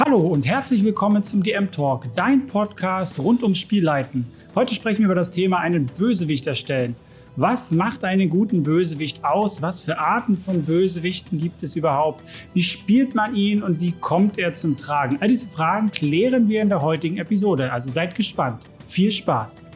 Hallo 0.00 0.20
und 0.20 0.46
herzlich 0.46 0.84
willkommen 0.84 1.24
zum 1.24 1.42
DM 1.42 1.72
Talk, 1.72 2.04
dein 2.14 2.46
Podcast 2.46 3.18
rund 3.18 3.42
ums 3.42 3.58
Spielleiten. 3.58 4.30
Heute 4.54 4.72
sprechen 4.72 5.00
wir 5.00 5.06
über 5.06 5.16
das 5.16 5.32
Thema 5.32 5.58
einen 5.58 5.86
Bösewicht 5.86 6.46
erstellen. 6.46 6.94
Was 7.34 7.72
macht 7.72 8.04
einen 8.04 8.30
guten 8.30 8.62
Bösewicht 8.62 9.24
aus? 9.24 9.60
Was 9.60 9.80
für 9.80 9.98
Arten 9.98 10.38
von 10.38 10.64
Bösewichten 10.64 11.40
gibt 11.40 11.64
es 11.64 11.74
überhaupt? 11.74 12.22
Wie 12.54 12.62
spielt 12.62 13.16
man 13.16 13.34
ihn 13.34 13.60
und 13.60 13.80
wie 13.80 13.90
kommt 13.90 14.38
er 14.38 14.52
zum 14.52 14.76
Tragen? 14.76 15.18
All 15.20 15.26
diese 15.26 15.48
Fragen 15.48 15.90
klären 15.90 16.48
wir 16.48 16.62
in 16.62 16.68
der 16.68 16.80
heutigen 16.80 17.18
Episode, 17.18 17.72
also 17.72 17.90
seid 17.90 18.14
gespannt. 18.14 18.62
Viel 18.86 19.10
Spaß! 19.10 19.66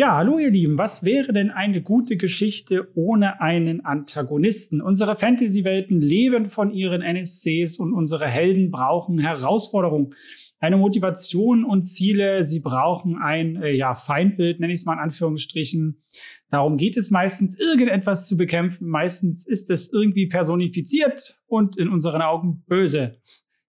Ja, 0.00 0.16
hallo 0.16 0.38
ihr 0.38 0.50
Lieben, 0.50 0.78
was 0.78 1.04
wäre 1.04 1.34
denn 1.34 1.50
eine 1.50 1.82
gute 1.82 2.16
Geschichte 2.16 2.88
ohne 2.94 3.42
einen 3.42 3.84
Antagonisten? 3.84 4.80
Unsere 4.80 5.14
Fantasy-Welten 5.14 6.00
leben 6.00 6.46
von 6.46 6.72
ihren 6.72 7.02
NSCs 7.02 7.78
und 7.78 7.92
unsere 7.92 8.26
Helden 8.26 8.70
brauchen 8.70 9.18
Herausforderungen, 9.18 10.14
eine 10.58 10.78
Motivation 10.78 11.66
und 11.66 11.82
Ziele. 11.82 12.44
Sie 12.44 12.60
brauchen 12.60 13.16
ein 13.16 13.56
äh, 13.56 13.72
ja, 13.72 13.94
Feindbild, 13.94 14.58
nenne 14.58 14.72
ich 14.72 14.80
es 14.80 14.86
mal 14.86 14.94
in 14.94 15.00
Anführungsstrichen. 15.00 16.02
Darum 16.48 16.78
geht 16.78 16.96
es 16.96 17.10
meistens, 17.10 17.60
irgendetwas 17.60 18.26
zu 18.26 18.38
bekämpfen. 18.38 18.88
Meistens 18.88 19.46
ist 19.46 19.68
es 19.68 19.92
irgendwie 19.92 20.28
personifiziert 20.28 21.38
und 21.46 21.76
in 21.76 21.90
unseren 21.90 22.22
Augen 22.22 22.64
böse. 22.66 23.18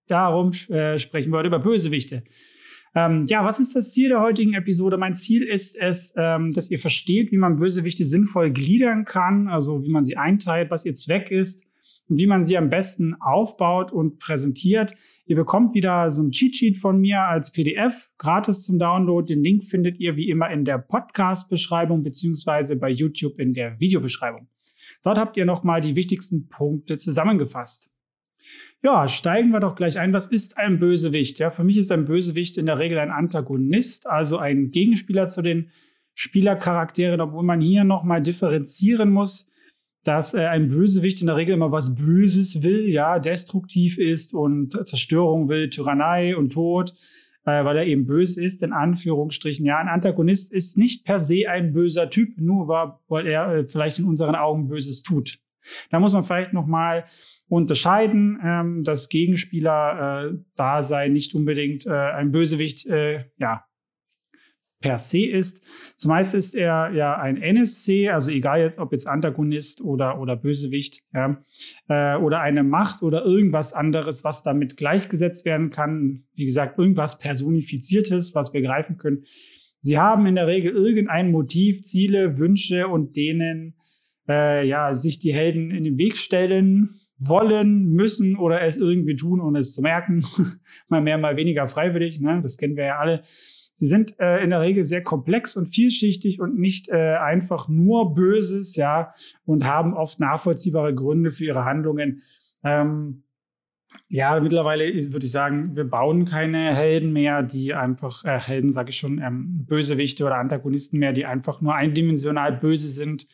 Darum 0.07 0.51
äh, 0.69 0.97
sprechen 0.97 1.33
wir 1.33 1.39
heute 1.39 1.47
über 1.47 1.59
Bösewichte. 1.59 2.23
Ähm, 2.93 3.23
ja, 3.25 3.45
was 3.45 3.59
ist 3.59 3.75
das 3.75 3.91
Ziel 3.91 4.09
der 4.09 4.21
heutigen 4.21 4.53
Episode? 4.53 4.97
Mein 4.97 5.15
Ziel 5.15 5.43
ist 5.43 5.77
es, 5.77 6.13
ähm, 6.17 6.51
dass 6.51 6.69
ihr 6.69 6.79
versteht, 6.79 7.31
wie 7.31 7.37
man 7.37 7.55
Bösewichte 7.55 8.03
sinnvoll 8.03 8.51
gliedern 8.51 9.05
kann, 9.05 9.47
also 9.47 9.83
wie 9.83 9.91
man 9.91 10.03
sie 10.03 10.17
einteilt, 10.17 10.71
was 10.71 10.85
ihr 10.85 10.93
Zweck 10.93 11.31
ist 11.31 11.63
und 12.09 12.19
wie 12.19 12.27
man 12.27 12.43
sie 12.43 12.57
am 12.57 12.69
besten 12.69 13.15
aufbaut 13.21 13.93
und 13.93 14.19
präsentiert. 14.19 14.93
Ihr 15.25 15.37
bekommt 15.37 15.73
wieder 15.73 16.11
so 16.11 16.21
ein 16.21 16.31
Cheat-Sheet 16.31 16.77
von 16.77 16.99
mir 16.99 17.21
als 17.21 17.51
PDF, 17.51 18.09
gratis 18.17 18.63
zum 18.63 18.77
Download. 18.77 19.25
Den 19.33 19.41
Link 19.41 19.63
findet 19.63 19.97
ihr 19.97 20.17
wie 20.17 20.29
immer 20.29 20.49
in 20.49 20.65
der 20.65 20.77
Podcast-Beschreibung 20.77 22.03
beziehungsweise 22.03 22.75
bei 22.75 22.89
YouTube 22.89 23.39
in 23.39 23.53
der 23.53 23.79
Videobeschreibung. 23.79 24.49
Dort 25.03 25.17
habt 25.17 25.37
ihr 25.37 25.45
nochmal 25.45 25.79
die 25.79 25.95
wichtigsten 25.95 26.49
Punkte 26.49 26.97
zusammengefasst. 26.97 27.89
Ja, 28.83 29.07
steigen 29.07 29.51
wir 29.51 29.59
doch 29.59 29.75
gleich 29.75 29.99
ein. 29.99 30.11
Was 30.11 30.25
ist 30.25 30.57
ein 30.57 30.79
Bösewicht? 30.79 31.37
Ja, 31.37 31.51
für 31.51 31.63
mich 31.63 31.77
ist 31.77 31.91
ein 31.91 32.05
Bösewicht 32.05 32.57
in 32.57 32.65
der 32.65 32.79
Regel 32.79 32.97
ein 32.97 33.11
Antagonist, 33.11 34.07
also 34.07 34.39
ein 34.39 34.71
Gegenspieler 34.71 35.27
zu 35.27 35.43
den 35.43 35.69
Spielercharakteren, 36.15 37.21
obwohl 37.21 37.43
man 37.43 37.61
hier 37.61 37.83
nochmal 37.83 38.23
differenzieren 38.23 39.11
muss, 39.11 39.47
dass 40.03 40.33
äh, 40.33 40.47
ein 40.47 40.69
Bösewicht 40.69 41.21
in 41.21 41.27
der 41.27 41.35
Regel 41.35 41.53
immer 41.53 41.71
was 41.71 41.95
Böses 41.95 42.63
will, 42.63 42.89
ja, 42.89 43.19
destruktiv 43.19 43.99
ist 43.99 44.33
und 44.33 44.75
Zerstörung 44.87 45.47
will, 45.47 45.69
Tyrannei 45.69 46.35
und 46.35 46.53
Tod, 46.53 46.93
äh, 47.45 47.63
weil 47.63 47.77
er 47.77 47.85
eben 47.85 48.07
böse 48.07 48.43
ist, 48.43 48.63
in 48.63 48.73
Anführungsstrichen. 48.73 49.63
Ja, 49.63 49.77
ein 49.77 49.89
Antagonist 49.89 50.51
ist 50.51 50.79
nicht 50.79 51.05
per 51.05 51.19
se 51.19 51.47
ein 51.47 51.71
böser 51.71 52.09
Typ, 52.09 52.41
nur 52.41 52.67
weil 53.07 53.27
er 53.27 53.53
äh, 53.53 53.63
vielleicht 53.63 53.99
in 53.99 54.05
unseren 54.05 54.35
Augen 54.35 54.67
Böses 54.67 55.03
tut. 55.03 55.39
Da 55.89 55.99
muss 55.99 56.13
man 56.13 56.23
vielleicht 56.23 56.53
nochmal 56.53 57.05
unterscheiden, 57.47 58.39
ähm, 58.43 58.83
dass 58.83 59.09
Gegenspieler 59.09 60.33
äh, 60.57 61.09
nicht 61.09 61.35
unbedingt 61.35 61.85
äh, 61.85 61.91
ein 61.91 62.31
Bösewicht 62.31 62.85
äh, 62.87 63.25
ja, 63.37 63.65
per 64.81 64.99
se 64.99 65.25
ist. 65.25 65.63
Zumeist 65.95 66.33
ist 66.33 66.55
er 66.55 66.91
ja 66.91 67.17
ein 67.17 67.37
NSC, 67.37 68.09
also 68.09 68.31
egal 68.31 68.71
ob 68.77 68.91
jetzt 68.91 69.07
Antagonist 69.07 69.81
oder, 69.81 70.19
oder 70.19 70.35
Bösewicht, 70.35 71.03
ja, 71.13 71.41
äh, 71.87 72.17
oder 72.17 72.41
eine 72.41 72.63
Macht 72.63 73.03
oder 73.03 73.23
irgendwas 73.23 73.73
anderes, 73.73 74.23
was 74.23 74.43
damit 74.43 74.75
gleichgesetzt 74.75 75.45
werden 75.45 75.69
kann. 75.69 76.23
Wie 76.35 76.45
gesagt, 76.45 76.77
irgendwas 76.77 77.19
Personifiziertes, 77.19 78.35
was 78.35 78.53
wir 78.53 78.61
greifen 78.61 78.97
können. 78.97 79.23
Sie 79.79 79.97
haben 79.97 80.25
in 80.25 80.35
der 80.35 80.47
Regel 80.47 80.73
irgendein 80.73 81.31
Motiv, 81.31 81.81
Ziele, 81.81 82.37
Wünsche 82.37 82.87
und 82.87 83.15
denen 83.15 83.75
äh, 84.27 84.67
ja, 84.67 84.93
sich 84.93 85.19
die 85.19 85.33
Helden 85.33 85.71
in 85.71 85.83
den 85.83 85.97
Weg 85.97 86.17
stellen 86.17 87.01
wollen, 87.17 87.89
müssen 87.89 88.35
oder 88.35 88.61
es 88.61 88.77
irgendwie 88.77 89.15
tun, 89.15 89.41
ohne 89.41 89.59
es 89.59 89.73
zu 89.73 89.81
merken. 89.81 90.25
mal 90.87 91.01
mehr, 91.01 91.17
mal 91.17 91.37
weniger 91.37 91.67
freiwillig, 91.67 92.19
ne? 92.19 92.39
das 92.41 92.57
kennen 92.57 92.75
wir 92.75 92.85
ja 92.85 92.97
alle. 92.97 93.23
Sie 93.75 93.87
sind 93.87 94.19
äh, 94.19 94.43
in 94.43 94.51
der 94.51 94.61
Regel 94.61 94.83
sehr 94.83 95.01
komplex 95.01 95.55
und 95.55 95.73
vielschichtig 95.73 96.39
und 96.39 96.57
nicht 96.59 96.89
äh, 96.89 97.15
einfach 97.15 97.67
nur 97.67 98.13
Böses, 98.13 98.75
ja, 98.75 99.13
und 99.43 99.65
haben 99.65 99.95
oft 99.95 100.19
nachvollziehbare 100.19 100.93
Gründe 100.93 101.31
für 101.31 101.45
ihre 101.45 101.65
Handlungen. 101.65 102.21
Ähm, 102.63 103.23
ja, 104.07 104.39
mittlerweile 104.39 104.85
würde 104.85 105.25
ich 105.25 105.31
sagen, 105.31 105.75
wir 105.75 105.85
bauen 105.85 106.25
keine 106.25 106.75
Helden 106.75 107.11
mehr, 107.11 107.43
die 107.43 107.73
einfach, 107.73 108.23
äh, 108.23 108.39
Helden 108.39 108.71
sage 108.71 108.91
ich 108.91 108.97
schon, 108.97 109.19
ähm, 109.19 109.65
Bösewichte 109.65 110.25
oder 110.25 110.35
Antagonisten 110.35 110.99
mehr, 110.99 111.13
die 111.13 111.25
einfach 111.25 111.61
nur 111.61 111.73
eindimensional 111.73 112.51
böse 112.51 112.89
sind. 112.89 113.27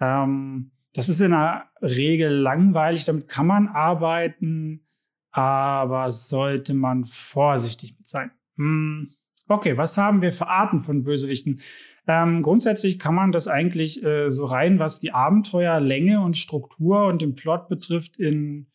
Ähm, 0.00 0.70
das 0.94 1.08
ist 1.08 1.20
in 1.20 1.32
der 1.32 1.70
Regel 1.82 2.32
langweilig, 2.32 3.04
damit 3.04 3.28
kann 3.28 3.46
man 3.46 3.68
arbeiten, 3.68 4.86
aber 5.30 6.10
sollte 6.10 6.74
man 6.74 7.04
vorsichtig 7.04 7.96
mit 7.98 8.08
sein. 8.08 8.30
Hm. 8.56 9.12
Okay, 9.48 9.76
was 9.76 9.96
haben 9.96 10.22
wir 10.22 10.32
für 10.32 10.48
Arten 10.48 10.80
von 10.80 11.04
Bösewichten? 11.04 11.60
Ähm, 12.08 12.42
grundsätzlich 12.42 12.98
kann 12.98 13.14
man 13.14 13.32
das 13.32 13.46
eigentlich 13.46 14.02
äh, 14.02 14.28
so 14.28 14.46
rein, 14.46 14.78
was 14.78 14.98
die 14.98 15.12
Abenteuerlänge 15.12 16.20
und 16.20 16.36
Struktur 16.36 17.06
und 17.06 17.20
den 17.20 17.34
Plot 17.34 17.68
betrifft, 17.68 18.18
in 18.18 18.68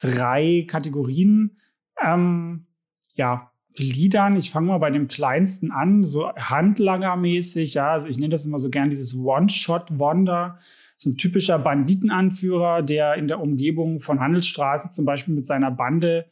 drei 0.00 0.64
Kategorien 0.66 1.58
ähm, 2.00 2.66
ja, 3.14 3.49
gliedern. 3.74 4.36
Ich 4.36 4.50
fange 4.50 4.68
mal 4.68 4.78
bei 4.78 4.90
dem 4.90 5.08
kleinsten 5.08 5.70
an, 5.70 6.04
so 6.04 6.28
handlangermäßig. 6.34 7.74
Ja, 7.74 7.92
also 7.92 8.08
ich 8.08 8.18
nenne 8.18 8.30
das 8.30 8.46
immer 8.46 8.58
so 8.58 8.70
gern 8.70 8.90
dieses 8.90 9.16
One-Shot-Wonder 9.16 10.58
so 11.00 11.08
ein 11.08 11.16
typischer 11.16 11.58
Banditenanführer, 11.58 12.82
der 12.82 13.14
in 13.14 13.26
der 13.26 13.40
Umgebung 13.40 14.00
von 14.00 14.20
Handelsstraßen 14.20 14.90
zum 14.90 15.06
Beispiel 15.06 15.34
mit 15.34 15.46
seiner 15.46 15.70
Bande 15.70 16.26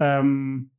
ähm, 0.00 0.70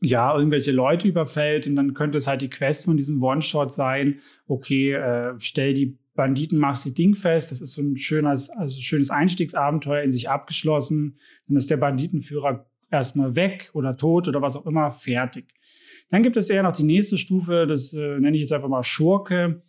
ja, 0.00 0.36
irgendwelche 0.36 0.72
Leute 0.72 1.06
überfällt 1.06 1.68
und 1.68 1.76
dann 1.76 1.94
könnte 1.94 2.18
es 2.18 2.26
halt 2.26 2.42
die 2.42 2.50
Quest 2.50 2.86
von 2.86 2.96
diesem 2.96 3.22
One-Shot 3.22 3.72
sein, 3.72 4.18
okay, 4.48 4.94
äh, 4.94 5.34
stell 5.38 5.74
die 5.74 5.96
Banditen, 6.16 6.58
mach 6.58 6.74
sie 6.74 6.92
dingfest, 6.92 7.52
das 7.52 7.60
ist 7.60 7.74
so 7.74 7.82
ein 7.82 7.96
schönes, 7.96 8.50
also 8.50 8.80
schönes 8.80 9.10
Einstiegsabenteuer 9.10 10.02
in 10.02 10.10
sich 10.10 10.28
abgeschlossen, 10.28 11.16
dann 11.46 11.56
ist 11.56 11.70
der 11.70 11.76
Banditenführer 11.76 12.66
erstmal 12.90 13.34
weg 13.34 13.70
oder 13.74 13.96
tot 13.96 14.28
oder 14.28 14.42
was 14.42 14.56
auch 14.56 14.66
immer, 14.66 14.90
fertig. 14.90 15.54
Dann 16.10 16.22
gibt 16.22 16.36
es 16.36 16.50
eher 16.50 16.62
noch 16.62 16.76
die 16.76 16.84
nächste 16.84 17.18
Stufe, 17.18 17.66
das 17.66 17.92
äh, 17.92 18.18
nenne 18.18 18.36
ich 18.36 18.42
jetzt 18.42 18.52
einfach 18.52 18.68
mal 18.68 18.82
Schurke. 18.82 19.62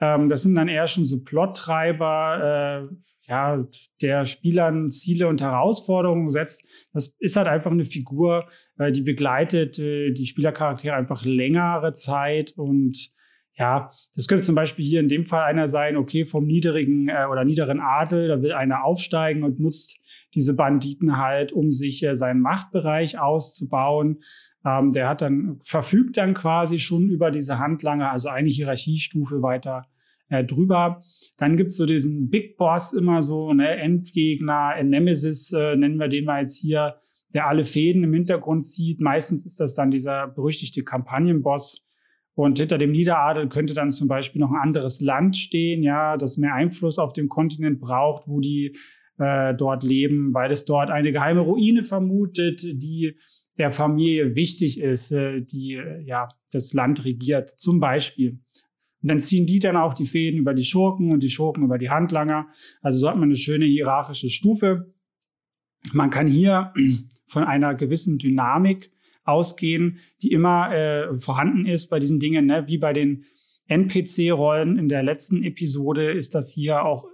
Ähm, 0.00 0.28
das 0.28 0.42
sind 0.42 0.54
dann 0.54 0.68
eher 0.68 0.86
schon 0.86 1.04
so 1.04 1.22
Plottreiber, 1.24 2.82
äh, 2.82 2.88
ja, 3.28 3.64
der 4.00 4.24
Spielern 4.24 4.90
Ziele 4.90 5.28
und 5.28 5.40
Herausforderungen 5.40 6.28
setzt. 6.28 6.64
Das 6.92 7.14
ist 7.18 7.36
halt 7.36 7.46
einfach 7.46 7.70
eine 7.70 7.84
Figur, 7.84 8.48
äh, 8.78 8.92
die 8.92 9.02
begleitet 9.02 9.78
äh, 9.78 10.12
die 10.12 10.26
Spielercharaktere 10.26 10.94
einfach 10.94 11.24
längere 11.24 11.92
Zeit 11.92 12.52
und 12.56 13.10
ja, 13.58 13.90
das 14.14 14.28
könnte 14.28 14.44
zum 14.44 14.54
Beispiel 14.54 14.84
hier 14.84 15.00
in 15.00 15.08
dem 15.08 15.24
Fall 15.24 15.42
einer 15.42 15.66
sein, 15.66 15.96
okay, 15.96 16.24
vom 16.24 16.46
niedrigen 16.46 17.08
äh, 17.08 17.26
oder 17.30 17.44
niederen 17.44 17.80
Adel, 17.80 18.28
da 18.28 18.40
will 18.40 18.52
einer 18.52 18.84
aufsteigen 18.84 19.42
und 19.42 19.58
nutzt 19.58 19.98
diese 20.34 20.54
Banditen 20.54 21.18
halt, 21.18 21.52
um 21.52 21.72
sich 21.72 22.04
äh, 22.04 22.14
seinen 22.14 22.40
Machtbereich 22.40 23.18
auszubauen. 23.18 24.20
Ähm, 24.64 24.92
der 24.92 25.08
hat 25.08 25.22
dann, 25.22 25.58
verfügt 25.62 26.18
dann 26.18 26.34
quasi 26.34 26.78
schon 26.78 27.08
über 27.08 27.32
diese 27.32 27.58
Handlanger, 27.58 28.12
also 28.12 28.28
eine 28.28 28.48
Hierarchiestufe 28.48 29.42
weiter 29.42 29.86
äh, 30.28 30.44
drüber. 30.44 31.02
Dann 31.36 31.56
gibt's 31.56 31.76
so 31.76 31.86
diesen 31.86 32.30
Big 32.30 32.56
Boss 32.58 32.92
immer 32.92 33.22
so, 33.22 33.52
ne, 33.52 33.76
Endgegner, 33.76 34.80
Nemesis 34.84 35.52
äh, 35.52 35.74
nennen 35.74 35.98
wir 35.98 36.08
den 36.08 36.26
mal 36.26 36.42
jetzt 36.42 36.60
hier, 36.60 37.00
der 37.34 37.48
alle 37.48 37.64
Fäden 37.64 38.04
im 38.04 38.14
Hintergrund 38.14 38.62
zieht. 38.64 39.00
Meistens 39.00 39.44
ist 39.44 39.58
das 39.58 39.74
dann 39.74 39.90
dieser 39.90 40.28
berüchtigte 40.28 40.84
Kampagnenboss. 40.84 41.87
Und 42.38 42.60
hinter 42.60 42.78
dem 42.78 42.92
Niederadel 42.92 43.48
könnte 43.48 43.74
dann 43.74 43.90
zum 43.90 44.06
Beispiel 44.06 44.40
noch 44.40 44.52
ein 44.52 44.60
anderes 44.62 45.00
Land 45.00 45.36
stehen, 45.36 45.82
ja, 45.82 46.16
das 46.16 46.36
mehr 46.36 46.54
Einfluss 46.54 47.00
auf 47.00 47.12
dem 47.12 47.28
Kontinent 47.28 47.80
braucht, 47.80 48.28
wo 48.28 48.38
die 48.38 48.76
äh, 49.18 49.56
dort 49.56 49.82
leben, 49.82 50.32
weil 50.32 50.52
es 50.52 50.64
dort 50.64 50.88
eine 50.88 51.10
geheime 51.10 51.40
Ruine 51.40 51.82
vermutet, 51.82 52.62
die 52.62 53.16
der 53.56 53.72
Familie 53.72 54.36
wichtig 54.36 54.78
ist, 54.78 55.10
äh, 55.10 55.40
die 55.40 55.74
äh, 55.74 56.00
ja 56.04 56.28
das 56.52 56.72
Land 56.74 57.04
regiert, 57.04 57.58
zum 57.58 57.80
Beispiel. 57.80 58.38
Und 59.02 59.08
dann 59.08 59.18
ziehen 59.18 59.48
die 59.48 59.58
dann 59.58 59.76
auch 59.76 59.92
die 59.92 60.06
Fäden 60.06 60.38
über 60.38 60.54
die 60.54 60.62
Schurken 60.62 61.10
und 61.10 61.24
die 61.24 61.30
Schurken 61.30 61.64
über 61.64 61.76
die 61.76 61.90
Handlanger. 61.90 62.46
Also 62.82 63.00
so 63.00 63.08
hat 63.08 63.16
man 63.16 63.30
eine 63.30 63.36
schöne 63.36 63.66
hierarchische 63.66 64.30
Stufe. 64.30 64.94
Man 65.92 66.10
kann 66.10 66.28
hier 66.28 66.72
von 67.26 67.42
einer 67.42 67.74
gewissen 67.74 68.16
Dynamik 68.16 68.92
ausgehen, 69.28 69.98
die 70.22 70.32
immer 70.32 70.74
äh, 70.74 71.18
vorhanden 71.18 71.66
ist 71.66 71.88
bei 71.88 71.98
diesen 71.98 72.18
Dingen, 72.18 72.46
ne? 72.46 72.64
wie 72.66 72.78
bei 72.78 72.92
den 72.92 73.24
NPC-Rollen 73.66 74.78
in 74.78 74.88
der 74.88 75.02
letzten 75.02 75.42
Episode 75.42 76.10
ist 76.10 76.34
das 76.34 76.52
hier 76.52 76.84
auch 76.84 77.06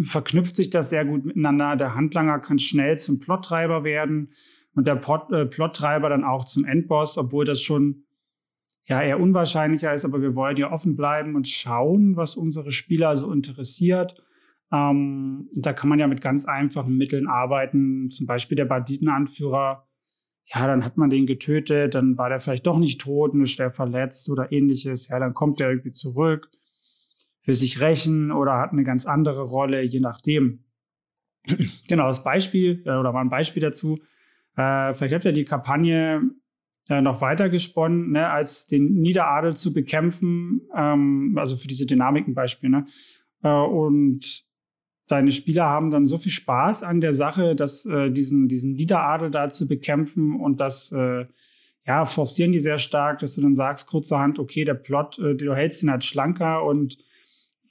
verknüpft 0.00 0.56
sich 0.56 0.70
das 0.70 0.90
sehr 0.90 1.04
gut 1.04 1.24
miteinander. 1.24 1.76
Der 1.76 1.94
Handlanger 1.94 2.38
kann 2.38 2.58
schnell 2.58 2.98
zum 2.98 3.20
Plottreiber 3.20 3.84
werden 3.84 4.30
und 4.74 4.86
der 4.86 4.96
Plot, 4.96 5.30
äh, 5.32 5.46
Plottreiber 5.46 6.08
dann 6.08 6.24
auch 6.24 6.44
zum 6.44 6.64
Endboss, 6.64 7.18
obwohl 7.18 7.44
das 7.44 7.60
schon 7.60 8.04
ja 8.84 9.00
eher 9.00 9.20
unwahrscheinlicher 9.20 9.92
ist, 9.92 10.04
aber 10.04 10.20
wir 10.20 10.34
wollen 10.34 10.56
ja 10.56 10.72
offen 10.72 10.96
bleiben 10.96 11.36
und 11.36 11.46
schauen, 11.48 12.16
was 12.16 12.36
unsere 12.36 12.72
Spieler 12.72 13.16
so 13.16 13.32
interessiert. 13.32 14.20
Ähm, 14.72 15.48
da 15.54 15.72
kann 15.72 15.88
man 15.88 15.98
ja 15.98 16.06
mit 16.06 16.20
ganz 16.20 16.46
einfachen 16.46 16.96
Mitteln 16.96 17.28
arbeiten, 17.28 18.10
zum 18.10 18.26
Beispiel 18.26 18.56
der 18.56 18.64
Banditenanführer. 18.64 19.86
Ja, 20.46 20.66
dann 20.66 20.84
hat 20.84 20.96
man 20.96 21.10
den 21.10 21.26
getötet, 21.26 21.94
dann 21.94 22.18
war 22.18 22.28
der 22.28 22.40
vielleicht 22.40 22.66
doch 22.66 22.78
nicht 22.78 23.00
tot, 23.00 23.34
nur 23.34 23.46
schwer 23.46 23.70
verletzt 23.70 24.28
oder 24.28 24.52
ähnliches. 24.52 25.08
Ja, 25.08 25.18
dann 25.18 25.34
kommt 25.34 25.60
er 25.60 25.70
irgendwie 25.70 25.92
zurück, 25.92 26.50
will 27.44 27.54
sich 27.54 27.80
rächen 27.80 28.32
oder 28.32 28.58
hat 28.58 28.72
eine 28.72 28.84
ganz 28.84 29.06
andere 29.06 29.42
Rolle, 29.42 29.82
je 29.82 30.00
nachdem. 30.00 30.64
genau, 31.88 32.08
das 32.08 32.24
Beispiel 32.24 32.82
äh, 32.86 32.90
oder 32.90 33.12
mal 33.12 33.20
ein 33.20 33.30
Beispiel 33.30 33.62
dazu. 33.62 33.98
Äh, 34.56 34.92
vielleicht 34.94 35.14
habt 35.14 35.24
ihr 35.24 35.32
die 35.32 35.44
Kampagne 35.44 36.22
äh, 36.88 37.00
noch 37.00 37.20
weiter 37.20 37.48
gesponnen, 37.48 38.10
ne, 38.10 38.28
als 38.28 38.66
den 38.66 38.94
Niederadel 38.94 39.56
zu 39.56 39.72
bekämpfen, 39.72 40.62
ähm, 40.74 41.36
also 41.38 41.56
für 41.56 41.68
diese 41.68 41.86
Dynamiken-Beispiel. 41.86 42.70
Ne? 42.70 42.86
Äh, 43.42 43.48
und 43.48 44.44
deine 45.12 45.30
Spieler 45.30 45.64
haben 45.64 45.90
dann 45.90 46.06
so 46.06 46.18
viel 46.18 46.32
Spaß 46.32 46.82
an 46.82 47.00
der 47.00 47.12
Sache, 47.12 47.54
dass 47.54 47.84
äh, 47.86 48.10
diesen, 48.10 48.48
diesen 48.48 48.72
Niederadel 48.72 49.30
da 49.30 49.50
zu 49.50 49.68
bekämpfen 49.68 50.40
und 50.40 50.60
das 50.60 50.90
äh, 50.92 51.26
ja, 51.86 52.04
forcieren 52.06 52.52
die 52.52 52.60
sehr 52.60 52.78
stark, 52.78 53.18
dass 53.18 53.34
du 53.34 53.42
dann 53.42 53.54
sagst, 53.54 53.86
kurzerhand, 53.88 54.38
okay, 54.38 54.64
der 54.64 54.74
Plot, 54.74 55.18
äh, 55.18 55.34
du 55.34 55.54
hältst 55.54 55.82
ihn 55.82 55.90
halt 55.90 56.04
schlanker 56.04 56.64
und 56.64 56.98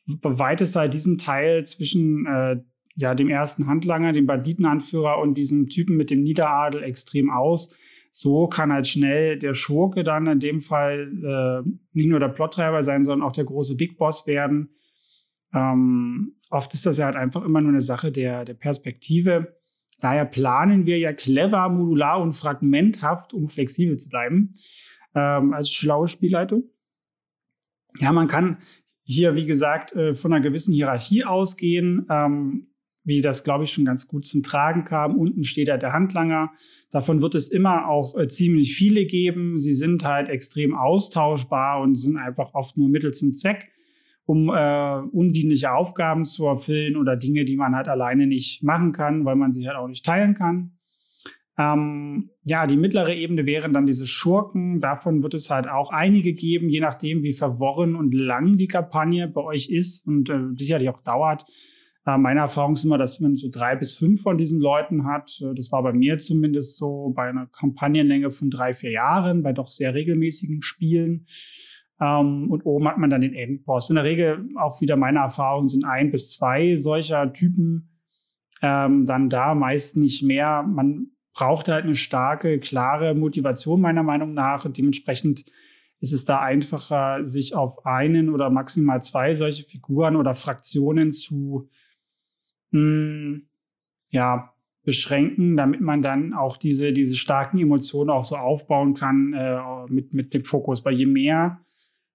beweitest 0.05 0.75
halt 0.75 0.93
diesen 0.93 1.17
Teil 1.17 1.65
zwischen 1.65 2.25
äh, 2.25 2.57
ja, 2.95 3.15
dem 3.15 3.29
ersten 3.29 3.67
Handlanger, 3.67 4.11
dem 4.11 4.25
Banditenanführer 4.25 5.19
und 5.19 5.35
diesem 5.35 5.67
Typen 5.67 5.95
mit 5.95 6.09
dem 6.09 6.23
Niederadel 6.23 6.83
extrem 6.83 7.29
aus. 7.29 7.73
So 8.11 8.47
kann 8.47 8.73
halt 8.73 8.87
schnell 8.87 9.39
der 9.39 9.53
Schurke 9.53 10.03
dann 10.03 10.27
in 10.27 10.39
dem 10.41 10.61
Fall 10.61 11.63
äh, 11.65 11.69
nicht 11.93 12.09
nur 12.09 12.19
der 12.19 12.27
Plottreiber 12.27 12.83
sein, 12.83 13.05
sondern 13.05 13.27
auch 13.27 13.31
der 13.31 13.45
große 13.45 13.77
Big 13.77 13.97
Boss 13.97 14.27
werden. 14.27 14.75
Ähm, 15.53 16.35
oft 16.51 16.73
ist 16.73 16.85
das 16.85 16.97
ja 16.97 17.05
halt 17.05 17.15
einfach 17.15 17.43
immer 17.43 17.61
nur 17.61 17.71
eine 17.71 17.81
Sache 17.81 18.11
der, 18.11 18.45
der 18.45 18.53
Perspektive. 18.53 19.55
Daher 19.99 20.25
planen 20.25 20.85
wir 20.85 20.97
ja 20.97 21.13
clever, 21.13 21.69
modular 21.69 22.21
und 22.21 22.33
fragmenthaft, 22.33 23.33
um 23.33 23.47
flexibel 23.47 23.97
zu 23.97 24.09
bleiben, 24.09 24.51
ähm, 25.15 25.53
als 25.53 25.71
schlaue 25.71 26.07
Spielleitung. 26.07 26.63
Ja, 27.99 28.11
man 28.11 28.27
kann 28.27 28.57
hier, 29.03 29.35
wie 29.35 29.45
gesagt, 29.45 29.93
äh, 29.93 30.13
von 30.13 30.33
einer 30.33 30.41
gewissen 30.41 30.73
Hierarchie 30.73 31.25
ausgehen. 31.25 32.05
Ähm, 32.09 32.67
wie 33.03 33.21
das, 33.21 33.43
glaube 33.43 33.63
ich, 33.63 33.71
schon 33.71 33.85
ganz 33.85 34.07
gut 34.07 34.25
zum 34.25 34.43
Tragen 34.43 34.85
kam. 34.85 35.17
Unten 35.17 35.43
steht 35.43 35.67
ja 35.67 35.77
der 35.77 35.93
Handlanger. 35.93 36.51
Davon 36.91 37.21
wird 37.21 37.35
es 37.35 37.49
immer 37.49 37.87
auch 37.87 38.17
äh, 38.17 38.27
ziemlich 38.27 38.75
viele 38.75 39.05
geben. 39.05 39.57
Sie 39.57 39.73
sind 39.73 40.03
halt 40.03 40.29
extrem 40.29 40.75
austauschbar 40.75 41.81
und 41.81 41.95
sind 41.95 42.17
einfach 42.17 42.53
oft 42.53 42.77
nur 42.77 42.89
Mittel 42.89 43.13
zum 43.13 43.33
Zweck, 43.33 43.70
um 44.31 44.47
äh, 44.47 44.99
undienliche 45.11 45.73
Aufgaben 45.73 46.23
zu 46.23 46.45
erfüllen 46.45 46.95
oder 46.95 47.17
Dinge, 47.17 47.43
die 47.43 47.57
man 47.57 47.75
halt 47.75 47.89
alleine 47.89 48.27
nicht 48.27 48.63
machen 48.63 48.93
kann, 48.93 49.25
weil 49.25 49.35
man 49.35 49.51
sie 49.51 49.67
halt 49.67 49.75
auch 49.75 49.89
nicht 49.89 50.05
teilen 50.05 50.35
kann. 50.35 50.77
Ähm, 51.57 52.29
ja, 52.43 52.65
die 52.65 52.77
mittlere 52.77 53.13
Ebene 53.13 53.45
wären 53.45 53.73
dann 53.73 53.85
diese 53.85 54.07
Schurken. 54.07 54.79
Davon 54.79 55.21
wird 55.21 55.33
es 55.33 55.49
halt 55.49 55.67
auch 55.67 55.91
einige 55.91 56.31
geben, 56.31 56.69
je 56.69 56.79
nachdem, 56.79 57.23
wie 57.23 57.33
verworren 57.33 57.97
und 57.97 58.13
lang 58.13 58.55
die 58.55 58.67
Kampagne 58.67 59.27
bei 59.27 59.41
euch 59.41 59.69
ist 59.69 60.07
und 60.07 60.29
äh, 60.29 60.55
sicherlich 60.57 60.87
auch 60.87 61.01
dauert 61.01 61.43
äh, 62.05 62.17
meine 62.17 62.39
Erfahrung 62.39 62.73
ist 62.73 62.85
immer, 62.85 62.97
dass 62.97 63.19
man 63.19 63.35
so 63.35 63.49
drei 63.51 63.75
bis 63.75 63.93
fünf 63.93 64.21
von 64.21 64.37
diesen 64.37 64.59
Leuten 64.59 65.05
hat. 65.05 65.39
Äh, 65.41 65.53
das 65.55 65.71
war 65.73 65.83
bei 65.83 65.93
mir 65.93 66.17
zumindest 66.17 66.77
so 66.77 67.11
bei 67.15 67.29
einer 67.29 67.47
Kampagnenlänge 67.47 68.31
von 68.31 68.49
drei, 68.49 68.73
vier 68.73 68.91
Jahren, 68.91 69.43
bei 69.43 69.53
doch 69.53 69.69
sehr 69.69 69.93
regelmäßigen 69.93 70.61
Spielen. 70.61 71.27
Ähm, 72.01 72.49
und 72.49 72.65
oben 72.65 72.87
hat 72.87 72.97
man 72.97 73.09
dann 73.09 73.21
den 73.21 73.33
Endboss. 73.33 73.89
In 73.89 73.95
der 73.95 74.03
Regel 74.03 74.49
auch 74.57 74.81
wieder 74.81 74.97
meine 74.97 75.19
Erfahrung 75.19 75.67
sind 75.67 75.85
ein 75.85 76.11
bis 76.11 76.33
zwei 76.33 76.75
solcher 76.75 77.31
Typen 77.31 77.91
ähm, 78.61 79.05
dann 79.05 79.29
da, 79.29 79.55
meist 79.55 79.97
nicht 79.97 80.23
mehr. 80.23 80.63
Man 80.63 81.11
braucht 81.33 81.67
halt 81.67 81.85
eine 81.85 81.95
starke, 81.95 82.59
klare 82.59 83.15
Motivation 83.15 83.81
meiner 83.81 84.03
Meinung 84.03 84.33
nach 84.33 84.65
und 84.65 84.77
dementsprechend 84.77 85.45
ist 85.99 86.13
es 86.13 86.25
da 86.25 86.39
einfacher, 86.39 87.23
sich 87.25 87.55
auf 87.55 87.85
einen 87.85 88.29
oder 88.29 88.49
maximal 88.49 89.03
zwei 89.03 89.35
solche 89.35 89.63
Figuren 89.63 90.15
oder 90.15 90.33
Fraktionen 90.33 91.11
zu 91.11 91.69
mh, 92.71 92.79
hm, 92.79 93.47
ja, 94.09 94.53
beschränken, 94.83 95.55
damit 95.57 95.79
man 95.79 96.01
dann 96.01 96.33
auch 96.33 96.57
diese, 96.57 96.91
diese 96.91 97.15
starken 97.15 97.59
Emotionen 97.59 98.09
auch 98.09 98.25
so 98.25 98.35
aufbauen 98.35 98.95
kann 98.95 99.33
äh, 99.33 99.59
mit, 99.89 100.13
mit 100.13 100.33
dem 100.33 100.43
Fokus. 100.43 100.83
Weil 100.83 100.95
je 100.95 101.05
mehr 101.05 101.61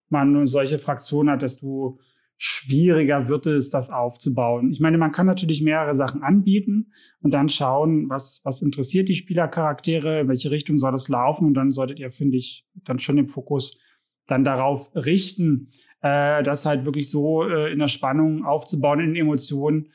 man 0.08 0.46
solche 0.46 0.78
Fraktionen 0.78 1.30
hat, 1.30 1.42
desto 1.42 1.98
schwieriger 2.38 3.28
wird 3.28 3.46
es, 3.46 3.70
das 3.70 3.90
aufzubauen. 3.90 4.70
Ich 4.70 4.80
meine, 4.80 4.98
man 4.98 5.12
kann 5.12 5.26
natürlich 5.26 5.62
mehrere 5.62 5.94
Sachen 5.94 6.22
anbieten 6.22 6.92
und 7.22 7.32
dann 7.32 7.48
schauen, 7.48 8.10
was, 8.10 8.42
was 8.44 8.60
interessiert 8.60 9.08
die 9.08 9.14
Spielercharaktere, 9.14 10.20
in 10.20 10.28
welche 10.28 10.50
Richtung 10.50 10.78
soll 10.78 10.92
das 10.92 11.08
laufen 11.08 11.46
und 11.46 11.54
dann 11.54 11.72
solltet 11.72 11.98
ihr, 11.98 12.10
finde 12.10 12.36
ich, 12.36 12.66
dann 12.84 12.98
schon 12.98 13.16
den 13.16 13.28
Fokus 13.28 13.78
dann 14.26 14.44
darauf 14.44 14.90
richten, 14.94 15.70
äh, 16.02 16.42
das 16.42 16.66
halt 16.66 16.84
wirklich 16.84 17.10
so 17.10 17.44
äh, 17.44 17.72
in 17.72 17.78
der 17.78 17.88
Spannung 17.88 18.44
aufzubauen, 18.44 19.00
in 19.00 19.16
Emotionen, 19.16 19.92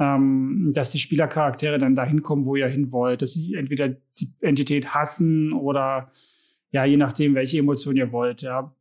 ähm, 0.00 0.72
dass 0.74 0.90
die 0.90 0.98
Spielercharaktere 0.98 1.78
dann 1.78 1.94
dahin 1.94 2.22
kommen, 2.22 2.44
wo 2.44 2.56
ihr 2.56 2.66
hin 2.66 2.90
wollt, 2.90 3.22
dass 3.22 3.34
sie 3.34 3.54
entweder 3.54 3.88
die 3.88 4.32
Entität 4.40 4.94
hassen 4.94 5.52
oder 5.52 6.10
ja, 6.70 6.84
je 6.84 6.96
nachdem, 6.96 7.36
welche 7.36 7.58
Emotion 7.58 7.96
ihr 7.96 8.10
wollt, 8.10 8.42
ja. 8.42 8.74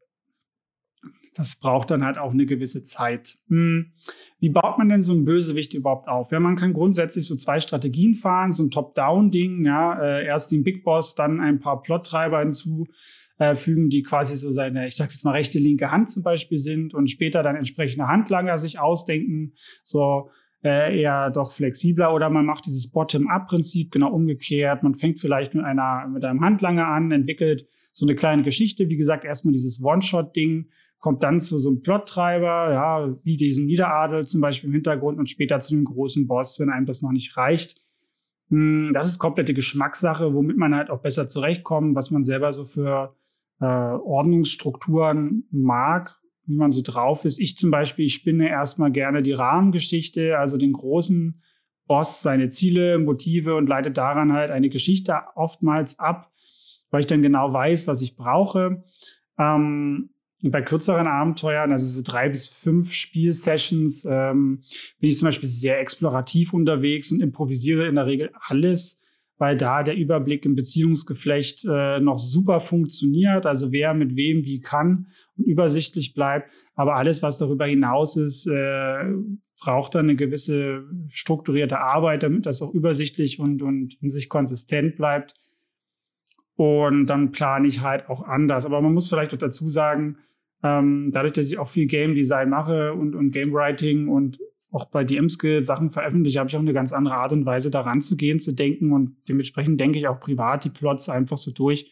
Das 1.36 1.56
braucht 1.56 1.92
dann 1.92 2.04
halt 2.04 2.18
auch 2.18 2.32
eine 2.32 2.46
gewisse 2.46 2.84
Zeit. 2.84 3.38
Hm. 3.48 3.94
Wie 4.40 4.50
baut 4.50 4.78
man 4.78 4.90
denn 4.90 5.02
so 5.02 5.14
einen 5.14 5.26
Bösewicht 5.26 5.74
überhaupt 5.74 6.08
auf? 6.08 6.32
Ja, 6.32 6.40
man 6.40 6.56
kann 6.56 6.74
grundsätzlich 6.74 7.26
so 7.26 7.36
zwei 7.36 7.60
Strategien 7.60 8.16
fahren, 8.16 8.52
so 8.52 8.64
ein 8.64 8.72
Top-Down-Ding, 8.72 9.66
ja, 9.66 10.00
äh, 10.00 10.26
erst 10.26 10.52
den 10.52 10.64
Big 10.64 10.84
Boss, 10.84 11.16
dann 11.16 11.40
ein 11.40 11.60
paar 11.60 11.82
Plottreiber 11.82 12.40
hinzufügen, 12.40 13.90
die 13.90 14.04
quasi 14.04 14.36
so 14.38 14.52
seine, 14.52 14.88
ich 14.88 14.96
sag's 14.96 15.16
jetzt 15.16 15.26
mal, 15.26 15.32
rechte, 15.32 15.60
linke 15.60 15.92
Hand 15.92 16.10
zum 16.10 16.24
Beispiel 16.24 16.58
sind 16.58 16.94
und 16.94 17.10
später 17.10 17.42
dann 17.42 17.56
entsprechende 17.56 18.08
Handlanger 18.08 18.58
sich 18.58 18.80
ausdenken, 18.80 19.54
so 19.84 20.30
äh, 20.64 21.02
eher 21.02 21.30
doch 21.30 21.52
flexibler 21.52 22.14
oder 22.14 22.30
man 22.30 22.46
macht 22.46 22.66
dieses 22.66 22.90
Bottom-up-Prinzip 22.92 23.92
genau 23.92 24.12
umgekehrt. 24.12 24.84
Man 24.84 24.96
fängt 24.96 25.20
vielleicht 25.20 25.54
mit 25.54 25.66
einer 25.66 26.08
mit 26.08 26.24
einem 26.24 26.42
Handlanger 26.42 26.88
an, 26.88 27.12
entwickelt 27.12 27.68
so 27.92 28.06
eine 28.06 28.16
kleine 28.16 28.44
Geschichte. 28.44 28.90
Wie 28.90 28.98
gesagt, 28.98 29.26
erstmal 29.26 29.52
dieses 29.52 29.84
One-Shot-Ding, 29.84 30.70
kommt 31.04 31.22
dann 31.22 31.42
zu 31.42 31.58
so 31.58 31.68
einem 31.68 31.82
Plottreiber, 31.82 32.72
ja, 32.72 33.14
wie 33.24 33.36
diesem 33.36 33.66
Niederadel 33.66 34.26
zum 34.26 34.40
Beispiel 34.40 34.70
im 34.70 34.74
Hintergrund 34.74 35.20
und 35.20 35.30
später 35.30 35.60
zu 35.60 35.76
dem 35.76 35.84
großen 35.84 36.28
Boss, 36.28 36.58
wenn 36.62 36.70
einem 36.70 36.86
das 36.86 37.02
noch 37.02 37.12
nicht 37.12 37.36
reicht. 37.36 37.82
Hm, 38.48 38.92
das 38.94 39.10
ist 39.10 39.20
komplette 39.20 39.54
Geschmackssache, 39.54 40.34
womit 40.34 40.56
man 40.56 40.74
halt 40.74 40.90
auch 40.90 41.02
besser 41.02 41.28
zurechtkommt, 41.28 41.98
was 41.98 42.10
man 42.10 42.24
selber 42.24 42.54
so 42.54 42.64
für 42.64 43.18
äh, 43.60 43.66
Ordnungsstrukturen 43.66 45.46
mag 45.52 46.18
wie 46.46 46.56
man 46.56 46.72
so 46.72 46.82
drauf 46.82 47.26
ist. 47.26 47.40
Ich 47.40 47.58
zum 47.58 47.72
Beispiel, 47.72 48.06
ich 48.06 48.16
spinne 48.16 48.50
erstmal 48.50 48.92
gerne 48.92 49.24
die 49.24 49.32
Rahmengeschichte, 49.32 50.38
also 50.38 50.58
den 50.58 50.74
großen 50.74 51.42
Boss, 51.86 52.22
seine 52.22 52.50
Ziele, 52.50 53.00
Motive 53.00 53.56
und 53.56 53.68
leite 53.68 53.92
daran 53.92 54.34
halt 54.34 54.52
eine 54.52 54.70
Geschichte 54.70 55.16
oftmals 55.36 56.00
ab, 56.00 56.32
weil 56.92 57.02
ich 57.02 57.08
dann 57.08 57.22
genau 57.22 57.54
weiß, 57.54 57.88
was 57.88 58.02
ich 58.02 58.16
brauche. 58.16 58.84
Ähm, 59.38 60.10
und 60.44 60.52
bei 60.52 60.62
kürzeren 60.62 61.08
Abenteuern, 61.08 61.72
also 61.72 61.88
so 61.88 62.02
drei 62.04 62.30
bis 62.30 62.50
fünf 62.50 62.94
Spielsessions, 62.94 64.06
ähm, 64.06 64.62
bin 65.00 65.10
ich 65.10 65.18
zum 65.18 65.28
Beispiel 65.28 65.50
sehr 65.50 65.80
explorativ 65.80 66.54
unterwegs 66.54 67.12
und 67.12 67.22
improvisiere 67.22 67.88
in 67.88 67.96
der 67.96 68.06
Regel 68.06 68.32
alles 68.40 69.00
weil 69.38 69.58
da 69.58 69.84
der 69.84 69.98
Überblick 69.98 70.46
im 70.46 70.56
Beziehungsgeflecht 70.56 71.66
äh, 71.66 72.00
noch 72.00 72.18
super 72.18 72.62
funktioniert, 72.62 73.46
also 73.46 73.74
wer 73.74 73.94
mit 73.94 74.16
wem 74.16 74.46
wie 74.46 74.62
kann 74.62 75.08
und 75.38 75.46
übersichtlich 75.46 76.14
bleibt. 76.14 76.50
Aber 76.76 76.96
alles, 76.96 77.24
was 77.24 77.40
darüber 77.40 77.66
hinaus 77.66 78.16
ist, 78.16 78.48
äh, 78.48 79.04
braucht 79.60 79.96
dann 79.96 80.06
eine 80.06 80.16
gewisse 80.16 80.86
strukturierte 81.10 81.80
Arbeit, 81.80 82.24
damit 82.24 82.46
das 82.46 82.62
auch 82.62 82.74
übersichtlich 82.74 83.40
und, 83.40 83.62
und 83.62 84.02
in 84.02 84.10
sich 84.10 84.30
konsistent 84.30 84.96
bleibt. 84.96 85.34
Und 86.56 87.08
dann 87.08 87.32
plane 87.32 87.68
ich 87.68 87.82
halt 87.82 88.08
auch 88.10 88.24
anders. 88.24 88.66
Aber 88.66 88.80
man 88.82 88.94
muss 88.94 89.10
vielleicht 89.10 89.34
auch 89.34 89.40
dazu 89.40 89.70
sagen, 89.70 90.20
ähm, 90.64 91.12
dadurch, 91.12 91.34
dass 91.34 91.52
ich 91.52 91.60
auch 91.60 91.68
viel 91.68 91.88
Game 91.88 92.16
Design 92.16 92.50
mache 92.50 92.94
und, 92.94 93.16
und 93.16 93.32
Game 93.32 93.54
Writing 93.54 94.08
und 94.08 94.40
auch 94.72 94.86
bei 94.86 95.04
DM-Skill 95.04 95.62
Sachen 95.62 95.92
veröffentliche, 95.92 96.40
habe 96.40 96.50
ich 96.50 96.56
auch 96.56 96.62
eine 96.62 96.74
ganz 96.74 96.94
andere 96.94 97.16
Art 97.16 97.32
und 97.34 97.46
Weise 97.46 97.70
daran 97.70 98.02
zu 98.02 98.16
gehen, 98.18 98.40
zu 98.40 98.54
denken 98.54 98.92
und 98.92 99.16
dementsprechend 99.30 99.80
denke 99.80 100.00
ich 100.00 100.08
auch 100.08 100.20
privat 100.20 100.66
die 100.66 100.72
Plots 100.72 101.10
einfach 101.10 101.38
so 101.38 101.52
durch. 101.52 101.92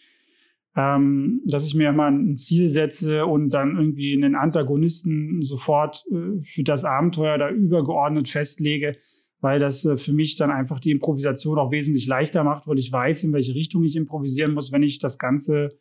ähm, 0.75 1.41
dass 1.45 1.67
ich 1.67 1.75
mir 1.75 1.89
immer 1.89 2.09
ein 2.09 2.37
Ziel 2.37 2.69
setze 2.69 3.25
und 3.25 3.49
dann 3.49 3.75
irgendwie 3.75 4.13
einen 4.13 4.35
Antagonisten 4.35 5.41
sofort 5.41 6.05
äh, 6.09 6.41
für 6.43 6.63
das 6.63 6.85
Abenteuer 6.85 7.37
da 7.37 7.49
übergeordnet 7.49 8.29
festlege, 8.29 8.95
weil 9.41 9.59
das 9.59 9.83
äh, 9.83 9.97
für 9.97 10.13
mich 10.13 10.37
dann 10.37 10.49
einfach 10.49 10.79
die 10.79 10.91
Improvisation 10.91 11.59
auch 11.59 11.71
wesentlich 11.71 12.07
leichter 12.07 12.45
macht, 12.45 12.67
weil 12.67 12.79
ich 12.79 12.91
weiß, 12.91 13.25
in 13.25 13.33
welche 13.33 13.53
Richtung 13.53 13.83
ich 13.83 13.97
improvisieren 13.97 14.53
muss, 14.53 14.71
wenn 14.71 14.83
ich 14.83 14.99
das 14.99 15.17
Ganze 15.19 15.77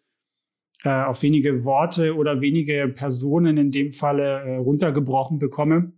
äh, 0.84 1.04
auf 1.04 1.22
wenige 1.22 1.64
Worte 1.64 2.14
oder 2.16 2.40
wenige 2.40 2.88
Personen 2.88 3.56
in 3.56 3.70
dem 3.70 3.92
Falle 3.92 4.40
äh, 4.40 4.56
runtergebrochen 4.56 5.38
bekomme. 5.38 5.92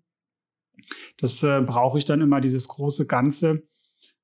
Das 1.18 1.42
äh, 1.42 1.60
brauche 1.60 1.98
ich 1.98 2.04
dann 2.04 2.20
immer, 2.20 2.40
dieses 2.40 2.68
große 2.68 3.06
Ganze 3.06 3.62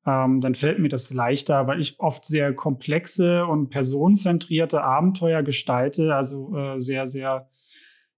ähm, 0.09 0.41
dann 0.41 0.55
fällt 0.55 0.79
mir 0.79 0.89
das 0.89 1.13
leichter, 1.13 1.67
weil 1.67 1.81
ich 1.81 2.01
oft 2.01 2.25
sehr 2.25 2.55
komplexe 2.55 3.45
und 3.45 3.69
personenzentrierte 3.69 4.83
Abenteuer 4.83 5.43
gestalte, 5.43 6.15
also 6.15 6.57
äh, 6.57 6.81
sehr, 6.81 7.07
sehr 7.07 7.51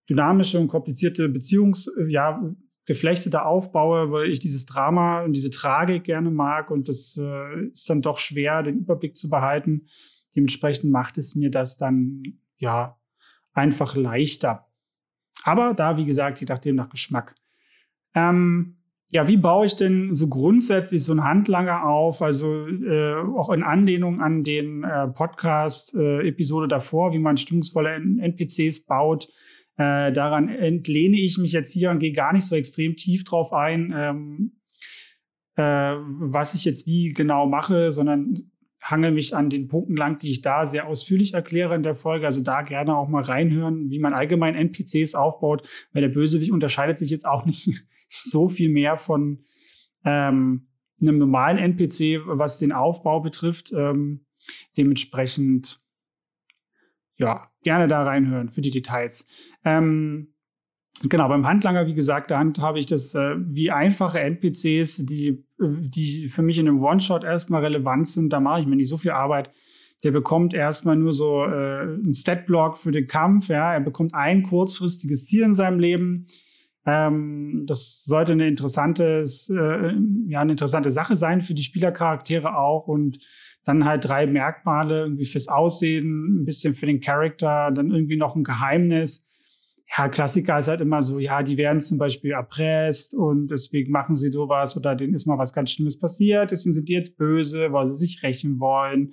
dynamische 0.09 0.61
und 0.61 0.69
komplizierte 0.69 1.29
Beziehungs-, 1.29 1.91
ja, 2.09 2.41
Geflechte 2.87 3.45
aufbaue, 3.45 4.11
weil 4.11 4.31
ich 4.31 4.41
dieses 4.41 4.67
Drama 4.67 5.23
und 5.23 5.33
diese 5.33 5.51
Tragik 5.51 6.05
gerne 6.05 6.31
mag 6.31 6.71
und 6.71 6.89
das 6.89 7.17
äh, 7.21 7.67
ist 7.73 7.89
dann 7.91 8.03
doch 8.03 8.19
schwer, 8.19 8.63
den 8.63 8.79
Überblick 8.79 9.17
zu 9.17 9.29
behalten. 9.29 9.87
Dementsprechend 10.35 10.91
macht 10.91 11.19
es 11.19 11.35
mir 11.35 11.51
das 11.51 11.77
dann, 11.77 12.23
ja, 12.59 12.99
einfach 13.53 13.97
leichter. 13.97 14.67
Aber 15.45 15.75
da, 15.75 15.97
wie 15.97 16.05
gesagt, 16.05 16.41
je 16.41 16.47
nachdem 16.49 16.77
nach 16.77 16.91
Geschmack. 16.91 17.35
Ähm, 18.15 18.77
ja, 19.13 19.27
wie 19.27 19.37
baue 19.37 19.67
ich 19.67 19.75
denn 19.75 20.15
so 20.15 20.29
grundsätzlich 20.29 21.03
so 21.03 21.13
einen 21.13 21.25
Handlanger 21.25 21.85
auf? 21.85 22.23
Also 22.23 22.69
äh, 22.69 23.15
auch 23.15 23.51
in 23.51 23.65
Anlehnung 23.65 24.21
an 24.21 24.45
den 24.45 24.85
äh, 24.85 25.09
Podcast-Episode 25.09 26.67
äh, 26.67 26.69
davor, 26.69 27.13
wie 27.13 27.19
man 27.19 27.37
stimmungsvolle 27.37 27.95
NPCs 27.95 28.87
baut. 28.87 29.29
Äh, 29.77 30.13
daran 30.13 30.49
entlehne 30.49 31.19
ich 31.19 31.39
mich 31.39 31.53
jetzt 31.53 31.73
hier 31.73 31.91
und 31.91 31.99
gehe 31.99 32.13
gar 32.13 32.33
nicht 32.33 32.45
so 32.45 32.55
extrem 32.55 32.97
tief 32.97 33.25
drauf 33.25 33.53
ein, 33.53 33.93
ähm, 33.97 34.61
äh, 35.57 35.97
was 36.21 36.55
ich 36.55 36.65
jetzt 36.65 36.87
wie 36.87 37.13
genau 37.13 37.47
mache, 37.47 37.91
sondern 37.91 38.50
hangel 38.81 39.11
mich 39.13 39.37
an 39.37 39.51
den 39.51 39.69
Punkten 39.69 39.97
lang, 39.97 40.19
die 40.19 40.31
ich 40.31 40.43
da 40.43 40.67
sehr 40.67 40.87
ausführlich 40.87 41.35
erkläre 41.35 41.75
in 41.75 41.83
der 41.83 41.95
Folge. 41.95 42.27
Also 42.27 42.43
da 42.43 42.63
gerne 42.63 42.97
auch 42.97 43.09
mal 43.09 43.23
reinhören, 43.23 43.91
wie 43.91 43.99
man 43.99 44.15
allgemein 44.15 44.55
NPCs 44.55 45.15
aufbaut, 45.15 45.69
weil 45.93 46.03
der 46.03 46.09
Bösewicht 46.09 46.51
unterscheidet 46.51 46.99
sich 46.99 47.11
jetzt 47.11 47.27
auch 47.27 47.45
nicht 47.45 47.85
so 48.09 48.49
viel 48.49 48.71
mehr 48.71 48.97
von 48.97 49.45
ähm, 50.05 50.69
einem 51.01 51.19
normalen 51.19 51.59
NPC, 51.59 52.23
was 52.27 52.59
den 52.59 52.73
Aufbau 52.73 53.21
betrifft. 53.21 53.73
Ähm, 53.73 54.25
dementsprechend, 54.77 55.81
ja, 57.17 57.51
gerne 57.63 57.87
da 57.87 58.03
reinhören 58.03 58.49
für 58.49 58.63
die 58.63 58.71
Details. 58.71 59.27
Ähm, 59.65 60.35
genau, 61.03 61.29
beim 61.29 61.47
Handlanger, 61.47 61.87
wie 61.87 61.95
gesagt, 61.95 62.31
da 62.31 62.43
habe 62.61 62.79
ich 62.79 62.87
das 62.87 63.15
äh, 63.15 63.37
wie 63.39 63.71
einfache 63.71 64.21
NPCs, 64.21 65.05
die, 65.07 65.45
die 65.61 66.29
für 66.29 66.43
mich 66.43 66.59
in 66.59 66.69
einem 66.69 66.83
One-Shot 66.83 67.25
erstmal 67.25 67.65
relevant 67.65 68.09
sind. 68.09 68.33
Da 68.33 68.41
mache 68.41 68.61
ich 68.61 68.67
mir 68.67 68.77
nicht 68.77 68.89
so 68.89 68.97
viel 68.97 69.11
Arbeit. 69.11 69.51
Der 70.03 70.11
bekommt 70.11 70.55
erstmal 70.55 70.97
nur 70.97 71.13
so 71.13 71.45
äh, 71.45 71.83
einen 71.83 72.15
Stat-Block 72.15 72.79
für 72.79 72.91
den 72.91 73.07
Kampf. 73.07 73.49
Ja, 73.49 73.75
er 73.75 73.81
bekommt 73.81 74.15
ein 74.15 74.43
kurzfristiges 74.43 75.27
Ziel 75.27 75.43
in 75.43 75.55
seinem 75.55 75.79
Leben. 75.79 76.27
Ähm, 76.87 77.65
das 77.67 78.05
sollte 78.05 78.33
eine 78.33 78.49
interessante, 78.49 79.25
äh, 79.51 80.31
ja, 80.31 80.41
eine 80.41 80.53
interessante 80.53 80.91
Sache 80.91 81.17
sein 81.17 81.43
für 81.43 81.53
die 81.53 81.63
Spielercharaktere 81.63 82.57
auch 82.57 82.89
und 82.89 83.19
dann 83.65 83.85
halt 83.85 84.09
drei 84.09 84.27
Merkmale 84.27 85.03
irgendwie 85.03 85.27
fürs 85.27 85.49
Aussehen, 85.49 86.41
ein 86.41 86.45
bisschen 86.47 86.75
für 86.75 86.87
den 86.87 87.01
Charakter, 87.01 87.71
dann 87.71 87.91
irgendwie 87.91 88.17
noch 88.17 88.35
ein 88.35 88.45
Geheimnis. 88.45 89.27
Ja, 89.97 90.09
Klassiker 90.09 90.59
ist 90.59 90.69
halt 90.69 90.81
immer 90.81 91.03
so, 91.03 91.19
ja, 91.19 91.43
die 91.43 91.57
werden 91.57 91.81
zum 91.81 91.99
Beispiel 91.99 92.31
erpresst 92.31 93.13
und 93.13 93.49
deswegen 93.49 93.91
machen 93.91 94.15
sie 94.15 94.31
sowas 94.31 94.77
oder 94.77 94.95
denen 94.95 95.15
ist 95.15 95.27
mal 95.27 95.39
was 95.39 95.53
ganz 95.53 95.73
Schlimmes 95.73 95.99
passiert, 95.99 96.53
deswegen 96.53 96.75
sind 96.75 96.89
die 96.89 96.93
jetzt 96.93 97.19
böse, 97.19 97.73
weil 97.73 97.87
sie 97.87 97.97
sich 97.97 98.23
rächen 98.23 98.61
wollen. 98.61 99.13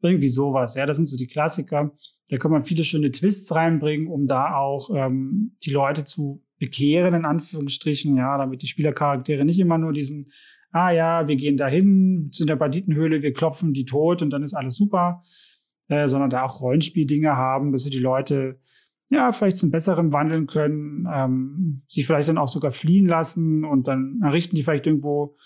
Irgendwie 0.00 0.28
sowas, 0.28 0.74
ja, 0.74 0.86
das 0.86 0.96
sind 0.96 1.06
so 1.06 1.16
die 1.16 1.26
Klassiker. 1.26 1.92
Da 2.28 2.38
kann 2.38 2.50
man 2.50 2.62
viele 2.62 2.84
schöne 2.84 3.10
Twists 3.10 3.54
reinbringen, 3.54 4.08
um 4.08 4.26
da 4.26 4.56
auch 4.56 4.90
ähm, 4.94 5.56
die 5.64 5.70
Leute 5.70 6.04
zu 6.04 6.42
bekehren, 6.58 7.14
in 7.14 7.24
Anführungsstrichen, 7.24 8.16
ja, 8.16 8.38
damit 8.38 8.62
die 8.62 8.66
Spielercharaktere 8.68 9.44
nicht 9.44 9.58
immer 9.58 9.76
nur 9.78 9.92
diesen, 9.92 10.32
ah 10.72 10.90
ja, 10.90 11.28
wir 11.28 11.36
gehen 11.36 11.56
dahin 11.58 12.30
zu 12.32 12.46
der 12.46 12.56
Banditenhöhle, 12.56 13.22
wir 13.22 13.32
klopfen 13.32 13.74
die 13.74 13.84
tot 13.84 14.22
und 14.22 14.30
dann 14.30 14.42
ist 14.42 14.54
alles 14.54 14.76
super, 14.76 15.22
äh, 15.88 16.08
sondern 16.08 16.30
da 16.30 16.42
auch 16.44 16.60
Rollenspieldinge 16.60 17.36
haben, 17.36 17.72
dass 17.72 17.82
sie 17.82 17.90
die 17.90 17.98
Leute 17.98 18.60
ja 19.08 19.32
vielleicht 19.32 19.58
zum 19.58 19.70
Besseren 19.70 20.12
wandeln 20.12 20.46
können, 20.46 21.06
ähm, 21.12 21.82
sich 21.88 22.06
vielleicht 22.06 22.28
dann 22.28 22.38
auch 22.38 22.48
sogar 22.48 22.72
fliehen 22.72 23.06
lassen 23.06 23.64
und 23.64 23.86
dann 23.86 24.20
errichten 24.22 24.56
die 24.56 24.62
vielleicht 24.62 24.86
irgendwo, 24.86 25.36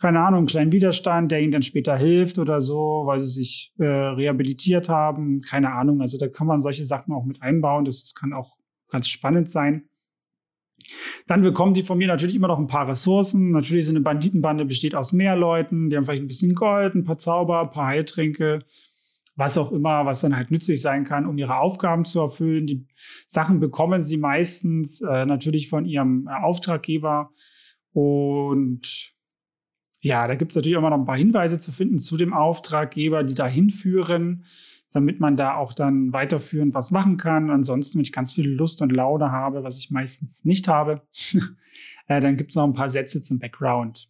keine 0.00 0.20
Ahnung, 0.20 0.38
einen 0.38 0.46
kleinen 0.46 0.72
Widerstand, 0.72 1.30
der 1.30 1.40
ihnen 1.40 1.52
dann 1.52 1.62
später 1.62 1.96
hilft 1.96 2.38
oder 2.38 2.60
so, 2.60 3.02
weil 3.04 3.20
sie 3.20 3.30
sich 3.30 3.74
äh, 3.78 3.84
rehabilitiert 3.84 4.88
haben, 4.88 5.40
keine 5.42 5.72
Ahnung. 5.72 6.00
Also 6.00 6.16
da 6.18 6.28
kann 6.28 6.46
man 6.46 6.60
solche 6.60 6.84
Sachen 6.84 7.12
auch 7.12 7.24
mit 7.24 7.42
einbauen. 7.42 7.84
Das, 7.84 8.02
das 8.02 8.14
kann 8.14 8.32
auch 8.32 8.56
ganz 8.88 9.08
spannend 9.08 9.50
sein. 9.50 9.84
Dann 11.26 11.42
bekommen 11.42 11.74
die 11.74 11.82
von 11.82 11.98
mir 11.98 12.08
natürlich 12.08 12.34
immer 12.34 12.48
noch 12.48 12.58
ein 12.58 12.66
paar 12.66 12.88
Ressourcen. 12.88 13.50
Natürlich 13.50 13.84
so 13.84 13.92
eine 13.92 14.00
Banditenbande 14.00 14.64
besteht 14.64 14.94
aus 14.94 15.12
mehr 15.12 15.36
Leuten. 15.36 15.90
Die 15.90 15.96
haben 15.96 16.04
vielleicht 16.04 16.22
ein 16.22 16.28
bisschen 16.28 16.54
Gold, 16.54 16.94
ein 16.94 17.04
paar 17.04 17.18
Zauber, 17.18 17.60
ein 17.60 17.70
paar 17.70 17.88
Heiltränke, 17.88 18.60
was 19.40 19.58
auch 19.58 19.72
immer, 19.72 20.06
was 20.06 20.20
dann 20.20 20.36
halt 20.36 20.52
nützlich 20.52 20.80
sein 20.80 21.04
kann, 21.04 21.26
um 21.26 21.36
ihre 21.36 21.58
Aufgaben 21.58 22.04
zu 22.04 22.20
erfüllen. 22.20 22.66
Die 22.66 22.86
Sachen 23.26 23.58
bekommen 23.58 24.02
sie 24.02 24.18
meistens 24.18 25.00
äh, 25.00 25.26
natürlich 25.26 25.68
von 25.68 25.84
ihrem 25.86 26.28
äh, 26.28 26.42
Auftraggeber. 26.42 27.32
Und 27.92 29.12
ja, 30.00 30.28
da 30.28 30.36
gibt 30.36 30.52
es 30.52 30.56
natürlich 30.56 30.78
immer 30.78 30.90
noch 30.90 30.98
ein 30.98 31.06
paar 31.06 31.16
Hinweise 31.16 31.58
zu 31.58 31.72
finden 31.72 31.98
zu 31.98 32.16
dem 32.16 32.32
Auftraggeber, 32.32 33.24
die 33.24 33.34
dahin 33.34 33.70
führen 33.70 34.44
damit 34.92 35.20
man 35.20 35.36
da 35.36 35.54
auch 35.54 35.72
dann 35.72 36.12
weiterführend 36.12 36.74
was 36.74 36.90
machen 36.90 37.16
kann. 37.16 37.50
Ansonsten, 37.50 37.98
wenn 37.98 38.04
ich 38.04 38.12
ganz 38.12 38.32
viel 38.32 38.48
Lust 38.48 38.82
und 38.82 38.90
Laune 38.90 39.30
habe, 39.30 39.62
was 39.62 39.78
ich 39.78 39.90
meistens 39.90 40.44
nicht 40.44 40.68
habe, 40.68 41.02
äh, 42.08 42.20
dann 42.20 42.36
gibt 42.36 42.50
es 42.50 42.56
noch 42.56 42.64
ein 42.64 42.72
paar 42.72 42.88
Sätze 42.88 43.22
zum 43.22 43.38
Background. 43.38 44.09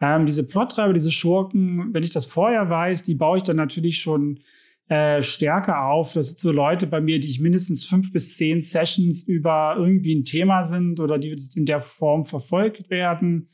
Ähm, 0.00 0.26
diese 0.26 0.46
Plottreiber, 0.46 0.92
diese 0.92 1.12
Schurken, 1.12 1.92
wenn 1.92 2.02
ich 2.02 2.12
das 2.12 2.26
vorher 2.26 2.68
weiß, 2.68 3.04
die 3.04 3.14
baue 3.14 3.38
ich 3.38 3.42
dann 3.42 3.56
natürlich 3.56 3.98
schon 3.98 4.40
äh, 4.88 5.22
stärker 5.22 5.86
auf. 5.86 6.12
Das 6.12 6.28
sind 6.28 6.38
so 6.38 6.52
Leute 6.52 6.86
bei 6.86 7.00
mir, 7.00 7.18
die 7.18 7.28
ich 7.28 7.40
mindestens 7.40 7.86
fünf 7.86 8.12
bis 8.12 8.36
zehn 8.36 8.60
Sessions 8.60 9.22
über 9.22 9.76
irgendwie 9.78 10.14
ein 10.14 10.24
Thema 10.24 10.62
sind 10.62 11.00
oder 11.00 11.18
die 11.18 11.34
in 11.54 11.66
der 11.66 11.80
Form 11.80 12.24
verfolgt 12.24 12.90
werden. 12.90 13.48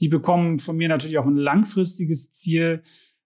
Die 0.00 0.08
bekommen 0.08 0.60
von 0.60 0.76
mir 0.76 0.88
natürlich 0.88 1.18
auch 1.18 1.26
ein 1.26 1.36
langfristiges 1.36 2.32
Ziel 2.32 2.82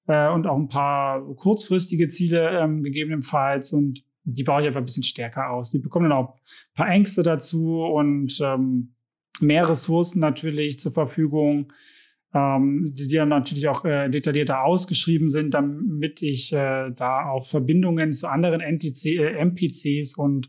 äh, 0.07 0.31
und 0.31 0.47
auch 0.47 0.57
ein 0.57 0.69
paar 0.69 1.23
kurzfristige 1.37 2.07
Ziele 2.09 2.59
ähm, 2.59 2.83
gegebenenfalls 2.83 3.73
und 3.73 4.03
die 4.25 4.45
baue 4.45 4.63
ich 4.63 4.69
einfach 4.69 4.81
ein 4.81 4.87
bisschen 4.87 5.03
stärker 5.03 5.51
aus. 5.51 5.71
Die 5.73 5.79
bekommen 5.79 6.09
dann 6.09 6.19
auch 6.19 6.35
ein 6.37 6.75
paar 6.75 6.89
Ängste 6.89 7.23
dazu 7.23 7.83
und 7.83 8.41
ähm, 8.41 8.95
mehr 9.41 9.69
Ressourcen 9.69 10.21
natürlich 10.21 10.79
zur 10.79 10.93
Verfügung, 10.93 11.73
ähm, 12.35 12.87
die, 12.89 13.09
die 13.09 13.17
dann 13.17 13.29
natürlich 13.29 13.69
auch 13.69 13.85
äh, 13.85 14.09
detaillierter 14.09 14.65
ausgeschrieben 14.65 15.29
sind, 15.29 15.55
damit 15.55 16.23
ich 16.23 16.53
äh, 16.53 16.91
da 16.91 17.29
auch 17.29 17.47
Verbindungen 17.47 18.13
zu 18.13 18.29
anderen 18.29 18.61
NTC, 18.61 19.07
äh, 19.07 19.39
NPCs 19.39 20.17
und 20.17 20.49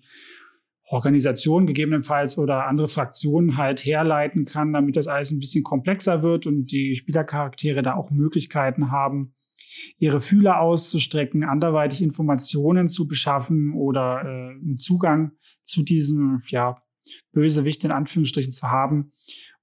Organisationen 0.88 1.66
gegebenenfalls 1.66 2.38
oder 2.38 2.68
andere 2.68 2.88
Fraktionen 2.88 3.58
halt 3.58 3.84
herleiten 3.84 4.46
kann, 4.46 4.74
damit 4.74 4.96
das 4.96 5.08
alles 5.08 5.32
ein 5.32 5.40
bisschen 5.40 5.64
komplexer 5.64 6.22
wird 6.22 6.46
und 6.46 6.72
die 6.72 6.96
Spielercharaktere 6.96 7.82
da 7.82 7.96
auch 7.96 8.12
Möglichkeiten 8.12 8.92
haben, 8.92 9.34
ihre 9.98 10.22
Fühler 10.22 10.60
auszustrecken, 10.60 11.44
anderweitig 11.44 12.02
Informationen 12.02 12.88
zu 12.88 13.08
beschaffen 13.08 13.74
oder 13.74 14.22
äh, 14.24 14.52
einen 14.52 14.78
Zugang 14.78 15.32
zu 15.64 15.84
diesem 15.84 16.44
ja, 16.48 16.78
Bösewicht 17.32 17.84
in 17.84 17.92
Anführungsstrichen 17.92 18.52
zu 18.52 18.70
haben. 18.70 19.14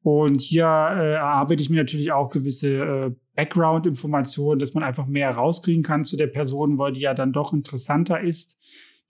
Und 0.02 0.40
hier 0.40 0.64
äh, 0.64 1.12
erarbeite 1.14 1.62
ich 1.62 1.70
mir 1.70 1.76
natürlich 1.76 2.12
auch 2.12 2.30
gewisse 2.30 2.74
äh, 2.76 3.10
Background-Informationen, 3.34 4.58
dass 4.58 4.74
man 4.74 4.82
einfach 4.82 5.06
mehr 5.06 5.30
rauskriegen 5.30 5.82
kann 5.82 6.04
zu 6.04 6.16
der 6.16 6.26
Person, 6.26 6.78
weil 6.78 6.92
die 6.92 7.00
ja 7.00 7.14
dann 7.14 7.32
doch 7.32 7.52
interessanter 7.52 8.20
ist. 8.20 8.58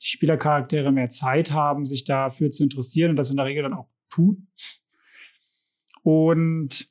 Die 0.02 0.06
Spielercharaktere 0.06 0.90
mehr 0.90 1.08
Zeit 1.08 1.52
haben, 1.52 1.84
sich 1.84 2.04
dafür 2.04 2.50
zu 2.50 2.64
interessieren 2.64 3.10
und 3.10 3.16
das 3.16 3.30
in 3.30 3.36
der 3.36 3.46
Regel 3.46 3.62
dann 3.62 3.74
auch 3.74 3.88
tun. 4.08 4.48
Und 6.02 6.88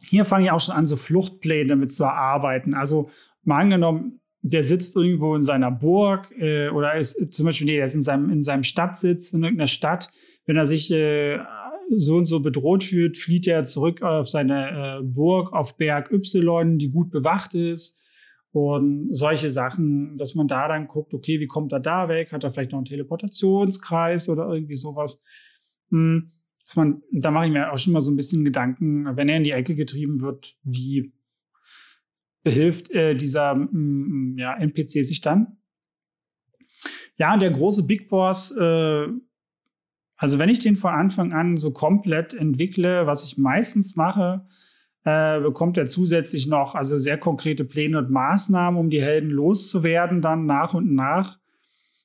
hier 0.00 0.24
fange 0.24 0.44
ich 0.44 0.50
auch 0.50 0.60
schon 0.60 0.74
an, 0.74 0.86
so 0.86 0.96
Fluchtpläne 0.96 1.70
damit 1.70 1.92
zu 1.92 2.04
erarbeiten. 2.04 2.74
Also 2.74 3.10
mal 3.42 3.60
angenommen, 3.60 4.20
der 4.42 4.62
sitzt 4.62 4.94
irgendwo 4.94 5.34
in 5.34 5.42
seiner 5.42 5.70
Burg 5.70 6.30
äh, 6.38 6.68
oder 6.68 6.94
ist 6.94 7.32
zum 7.32 7.46
Beispiel, 7.46 7.66
nee, 7.66 7.76
der 7.76 7.86
ist 7.86 7.94
in 7.94 8.02
seinem, 8.02 8.30
in 8.30 8.42
seinem 8.42 8.62
Stadtsitz 8.62 9.32
in 9.32 9.42
irgendeiner 9.42 9.66
Stadt. 9.66 10.10
Wenn 10.46 10.56
er 10.56 10.66
sich 10.66 10.90
äh, 10.90 11.38
so 11.96 12.16
und 12.16 12.26
so 12.26 12.40
bedroht 12.40 12.84
fühlt, 12.84 13.16
flieht 13.16 13.46
er 13.46 13.64
zurück 13.64 14.02
auf 14.02 14.28
seine 14.28 15.00
äh, 15.00 15.02
Burg 15.02 15.52
auf 15.52 15.76
Berg 15.76 16.12
Y, 16.12 16.78
die 16.78 16.90
gut 16.90 17.10
bewacht 17.10 17.54
ist. 17.54 17.98
und 18.50 19.08
solche 19.14 19.50
Sachen, 19.50 20.16
dass 20.16 20.34
man 20.34 20.48
da 20.48 20.68
dann 20.68 20.88
guckt, 20.88 21.14
okay, 21.14 21.38
wie 21.40 21.46
kommt 21.46 21.72
er 21.72 21.80
da 21.80 22.08
weg? 22.08 22.32
Hat 22.32 22.44
er 22.44 22.50
vielleicht 22.50 22.72
noch 22.72 22.78
einen 22.78 22.86
Teleportationskreis 22.86 24.28
oder 24.28 24.48
irgendwie 24.48 24.74
sowas? 24.74 25.22
Hm, 25.90 26.32
dass 26.66 26.76
man, 26.76 27.02
da 27.12 27.30
mache 27.30 27.46
ich 27.46 27.52
mir 27.52 27.72
auch 27.72 27.78
schon 27.78 27.92
mal 27.92 28.00
so 28.00 28.10
ein 28.10 28.16
bisschen 28.16 28.44
Gedanken, 28.44 29.16
wenn 29.16 29.28
er 29.28 29.38
in 29.38 29.44
die 29.44 29.52
Ecke 29.52 29.74
getrieben 29.74 30.20
wird, 30.20 30.56
wie 30.62 31.12
behilft 32.42 32.90
äh, 32.90 33.14
dieser 33.14 33.54
mm, 33.54 34.36
ja, 34.38 34.54
NPC 34.56 35.04
sich 35.04 35.20
dann? 35.20 35.58
Ja, 37.16 37.36
der 37.36 37.50
große 37.50 37.86
Big 37.86 38.08
Boss, 38.08 38.50
äh, 38.52 39.08
also 40.18 40.40
wenn 40.40 40.48
ich 40.48 40.58
den 40.58 40.76
von 40.76 40.92
Anfang 40.92 41.32
an 41.32 41.56
so 41.56 41.70
komplett 41.70 42.34
entwickle, 42.34 43.06
was 43.06 43.24
ich 43.24 43.38
meistens 43.38 43.94
mache, 43.94 44.44
äh, 45.04 45.40
bekommt 45.40 45.78
er 45.78 45.86
zusätzlich 45.86 46.48
noch 46.48 46.74
also 46.74 46.98
sehr 46.98 47.16
konkrete 47.16 47.64
Pläne 47.64 47.98
und 47.98 48.10
Maßnahmen, 48.10 48.78
um 48.78 48.90
die 48.90 49.00
Helden 49.00 49.30
loszuwerden, 49.30 50.20
dann 50.20 50.44
nach 50.44 50.74
und 50.74 50.92
nach. 50.92 51.38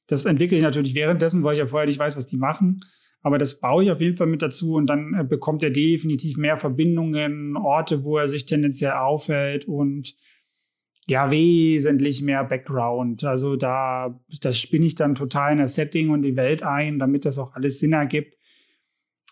Das 0.05 0.25
entwickle 0.25 0.57
ich 0.57 0.63
natürlich 0.63 0.93
währenddessen, 0.93 1.43
weil 1.43 1.53
ich 1.53 1.59
ja 1.59 1.65
vorher 1.65 1.87
nicht 1.87 1.97
weiß, 1.97 2.15
was 2.15 2.27
die 2.27 2.37
machen. 2.37 2.81
Aber 3.23 3.39
das 3.39 3.59
baue 3.59 3.85
ich 3.85 3.91
auf 3.91 3.99
jeden 4.01 4.17
Fall 4.17 4.27
mit 4.27 4.43
dazu 4.43 4.75
und 4.75 4.85
dann 4.87 5.15
äh, 5.15 5.23
bekommt 5.23 5.63
er 5.63 5.71
definitiv 5.71 6.37
mehr 6.37 6.57
Verbindungen, 6.57 7.57
Orte, 7.57 8.03
wo 8.03 8.17
er 8.17 8.27
sich 8.27 8.45
tendenziell 8.45 8.91
aufhält 8.93 9.65
und 9.65 10.13
ja, 11.07 11.31
wesentlich 11.31 12.21
mehr 12.21 12.43
Background. 12.43 13.23
Also 13.23 13.55
da, 13.55 14.19
das 14.41 14.57
spinne 14.57 14.85
ich 14.85 14.95
dann 14.95 15.15
total 15.15 15.53
in 15.53 15.57
das 15.59 15.75
Setting 15.75 16.09
und 16.09 16.21
die 16.21 16.35
Welt 16.35 16.63
ein, 16.63 16.99
damit 16.99 17.25
das 17.25 17.39
auch 17.39 17.53
alles 17.55 17.79
Sinn 17.79 17.93
ergibt. 17.93 18.37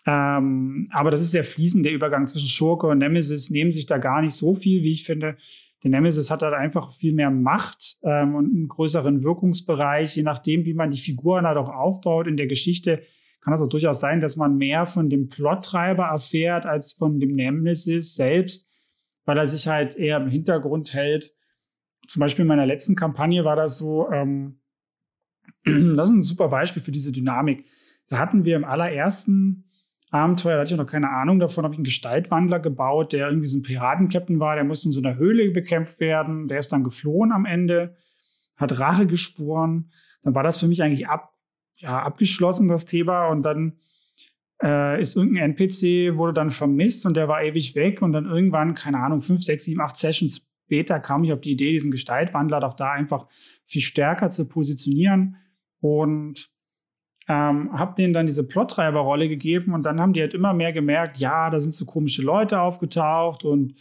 Ähm, 0.04 0.88
aber 0.90 1.10
das 1.10 1.20
ist 1.20 1.30
sehr 1.30 1.44
fließend, 1.44 1.86
der 1.86 1.92
Übergang 1.92 2.26
zwischen 2.26 2.48
Schurke 2.48 2.88
und 2.88 2.98
Nemesis 2.98 3.50
nehmen 3.50 3.72
sich 3.72 3.86
da 3.86 3.98
gar 3.98 4.20
nicht 4.20 4.34
so 4.34 4.54
viel, 4.54 4.82
wie 4.82 4.92
ich 4.92 5.04
finde. 5.04 5.36
Der 5.82 5.90
Nemesis 5.90 6.30
hat 6.30 6.42
halt 6.42 6.54
einfach 6.54 6.92
viel 6.92 7.12
mehr 7.12 7.30
Macht 7.30 7.96
ähm, 8.02 8.34
und 8.34 8.46
einen 8.46 8.68
größeren 8.68 9.22
Wirkungsbereich, 9.22 10.16
je 10.16 10.22
nachdem, 10.22 10.64
wie 10.66 10.74
man 10.74 10.90
die 10.90 10.98
Figuren 10.98 11.46
halt 11.46 11.56
auch 11.56 11.68
aufbaut 11.68 12.26
in 12.26 12.36
der 12.36 12.46
Geschichte 12.46 13.02
kann 13.42 13.52
es 13.52 13.60
auch 13.60 13.68
durchaus 13.68 14.00
sein, 14.00 14.20
dass 14.20 14.36
man 14.36 14.56
mehr 14.56 14.86
von 14.86 15.10
dem 15.10 15.28
Plottreiber 15.28 16.04
erfährt 16.04 16.64
als 16.64 16.92
von 16.92 17.18
dem 17.18 17.34
Nemesis 17.34 18.14
selbst, 18.14 18.68
weil 19.24 19.36
er 19.36 19.46
sich 19.46 19.66
halt 19.66 19.96
eher 19.96 20.18
im 20.18 20.28
Hintergrund 20.28 20.94
hält. 20.94 21.34
Zum 22.08 22.20
Beispiel 22.20 22.42
in 22.42 22.48
meiner 22.48 22.66
letzten 22.66 22.96
Kampagne 22.96 23.44
war 23.44 23.56
das 23.56 23.78
so, 23.78 24.10
ähm, 24.10 24.60
das 25.64 26.08
ist 26.08 26.14
ein 26.14 26.22
super 26.22 26.48
Beispiel 26.48 26.82
für 26.82 26.92
diese 26.92 27.12
Dynamik. 27.12 27.66
Da 28.08 28.18
hatten 28.18 28.44
wir 28.44 28.56
im 28.56 28.64
allerersten 28.64 29.70
Abenteuer, 30.10 30.56
da 30.56 30.60
hatte 30.60 30.74
ich 30.74 30.78
noch 30.78 30.86
keine 30.86 31.08
Ahnung 31.08 31.38
davon, 31.38 31.64
habe 31.64 31.74
ich 31.74 31.78
einen 31.78 31.84
Gestaltwandler 31.84 32.60
gebaut, 32.60 33.12
der 33.14 33.28
irgendwie 33.28 33.46
so 33.46 33.56
ein 33.58 33.62
Piratenkapitän 33.62 34.40
war, 34.40 34.56
der 34.56 34.64
musste 34.64 34.88
in 34.88 34.92
so 34.92 35.00
einer 35.00 35.16
Höhle 35.16 35.50
bekämpft 35.50 36.00
werden, 36.00 36.48
der 36.48 36.58
ist 36.58 36.72
dann 36.72 36.84
geflohen 36.84 37.32
am 37.32 37.46
Ende, 37.46 37.96
hat 38.56 38.78
Rache 38.78 39.06
geschworen. 39.06 39.90
Dann 40.22 40.34
war 40.34 40.42
das 40.42 40.60
für 40.60 40.68
mich 40.68 40.82
eigentlich 40.82 41.08
ab, 41.08 41.34
ja, 41.76 42.02
abgeschlossen, 42.02 42.68
das 42.68 42.86
Thema. 42.86 43.28
Und 43.28 43.42
dann 43.42 43.78
äh, 44.62 45.00
ist 45.00 45.16
irgendein 45.16 45.52
NPC, 45.52 46.16
wurde 46.16 46.34
dann 46.34 46.50
vermisst 46.50 47.06
und 47.06 47.16
der 47.16 47.28
war 47.28 47.42
ewig 47.42 47.74
weg. 47.74 48.02
Und 48.02 48.12
dann 48.12 48.26
irgendwann, 48.26 48.74
keine 48.74 48.98
Ahnung, 48.98 49.20
fünf, 49.20 49.42
sechs, 49.42 49.64
sieben, 49.64 49.80
acht 49.80 49.96
Sessions 49.96 50.51
später 50.72 51.00
kam 51.00 51.22
ich 51.22 51.34
auf 51.34 51.42
die 51.42 51.52
Idee, 51.52 51.70
diesen 51.72 51.90
Gestaltwandler 51.90 52.60
doch 52.60 52.72
da 52.72 52.92
einfach 52.92 53.26
viel 53.66 53.82
stärker 53.82 54.30
zu 54.30 54.48
positionieren. 54.48 55.36
Und 55.80 56.48
ähm, 57.28 57.70
habe 57.78 57.94
denen 57.94 58.14
dann 58.14 58.24
diese 58.24 58.48
Plottreiberrolle 58.48 59.28
gegeben 59.28 59.74
und 59.74 59.84
dann 59.84 60.00
haben 60.00 60.14
die 60.14 60.22
halt 60.22 60.32
immer 60.32 60.54
mehr 60.54 60.72
gemerkt, 60.72 61.18
ja, 61.18 61.50
da 61.50 61.60
sind 61.60 61.74
so 61.74 61.84
komische 61.84 62.22
Leute 62.22 62.60
aufgetaucht 62.60 63.44
und 63.44 63.74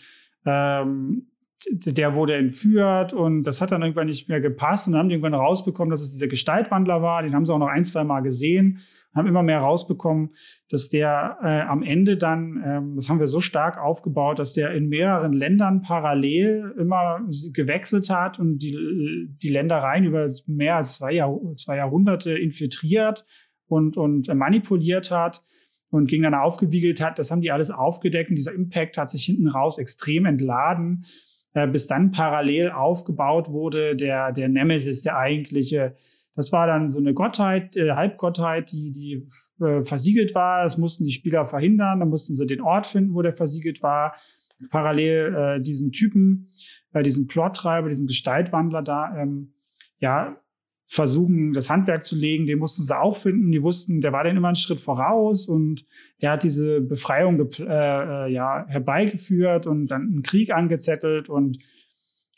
ähm, 0.46 1.28
der 1.72 2.14
wurde 2.14 2.36
entführt 2.36 3.14
und 3.14 3.44
das 3.44 3.62
hat 3.62 3.72
dann 3.72 3.82
irgendwann 3.82 4.08
nicht 4.08 4.28
mehr 4.28 4.42
gepasst 4.42 4.88
und 4.88 4.94
dann 4.94 5.00
haben 5.00 5.10
die 5.10 5.16
irgendwann 5.16 5.34
rausbekommen, 5.34 5.92
dass 5.92 6.02
es 6.02 6.12
dieser 6.12 6.28
Gestaltwandler 6.28 7.02
war. 7.02 7.24
Den 7.24 7.34
haben 7.34 7.46
sie 7.46 7.54
auch 7.54 7.60
noch 7.60 7.68
ein, 7.68 7.86
zwei 7.86 8.04
Mal 8.04 8.20
gesehen, 8.20 8.80
haben 9.13 9.27
immer 9.27 9.44
mehr 9.44 9.60
rausbekommen, 9.60 10.36
dass 10.70 10.89
der 10.89 11.38
äh, 11.41 11.62
am 11.62 11.84
Ende 11.84 12.18
dann, 12.18 12.62
ähm, 12.65 12.96
das 12.96 13.10
haben 13.10 13.20
wir 13.20 13.27
so 13.27 13.41
stark 13.41 13.77
aufgebaut, 13.77 14.40
dass 14.40 14.53
der 14.53 14.72
in 14.72 14.88
mehreren 14.88 15.33
Ländern 15.33 15.81
parallel 15.81 16.74
immer 16.79 17.20
gewechselt 17.53 18.09
hat 18.09 18.40
und 18.40 18.59
die, 18.59 19.27
die 19.42 19.50
Ländereien 19.50 20.05
über 20.05 20.29
mehr 20.46 20.77
als 20.77 20.96
zwei, 20.96 21.14
Jahr, 21.14 21.38
zwei 21.57 21.77
Jahrhunderte 21.77 22.38
infiltriert 22.38 23.25
und, 23.68 23.98
und 23.98 24.33
manipuliert 24.33 25.12
hat 25.12 25.44
und 25.90 26.12
dann 26.12 26.33
aufgewiegelt 26.33 27.01
hat. 27.01 27.20
Das 27.20 27.31
haben 27.31 27.42
die 27.42 27.51
alles 27.51 27.70
aufgedeckt 27.70 28.29
und 28.29 28.38
dieser 28.38 28.53
Impact 28.53 28.98
hat 28.98 29.09
sich 29.09 29.25
hinten 29.25 29.48
raus 29.48 29.77
extrem 29.77 30.25
entladen. 30.25 31.05
Äh, 31.53 31.68
bis 31.68 31.86
dann 31.88 32.12
parallel 32.12 32.72
aufgebaut 32.72 33.50
wurde 33.50 33.96
der, 33.96 34.31
der 34.31 34.48
Nemesis, 34.48 35.01
der 35.01 35.18
eigentliche. 35.18 35.98
Das 36.35 36.51
war 36.51 36.67
dann 36.67 36.87
so 36.87 37.00
eine 37.00 37.13
Gottheit, 37.13 37.75
äh, 37.75 37.91
Halbgottheit, 37.91 38.72
die, 38.72 38.91
die 38.91 39.27
äh, 39.63 39.83
versiegelt 39.83 40.33
war. 40.33 40.63
Das 40.63 40.77
mussten 40.77 41.03
die 41.03 41.11
Spieler 41.11 41.46
verhindern. 41.46 42.00
Dann 42.00 42.09
mussten 42.09 42.35
sie 42.35 42.48
den 42.48 42.61
Ort 42.61 42.87
finden, 42.87 43.13
wo 43.13 43.22
der 43.22 43.33
versiegelt 43.33 43.83
war. 43.83 44.15
Parallel 44.70 45.35
äh, 45.35 45.61
diesen 45.61 45.91
Typen, 45.91 46.50
äh, 46.94 47.03
diesen 47.03 47.27
Plottreiber, 47.27 47.89
diesen 47.89 48.07
Gestaltwandler 48.07 48.81
da, 48.81 49.17
ähm, 49.17 49.53
ja, 50.00 50.37
versuchen, 50.91 51.53
das 51.53 51.70
Handwerk 51.70 52.03
zu 52.03 52.17
legen, 52.17 52.48
den 52.48 52.59
mussten 52.59 52.83
sie 52.83 53.00
auch 53.00 53.15
finden. 53.15 53.50
Die 53.50 53.63
wussten, 53.63 54.01
der 54.01 54.11
war 54.11 54.25
dann 54.25 54.35
immer 54.35 54.50
einen 54.50 54.55
Schritt 54.55 54.81
voraus 54.81 55.48
und 55.48 55.85
der 56.22 56.31
hat 56.31 56.44
diese 56.44 56.81
Befreiung 56.81 57.39
äh, 57.39 57.63
äh, 57.63 58.31
ja, 58.31 58.65
herbeigeführt 58.67 59.67
und 59.67 59.87
dann 59.87 60.01
einen 60.01 60.22
Krieg 60.22 60.51
angezettelt 60.51 61.29
und 61.29 61.59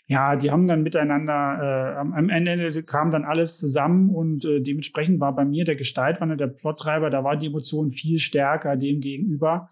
ja, 0.07 0.35
die 0.35 0.51
haben 0.51 0.67
dann 0.67 0.83
miteinander, 0.83 1.95
äh, 1.95 1.97
am 1.97 2.29
Ende 2.29 2.83
kam 2.83 3.09
dann 3.09 3.23
alles 3.23 3.57
zusammen 3.57 4.09
und 4.09 4.43
äh, 4.43 4.59
dementsprechend 4.61 5.19
war 5.21 5.33
bei 5.33 5.45
mir 5.45 5.63
der 5.63 5.75
Gestaltwandler, 5.75 6.35
der 6.35 6.47
Plottreiber, 6.47 7.09
da 7.09 7.23
war 7.23 7.37
die 7.37 7.47
Emotion 7.47 7.89
viel 7.89 8.19
stärker 8.19 8.75
dem 8.75 8.99
gegenüber. 8.99 9.69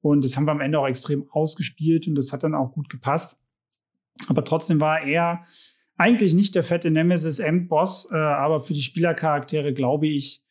Und 0.00 0.24
das 0.24 0.36
haben 0.36 0.46
wir 0.46 0.52
am 0.52 0.60
Ende 0.60 0.78
auch 0.78 0.86
extrem 0.86 1.28
ausgespielt 1.30 2.06
und 2.06 2.14
das 2.14 2.32
hat 2.32 2.42
dann 2.42 2.54
auch 2.54 2.72
gut 2.72 2.88
gepasst. 2.88 3.38
Aber 4.28 4.44
trotzdem 4.44 4.80
war 4.80 5.02
er 5.02 5.44
eigentlich 5.98 6.32
nicht 6.32 6.54
der 6.54 6.62
fette 6.62 6.90
Nemesis-Endboss, 6.90 8.10
äh, 8.12 8.16
aber 8.16 8.60
für 8.60 8.72
die 8.72 8.82
Spielercharaktere, 8.82 9.72
glaube 9.74 10.06
ich, 10.06 10.42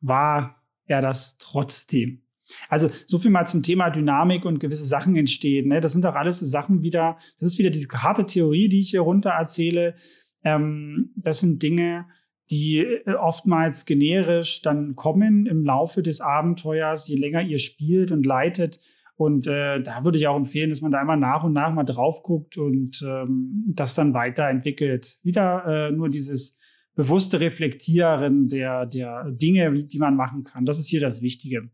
war 0.00 0.62
er 0.86 1.00
das 1.00 1.38
trotzdem. 1.38 2.23
Also 2.68 2.90
so 3.06 3.18
viel 3.18 3.30
mal 3.30 3.46
zum 3.46 3.62
Thema 3.62 3.90
Dynamik 3.90 4.44
und 4.44 4.60
gewisse 4.60 4.84
Sachen 4.84 5.16
entstehen. 5.16 5.68
Ne? 5.68 5.80
Das 5.80 5.92
sind 5.92 6.04
doch 6.04 6.14
alles 6.14 6.38
so 6.38 6.46
Sachen 6.46 6.82
wieder, 6.82 7.18
das 7.38 7.48
ist 7.48 7.58
wieder 7.58 7.70
diese 7.70 7.88
harte 7.88 8.26
Theorie, 8.26 8.68
die 8.68 8.80
ich 8.80 8.90
hier 8.90 9.00
runter 9.00 9.30
erzähle. 9.30 9.94
Ähm, 10.42 11.12
das 11.16 11.40
sind 11.40 11.62
Dinge, 11.62 12.06
die 12.50 12.78
äh, 12.78 13.14
oftmals 13.14 13.86
generisch 13.86 14.62
dann 14.62 14.94
kommen 14.94 15.46
im 15.46 15.64
Laufe 15.64 16.02
des 16.02 16.20
Abenteuers, 16.20 17.08
je 17.08 17.16
länger 17.16 17.42
ihr 17.42 17.58
spielt 17.58 18.12
und 18.12 18.26
leitet, 18.26 18.78
und 19.16 19.46
äh, 19.46 19.80
da 19.80 20.04
würde 20.04 20.18
ich 20.18 20.26
auch 20.26 20.36
empfehlen, 20.36 20.70
dass 20.70 20.80
man 20.80 20.90
da 20.90 21.00
immer 21.00 21.16
nach 21.16 21.44
und 21.44 21.52
nach 21.52 21.72
mal 21.72 21.84
drauf 21.84 22.22
guckt 22.22 22.58
und 22.58 23.00
ähm, 23.06 23.64
das 23.68 23.94
dann 23.94 24.12
weiterentwickelt. 24.12 25.20
Wieder 25.22 25.64
äh, 25.66 25.92
nur 25.92 26.08
dieses 26.08 26.58
bewusste 26.96 27.40
Reflektieren 27.40 28.48
der, 28.48 28.86
der 28.86 29.30
Dinge, 29.30 29.84
die 29.84 29.98
man 29.98 30.16
machen 30.16 30.42
kann. 30.42 30.64
Das 30.64 30.78
ist 30.78 30.88
hier 30.88 31.00
das 31.00 31.22
Wichtige. 31.22 31.70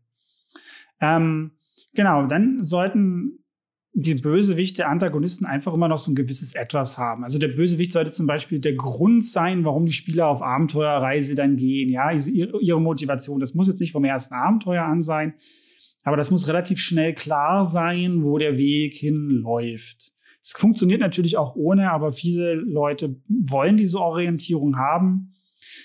Ähm, 1.01 1.51
genau, 1.93 2.25
dann 2.27 2.63
sollten 2.63 3.39
die 3.93 4.15
Bösewichte, 4.15 4.87
Antagonisten 4.87 5.45
einfach 5.45 5.73
immer 5.73 5.89
noch 5.89 5.97
so 5.97 6.11
ein 6.11 6.15
gewisses 6.15 6.55
Etwas 6.55 6.97
haben. 6.97 7.23
Also 7.23 7.39
der 7.39 7.49
Bösewicht 7.49 7.91
sollte 7.91 8.11
zum 8.11 8.25
Beispiel 8.25 8.59
der 8.59 8.75
Grund 8.75 9.25
sein, 9.25 9.65
warum 9.65 9.85
die 9.85 9.91
Spieler 9.91 10.27
auf 10.27 10.41
Abenteuerreise 10.41 11.35
dann 11.35 11.57
gehen. 11.57 11.89
Ja, 11.89 12.11
ihre 12.11 12.79
Motivation. 12.79 13.41
Das 13.41 13.53
muss 13.53 13.67
jetzt 13.67 13.81
nicht 13.81 13.91
vom 13.91 14.05
ersten 14.05 14.33
Abenteuer 14.33 14.83
an 14.83 15.01
sein, 15.01 15.33
aber 16.03 16.15
das 16.15 16.31
muss 16.31 16.47
relativ 16.47 16.79
schnell 16.79 17.13
klar 17.13 17.65
sein, 17.65 18.23
wo 18.23 18.37
der 18.37 18.57
Weg 18.57 18.93
hinläuft. 18.93 20.13
Es 20.41 20.53
funktioniert 20.53 21.01
natürlich 21.01 21.37
auch 21.37 21.55
ohne, 21.55 21.91
aber 21.91 22.13
viele 22.13 22.53
Leute 22.53 23.21
wollen 23.27 23.77
diese 23.77 23.99
Orientierung 23.99 24.77
haben. 24.77 25.33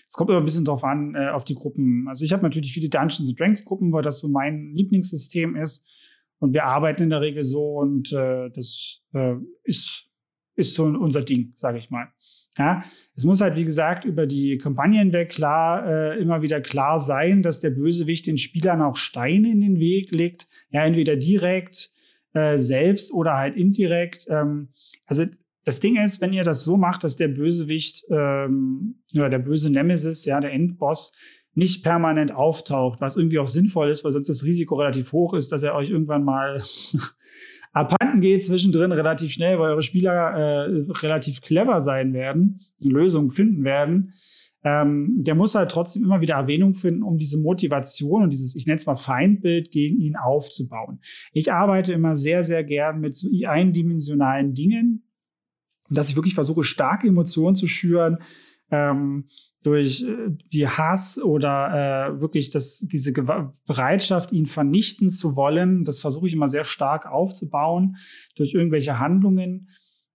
Es 0.09 0.15
kommt 0.15 0.31
aber 0.31 0.39
ein 0.39 0.45
bisschen 0.45 0.65
drauf 0.65 0.85
an, 0.85 1.15
äh, 1.15 1.29
auf 1.31 1.45
die 1.45 1.55
Gruppen. 1.55 2.07
Also 2.09 2.25
ich 2.25 2.33
habe 2.33 2.43
natürlich 2.43 2.73
viele 2.73 2.89
Dungeons 2.89 3.35
Dragons 3.35 3.65
Gruppen, 3.65 3.93
weil 3.93 4.03
das 4.03 4.21
so 4.21 4.29
mein 4.29 4.73
Lieblingssystem 4.75 5.57
ist. 5.57 5.85
Und 6.39 6.53
wir 6.53 6.65
arbeiten 6.65 7.05
in 7.05 7.11
der 7.11 7.23
Regel 7.23 7.45
so 7.45 7.79
und 7.79 8.13
äh, 8.13 8.51
das 8.51 9.01
äh, 9.15 9.35
ist, 9.65 10.05
ist 10.55 10.75
so 10.75 10.85
unser 10.85 11.23
Ding, 11.23 11.55
sage 11.57 11.79
ich 11.79 11.91
mal. 11.91 12.09
Ja, 12.59 12.85
es 13.15 13.25
muss 13.25 13.43
halt, 13.43 13.57
wie 13.57 13.65
gesagt, 13.65 14.05
über 14.05 14.27
die 14.27 14.57
Kampagne 14.57 14.99
hinweg 14.99 15.31
klar, 15.31 15.87
äh, 15.87 16.19
immer 16.19 16.41
wieder 16.41 16.61
klar 16.61 16.99
sein, 16.99 17.43
dass 17.43 17.61
der 17.61 17.71
Bösewicht 17.71 18.27
den 18.27 18.39
Spielern 18.39 18.81
auch 18.81 18.97
Steine 18.97 19.51
in 19.51 19.61
den 19.61 19.79
Weg 19.79 20.11
legt. 20.11 20.49
Ja, 20.71 20.85
entweder 20.85 21.17
direkt 21.17 21.91
äh, 22.33 22.59
selbst 22.59 23.13
oder 23.13 23.35
halt 23.35 23.57
indirekt. 23.57 24.27
Ähm, 24.31 24.69
also 25.05 25.27
das 25.67 25.81
Ding 25.81 25.97
ist, 25.97 26.21
wenn 26.21 26.33
ihr 26.33 26.45
das 26.45 26.63
so 26.63 26.77
macht, 26.77 27.03
dass 27.03 27.17
der 27.17 27.27
Bösewicht 27.27 28.05
ähm, 28.09 29.03
oder 29.17 29.29
der 29.29 29.41
böse 29.41 29.69
Nemesis, 29.69 30.25
ja, 30.25 30.39
der 30.39 30.53
Endboss, 30.53 31.13
nicht 31.55 31.83
permanent 31.83 32.33
auftaucht, 32.33 33.01
was 33.01 33.17
irgendwie 33.17 33.41
auch 33.41 33.49
sinnvoll 33.49 33.91
ist, 33.91 34.05
weil 34.05 34.13
sonst 34.13 34.29
das 34.29 34.45
Risiko 34.45 34.77
relativ 34.77 35.11
hoch 35.13 35.35
ist, 35.35 35.51
dass 35.51 35.65
er 35.65 35.75
euch 35.75 35.91
irgendwann 35.91 36.23
mal 36.23 36.63
Abhanden 37.73 38.21
geht 38.21 38.45
zwischendrin 38.45 38.93
relativ 38.93 39.33
schnell, 39.33 39.59
weil 39.59 39.73
eure 39.73 39.83
Spieler 39.83 40.13
äh, 40.13 40.85
relativ 41.01 41.41
clever 41.41 41.81
sein 41.81 42.15
werden, 42.15 42.61
Lösungen 42.81 43.31
finden 43.31 43.65
werden. 43.65 44.13
Ähm, 44.63 45.17
der 45.19 45.35
muss 45.35 45.57
halt 45.57 45.73
trotzdem 45.73 46.05
immer 46.05 46.21
wieder 46.21 46.35
Erwähnung 46.35 46.77
finden, 46.77 47.03
um 47.03 47.19
diese 47.19 47.41
Motivation 47.41 48.23
und 48.23 48.31
dieses, 48.31 48.55
ich 48.55 48.67
nenne 48.67 48.77
es 48.77 48.87
mal 48.87 48.97
Feindbild 48.97 49.73
gegen 49.73 50.01
ihn 50.01 50.15
aufzubauen. 50.15 51.01
Ich 51.33 51.53
arbeite 51.53 51.93
immer 51.93 52.15
sehr, 52.15 52.45
sehr 52.45 52.63
gern 52.63 53.01
mit 53.01 53.17
so 53.17 53.29
eindimensionalen 53.47 54.55
Dingen, 54.55 55.06
dass 55.91 56.09
ich 56.09 56.17
wirklich 56.17 56.35
versuche, 56.35 56.65
starke 56.65 57.09
Emotionen 57.09 57.57
zu 57.57 57.67
schüren, 57.67 58.19
ähm, 58.71 59.27
durch 59.63 60.03
äh, 60.03 60.31
die 60.53 60.69
Hass 60.69 61.21
oder 61.21 62.13
äh, 62.15 62.21
wirklich 62.21 62.51
das, 62.51 62.79
diese 62.81 63.13
Gew 63.13 63.53
Bereitschaft, 63.67 64.33
ihn 64.33 64.47
vernichten 64.47 65.11
zu 65.11 65.35
wollen, 65.35 65.85
das 65.85 66.01
versuche 66.01 66.29
ich 66.29 66.33
immer 66.33 66.49
sehr 66.49 66.65
stark 66.65 67.07
aufzubauen 67.07 67.97
durch 68.37 68.55
irgendwelche 68.55 68.99
Handlungen, 68.99 69.69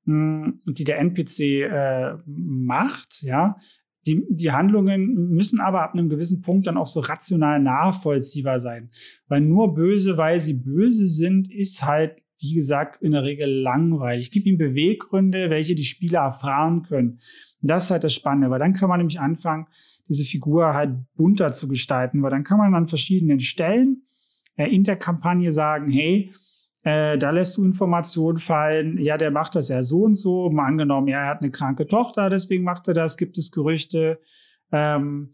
mh, 0.06 0.54
hm, 0.66 0.74
die 0.74 0.84
der 0.86 1.00
NPC 1.00 1.40
äh, 1.40 2.14
macht, 2.26 3.24
ja. 3.24 3.58
Die, 4.08 4.26
die 4.30 4.52
Handlungen 4.52 5.30
müssen 5.30 5.60
aber 5.60 5.84
ab 5.84 5.94
einem 5.94 6.10
gewissen 6.10 6.42
Punkt 6.42 6.66
dann 6.66 6.78
auch 6.78 6.88
so 6.88 7.02
rational 7.02 7.62
nachvollziehbar 7.62 8.60
sein. 8.60 8.90
Weil 9.28 9.42
nur 9.42 9.76
böse, 9.76 10.18
weil 10.18 10.40
sie 10.40 10.56
böse 10.56 11.06
sind, 11.06 11.52
ist 11.52 11.86
halt, 11.86 12.21
wie 12.42 12.56
gesagt, 12.56 13.02
in 13.02 13.12
der 13.12 13.24
Regel 13.24 13.50
langweilig. 13.50 14.28
Ich 14.28 14.32
gebe 14.32 14.50
ihm 14.50 14.58
Beweggründe, 14.58 15.50
welche 15.50 15.76
die 15.76 15.84
Spieler 15.84 16.22
erfahren 16.22 16.84
können. 16.84 17.20
Und 17.62 17.70
das 17.70 17.86
ist 17.86 17.92
halt 17.92 18.04
das 18.04 18.14
Spannende, 18.14 18.50
weil 18.50 18.60
dann 18.60 18.74
kann 18.74 18.90
man 18.90 18.98
nämlich 18.98 19.20
anfangen, 19.20 19.68
diese 20.08 20.26
Figur 20.26 20.74
halt 20.74 20.98
bunter 21.16 21.54
zu 21.54 21.68
gestalten, 21.68 22.22
weil 22.22 22.32
dann 22.32 22.44
kann 22.44 22.58
man 22.58 22.74
an 22.74 22.88
verschiedenen 22.88 23.40
Stellen 23.40 24.04
äh, 24.58 24.68
in 24.68 24.84
der 24.84 24.98
Kampagne 24.98 25.52
sagen, 25.52 25.92
hey, 25.92 26.32
äh, 26.84 27.18
da 27.18 27.30
lässt 27.30 27.58
du 27.58 27.64
Informationen 27.64 28.40
fallen, 28.40 28.98
ja, 28.98 29.18
der 29.18 29.32
macht 29.32 29.56
das 29.56 29.70
ja 29.70 29.84
so 29.84 30.04
und 30.04 30.16
so, 30.16 30.50
mal 30.50 30.66
angenommen, 30.66 31.08
ja, 31.08 31.20
er 31.20 31.28
hat 31.28 31.42
eine 31.42 31.52
kranke 31.52 31.88
Tochter, 31.88 32.30
deswegen 32.30 32.64
macht 32.64 32.88
er 32.88 32.96
das, 32.96 33.18
gibt 33.18 33.38
es 33.38 33.52
Gerüchte, 33.52 34.20
ähm, 34.72 35.34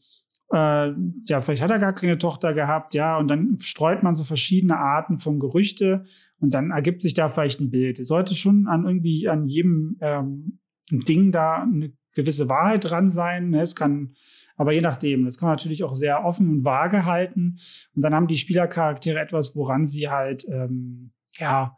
äh, 0.52 0.94
ja, 1.28 1.42
vielleicht 1.42 1.62
hat 1.62 1.72
er 1.72 1.80
gar 1.80 1.94
keine 1.94 2.18
Tochter 2.18 2.54
gehabt, 2.54 2.94
ja, 2.94 3.18
und 3.18 3.28
dann 3.28 3.58
streut 3.60 4.04
man 4.04 4.14
so 4.14 4.24
verschiedene 4.24 4.78
Arten 4.78 5.18
von 5.18 5.40
Gerüchte 5.40 6.06
und 6.40 6.54
dann 6.54 6.72
ergibt 6.72 7.02
sich 7.02 7.14
da 7.14 7.30
vielleicht 7.30 7.60
ein 7.60 7.72
Bild. 7.72 8.00
Es 8.00 8.08
sollte 8.08 8.36
schon 8.36 8.68
an 8.68 8.86
irgendwie 8.86 9.28
an 9.28 9.46
jedem 9.46 9.98
ähm, 10.02 10.60
Ding 10.90 11.32
da 11.32 11.64
eine 11.64 11.92
gewisse 12.14 12.50
Wahrheit 12.50 12.90
dran 12.90 13.10
sein. 13.10 13.50
Ne? 13.50 13.62
Es 13.62 13.76
kann, 13.76 14.14
aber 14.56 14.72
je 14.72 14.82
nachdem, 14.82 15.26
das 15.26 15.38
kann 15.38 15.48
man 15.48 15.56
natürlich 15.56 15.84
auch 15.84 15.96
sehr 15.96 16.24
offen 16.24 16.50
und 16.50 16.64
vage 16.66 17.06
halten. 17.06 17.58
Und 17.96 18.02
dann 18.02 18.14
haben 18.14 18.28
die 18.28 18.38
Spielercharaktere 18.38 19.20
etwas, 19.20 19.56
woran 19.56 19.86
sie 19.86 20.10
halt, 20.10 20.46
ähm, 20.50 21.12
ja, 21.38 21.78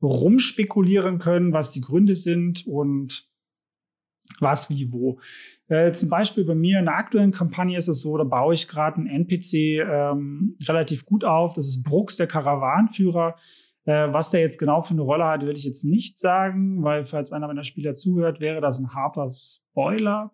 rumspekulieren 0.00 1.18
können, 1.18 1.52
was 1.52 1.70
die 1.70 1.80
Gründe 1.80 2.14
sind 2.14 2.66
und 2.66 3.27
was, 4.40 4.70
wie, 4.70 4.92
wo. 4.92 5.18
Äh, 5.68 5.92
zum 5.92 6.08
Beispiel 6.08 6.44
bei 6.44 6.54
mir 6.54 6.78
in 6.78 6.86
der 6.86 6.96
aktuellen 6.96 7.32
Kampagne 7.32 7.76
ist 7.76 7.88
es 7.88 8.00
so, 8.00 8.16
da 8.16 8.24
baue 8.24 8.54
ich 8.54 8.68
gerade 8.68 8.96
einen 8.96 9.06
NPC 9.06 9.54
ähm, 9.80 10.56
relativ 10.66 11.04
gut 11.04 11.24
auf. 11.24 11.54
Das 11.54 11.66
ist 11.66 11.82
Brooks, 11.82 12.16
der 12.16 12.26
Karawanführer. 12.26 13.36
Äh, 13.84 14.12
was 14.12 14.30
der 14.30 14.40
jetzt 14.40 14.58
genau 14.58 14.82
für 14.82 14.94
eine 14.94 15.02
Rolle 15.02 15.24
hat, 15.24 15.46
will 15.46 15.56
ich 15.56 15.64
jetzt 15.64 15.84
nicht 15.84 16.18
sagen, 16.18 16.82
weil 16.82 17.04
falls 17.04 17.32
einer 17.32 17.46
meiner 17.46 17.64
Spieler 17.64 17.94
zuhört, 17.94 18.40
wäre 18.40 18.60
das 18.60 18.78
ein 18.78 18.94
harter 18.94 19.28
Spoiler. 19.30 20.32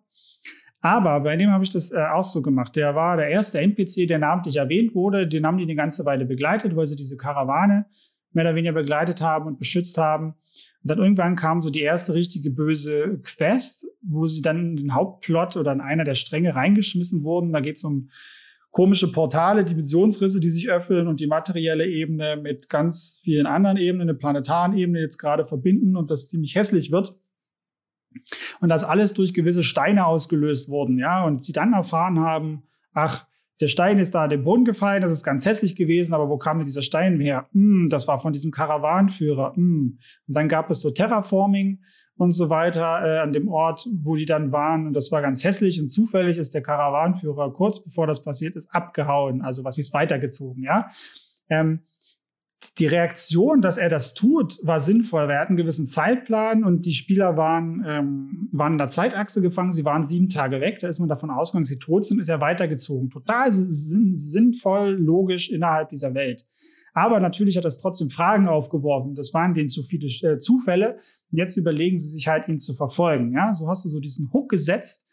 Aber 0.81 1.19
bei 1.21 1.35
dem 1.35 1.49
habe 1.51 1.63
ich 1.63 1.71
das 1.71 1.91
äh, 1.91 2.05
auch 2.13 2.23
so 2.23 2.41
gemacht. 2.41 2.75
Der 2.75 2.93
war 2.95 3.17
der 3.17 3.29
erste 3.29 3.59
NPC, 3.59 4.07
der 4.07 4.19
namentlich 4.19 4.57
erwähnt 4.57 4.93
wurde. 4.93 5.27
Den 5.27 5.45
haben 5.45 5.57
die 5.57 5.63
eine 5.63 5.75
ganze 5.75 6.05
Weile 6.05 6.25
begleitet, 6.25 6.75
weil 6.75 6.85
sie 6.85 6.95
diese 6.95 7.17
Karawane 7.17 7.85
mehr 8.33 8.43
oder 8.43 8.55
weniger 8.55 8.73
begleitet 8.73 9.21
haben 9.21 9.47
und 9.47 9.57
beschützt 9.57 9.97
haben. 9.97 10.35
Und 10.85 10.89
dann 10.89 10.99
irgendwann 10.99 11.35
kam 11.35 11.63
so 11.63 11.71
die 11.71 11.81
erste 11.81 12.13
richtige 12.13 12.51
böse 12.51 13.19
Quest, 13.23 13.87
wo 14.03 14.27
sie 14.27 14.43
dann 14.43 14.59
in 14.59 14.75
den 14.75 14.93
Hauptplot 14.93 15.57
oder 15.57 15.73
in 15.73 15.81
einer 15.81 16.03
der 16.03 16.13
Stränge 16.13 16.53
reingeschmissen 16.53 17.23
wurden. 17.23 17.53
Da 17.53 17.59
geht 17.59 17.77
es 17.77 17.83
um 17.83 18.11
komische 18.69 19.11
Portale, 19.11 19.65
Dimensionsrisse, 19.65 20.39
die 20.39 20.51
sich 20.51 20.69
öffnen 20.69 21.07
und 21.07 21.21
die 21.21 21.25
materielle 21.25 21.87
Ebene 21.87 22.37
mit 22.37 22.69
ganz 22.69 23.19
vielen 23.23 23.47
anderen 23.47 23.77
Ebenen, 23.77 24.09
eine 24.09 24.13
planetaren 24.13 24.77
Ebene 24.77 24.99
jetzt 24.99 25.17
gerade 25.17 25.43
verbinden 25.43 25.97
und 25.97 26.11
das 26.11 26.29
ziemlich 26.29 26.53
hässlich 26.53 26.91
wird. 26.91 27.15
Und 28.61 28.69
das 28.69 28.83
alles 28.83 29.15
durch 29.15 29.33
gewisse 29.33 29.63
Steine 29.63 30.05
ausgelöst 30.05 30.69
wurden, 30.69 30.99
ja, 30.99 31.25
und 31.25 31.43
sie 31.43 31.51
dann 31.51 31.73
erfahren 31.73 32.19
haben, 32.19 32.61
ach, 32.93 33.25
der 33.61 33.67
Stein 33.67 33.99
ist 33.99 34.13
da 34.13 34.25
in 34.25 34.29
den 34.29 34.43
Boden 34.43 34.65
gefallen, 34.65 35.01
das 35.01 35.11
ist 35.11 35.23
ganz 35.23 35.45
hässlich 35.45 35.75
gewesen, 35.75 36.13
aber 36.13 36.29
wo 36.29 36.37
kam 36.37 36.57
denn 36.57 36.65
dieser 36.65 36.81
Stein 36.81 37.19
her? 37.19 37.47
Hm, 37.53 37.87
das 37.89 38.07
war 38.07 38.19
von 38.19 38.33
diesem 38.33 38.51
Karawanführer. 38.51 39.53
Hm. 39.55 39.97
Und 40.27 40.33
dann 40.33 40.47
gab 40.47 40.69
es 40.69 40.81
so 40.81 40.91
Terraforming 40.91 41.79
und 42.17 42.31
so 42.31 42.49
weiter 42.49 43.01
äh, 43.03 43.19
an 43.19 43.33
dem 43.33 43.47
Ort, 43.47 43.87
wo 44.03 44.15
die 44.15 44.25
dann 44.25 44.51
waren. 44.51 44.87
Und 44.87 44.93
das 44.93 45.11
war 45.11 45.21
ganz 45.21 45.43
hässlich 45.43 45.79
und 45.79 45.87
zufällig 45.87 46.37
ist 46.37 46.53
der 46.53 46.61
Karawanführer 46.63 47.53
kurz 47.53 47.83
bevor 47.83 48.07
das 48.07 48.23
passiert 48.23 48.55
ist 48.55 48.73
abgehauen. 48.73 49.41
Also 49.41 49.63
was 49.63 49.77
ist 49.77 49.93
weitergezogen, 49.93 50.63
ja. 50.63 50.89
Ähm, 51.49 51.81
die 52.77 52.87
Reaktion, 52.87 53.61
dass 53.61 53.77
er 53.77 53.89
das 53.89 54.13
tut, 54.13 54.59
war 54.63 54.79
sinnvoll. 54.79 55.27
Wir 55.27 55.39
hatten 55.39 55.51
einen 55.51 55.57
gewissen 55.57 55.85
Zeitplan 55.85 56.63
und 56.63 56.85
die 56.85 56.93
Spieler 56.93 57.37
waren, 57.37 57.83
ähm, 57.87 58.49
waren 58.51 58.73
in 58.73 58.77
der 58.77 58.87
Zeitachse 58.87 59.41
gefangen. 59.41 59.71
Sie 59.71 59.85
waren 59.85 60.05
sieben 60.05 60.29
Tage 60.29 60.61
weg. 60.61 60.79
Da 60.79 60.87
ist 60.87 60.99
man 60.99 61.09
davon 61.09 61.29
ausgegangen, 61.29 61.65
sie 61.65 61.79
tot 61.79 62.05
sind, 62.05 62.19
ist 62.19 62.29
er 62.29 62.41
weitergezogen. 62.41 63.09
Total 63.09 63.51
sinnvoll, 63.51 64.91
logisch 64.91 65.49
innerhalb 65.49 65.89
dieser 65.89 66.13
Welt. 66.13 66.45
Aber 66.93 67.19
natürlich 67.19 67.57
hat 67.57 67.65
das 67.65 67.77
trotzdem 67.77 68.09
Fragen 68.09 68.47
aufgeworfen. 68.47 69.15
Das 69.15 69.33
waren 69.33 69.53
denen 69.53 69.67
zu 69.67 69.83
viele 69.83 70.07
äh, 70.07 70.37
Zufälle. 70.37 70.99
Jetzt 71.29 71.57
überlegen 71.57 71.97
sie 71.97 72.09
sich 72.09 72.27
halt, 72.27 72.47
ihn 72.47 72.57
zu 72.57 72.73
verfolgen. 72.73 73.33
Ja, 73.33 73.53
so 73.53 73.67
hast 73.67 73.83
du 73.83 73.89
so 73.89 73.99
diesen 73.99 74.31
Hook 74.31 74.49
gesetzt 74.49 75.05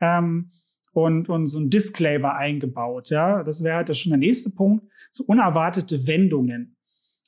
ähm, 0.00 0.50
und, 0.92 1.30
und 1.30 1.46
so 1.46 1.58
ein 1.58 1.70
Disclaimer 1.70 2.34
eingebaut. 2.34 3.08
Ja, 3.08 3.42
das 3.42 3.64
wäre 3.64 3.76
halt 3.76 3.96
schon 3.96 4.10
der 4.10 4.18
nächste 4.18 4.50
Punkt. 4.50 4.84
So 5.10 5.24
unerwartete 5.24 6.06
Wendungen 6.06 6.76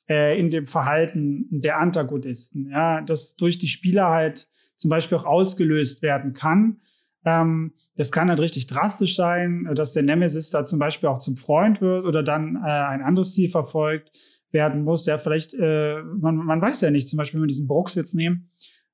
äh, 0.09 0.39
in 0.39 0.51
dem 0.51 0.65
Verhalten 0.65 1.47
der 1.49 1.79
Antagonisten. 1.79 2.69
Ja, 2.69 3.01
das 3.01 3.35
durch 3.35 3.57
die 3.57 3.67
Spieler 3.67 4.09
halt 4.09 4.47
zum 4.75 4.89
Beispiel 4.89 5.17
auch 5.17 5.25
ausgelöst 5.25 6.01
werden 6.01 6.33
kann. 6.33 6.81
Ähm, 7.25 7.73
das 7.95 8.11
kann 8.11 8.29
halt 8.29 8.39
richtig 8.39 8.67
drastisch 8.67 9.15
sein, 9.15 9.69
dass 9.75 9.93
der 9.93 10.03
Nemesis 10.03 10.49
da 10.49 10.65
zum 10.65 10.79
Beispiel 10.79 11.09
auch 11.09 11.19
zum 11.19 11.37
Freund 11.37 11.79
wird 11.79 12.05
oder 12.05 12.23
dann 12.23 12.57
äh, 12.57 12.67
ein 12.67 13.01
anderes 13.01 13.33
Ziel 13.33 13.49
verfolgt 13.49 14.11
werden 14.51 14.83
muss. 14.83 15.05
Ja, 15.05 15.17
vielleicht, 15.17 15.53
äh, 15.53 16.01
man, 16.01 16.35
man 16.37 16.61
weiß 16.61 16.81
ja 16.81 16.91
nicht, 16.91 17.07
zum 17.07 17.17
Beispiel, 17.17 17.39
wenn 17.39 17.45
wir 17.45 17.51
diesen 17.51 17.67
Brooks 17.67 17.95
jetzt 17.95 18.13
nehmen, 18.13 18.49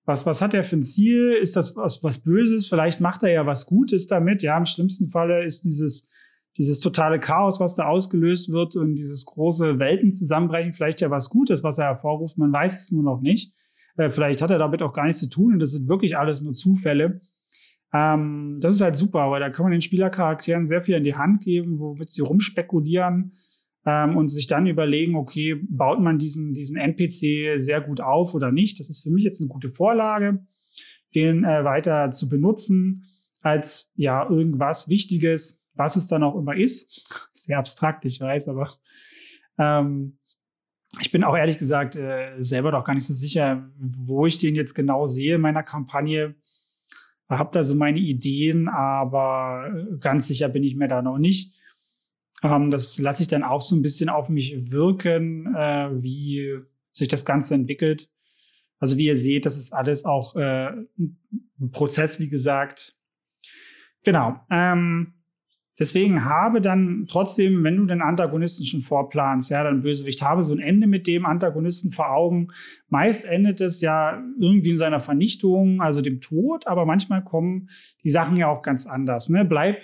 was, 0.05 0.25
was 0.25 0.41
hat 0.41 0.53
er 0.53 0.63
für 0.63 0.77
ein 0.77 0.83
Ziel? 0.83 1.33
Ist 1.39 1.55
das 1.55 1.75
was, 1.75 2.03
was 2.03 2.23
Böses? 2.23 2.67
Vielleicht 2.67 2.99
macht 2.99 3.21
er 3.23 3.31
ja 3.31 3.45
was 3.45 3.65
Gutes 3.65 4.07
damit. 4.07 4.41
Ja, 4.41 4.57
im 4.57 4.65
schlimmsten 4.65 5.09
Falle 5.09 5.43
ist 5.43 5.63
dieses, 5.63 6.07
dieses 6.59 6.81
totale 6.81 7.19
Chaos, 7.19 7.61
was 7.61 7.75
da 7.75 7.87
ausgelöst 7.87 8.51
wird 8.51 8.75
und 8.75 8.95
dieses 8.95 9.25
große 9.25 9.79
Weltenzusammenbrechen 9.79 10.73
vielleicht 10.73 10.99
ja 10.99 11.09
was 11.09 11.29
Gutes, 11.29 11.63
was 11.63 11.77
er 11.77 11.85
hervorruft. 11.85 12.37
Man 12.37 12.51
weiß 12.51 12.77
es 12.77 12.91
nur 12.91 13.01
noch 13.01 13.21
nicht. 13.21 13.53
Äh, 13.95 14.09
vielleicht 14.09 14.41
hat 14.41 14.51
er 14.51 14.59
damit 14.59 14.81
auch 14.81 14.91
gar 14.91 15.05
nichts 15.05 15.21
zu 15.21 15.29
tun 15.29 15.53
und 15.53 15.59
das 15.59 15.71
sind 15.71 15.87
wirklich 15.87 16.17
alles 16.17 16.41
nur 16.41 16.51
Zufälle. 16.51 17.21
Ähm, 17.93 18.57
das 18.61 18.75
ist 18.75 18.81
halt 18.81 18.97
super, 18.97 19.31
weil 19.31 19.39
da 19.39 19.49
kann 19.49 19.63
man 19.63 19.71
den 19.71 19.81
Spielercharakteren 19.81 20.65
sehr 20.65 20.81
viel 20.81 20.95
in 20.95 21.05
die 21.05 21.15
Hand 21.15 21.41
geben, 21.41 21.79
womit 21.79 22.11
sie 22.11 22.21
rumspekulieren 22.21 23.31
ähm, 23.85 24.17
und 24.17 24.27
sich 24.27 24.47
dann 24.47 24.67
überlegen, 24.67 25.15
okay, 25.15 25.55
baut 25.69 26.01
man 26.01 26.19
diesen, 26.19 26.53
diesen 26.53 26.75
NPC 26.75 27.57
sehr 27.57 27.79
gut 27.79 28.01
auf 28.01 28.35
oder 28.35 28.51
nicht. 28.51 28.81
Das 28.81 28.89
ist 28.89 29.01
für 29.01 29.11
mich 29.11 29.23
jetzt 29.23 29.39
eine 29.39 29.47
gute 29.47 29.71
Vorlage, 29.71 30.45
den 31.15 31.45
äh, 31.45 31.63
weiter 31.63 32.11
zu 32.11 32.27
benutzen 32.27 33.05
als 33.41 33.93
ja 33.95 34.29
irgendwas 34.29 34.89
Wichtiges, 34.89 35.58
was 35.79 35.95
es 35.95 36.07
dann 36.07 36.23
auch 36.23 36.35
immer 36.35 36.55
ist. 36.55 37.07
Sehr 37.31 37.57
abstrakt, 37.57 38.05
ich 38.05 38.21
weiß, 38.21 38.49
aber 38.49 38.71
ähm, 39.57 40.19
ich 40.99 41.11
bin 41.11 41.23
auch 41.23 41.35
ehrlich 41.35 41.57
gesagt 41.57 41.95
äh, 41.95 42.35
selber 42.37 42.71
doch 42.71 42.83
gar 42.83 42.93
nicht 42.93 43.05
so 43.05 43.13
sicher, 43.13 43.69
wo 43.77 44.25
ich 44.25 44.37
den 44.37 44.55
jetzt 44.55 44.75
genau 44.75 45.05
sehe 45.05 45.35
in 45.35 45.41
meiner 45.41 45.63
Kampagne 45.63 46.35
habe 47.29 47.51
da 47.53 47.63
so 47.63 47.75
meine 47.75 47.99
Ideen, 47.99 48.67
aber 48.67 49.71
ganz 49.99 50.27
sicher 50.27 50.49
bin 50.49 50.63
ich 50.63 50.75
mir 50.75 50.87
da 50.87 51.01
noch 51.01 51.19
nicht. 51.19 51.53
Ähm, 52.41 52.71
das 52.71 52.97
lasse 52.97 53.23
ich 53.23 53.29
dann 53.29 53.43
auch 53.43 53.61
so 53.61 53.75
ein 53.75 53.81
bisschen 53.81 54.09
auf 54.09 54.29
mich 54.29 54.71
wirken, 54.71 55.53
äh, 55.55 55.89
wie 56.01 56.57
sich 56.91 57.07
das 57.07 57.25
Ganze 57.25 57.53
entwickelt. 57.53 58.09
Also 58.79 58.97
wie 58.97 59.05
ihr 59.05 59.15
seht, 59.15 59.45
das 59.45 59.57
ist 59.57 59.73
alles 59.73 60.05
auch 60.05 60.35
äh, 60.35 60.71
ein 60.97 61.71
Prozess, 61.71 62.19
wie 62.19 62.29
gesagt. 62.29 62.95
Genau. 64.03 64.39
Ähm, 64.49 65.18
Deswegen 65.79 66.25
habe 66.25 66.59
dann 66.59 67.05
trotzdem, 67.07 67.63
wenn 67.63 67.77
du 67.77 67.85
den 67.85 68.01
Antagonisten 68.01 68.65
schon 68.65 68.81
vorplanst, 68.81 69.49
ja, 69.49 69.63
dann 69.63 69.81
Bösewicht, 69.81 70.21
habe 70.21 70.43
so 70.43 70.53
ein 70.53 70.59
Ende 70.59 70.87
mit 70.87 71.07
dem 71.07 71.25
Antagonisten 71.25 71.91
vor 71.91 72.11
Augen. 72.11 72.47
Meist 72.89 73.23
endet 73.23 73.61
es 73.61 73.79
ja 73.79 74.21
irgendwie 74.37 74.71
in 74.71 74.77
seiner 74.77 74.99
Vernichtung, 74.99 75.81
also 75.81 76.01
dem 76.01 76.19
Tod, 76.19 76.67
aber 76.67 76.85
manchmal 76.85 77.23
kommen 77.23 77.69
die 78.03 78.09
Sachen 78.09 78.35
ja 78.35 78.49
auch 78.49 78.61
ganz 78.61 78.85
anders. 78.85 79.29
Ne? 79.29 79.45
Bleib 79.45 79.77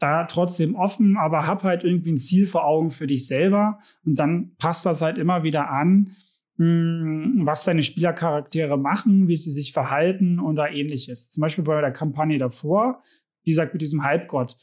da 0.00 0.24
trotzdem 0.24 0.74
offen, 0.74 1.16
aber 1.16 1.46
hab 1.46 1.62
halt 1.62 1.84
irgendwie 1.84 2.12
ein 2.12 2.18
Ziel 2.18 2.48
vor 2.48 2.64
Augen 2.64 2.90
für 2.90 3.06
dich 3.06 3.26
selber 3.26 3.78
und 4.04 4.18
dann 4.18 4.56
passt 4.58 4.84
das 4.84 5.00
halt 5.00 5.18
immer 5.18 5.44
wieder 5.44 5.70
an, 5.70 6.16
hm, 6.56 7.42
was 7.44 7.64
deine 7.64 7.82
Spielercharaktere 7.82 8.76
machen, 8.76 9.28
wie 9.28 9.36
sie 9.36 9.50
sich 9.50 9.72
verhalten 9.72 10.40
und 10.40 10.56
da 10.56 10.68
ähnliches. 10.68 11.30
Zum 11.30 11.40
Beispiel 11.40 11.64
bei 11.64 11.80
der 11.80 11.92
Kampagne 11.92 12.38
davor, 12.38 13.02
wie 13.44 13.50
gesagt, 13.50 13.72
mit 13.72 13.82
diesem 13.82 14.02
Halbgott. 14.02 14.56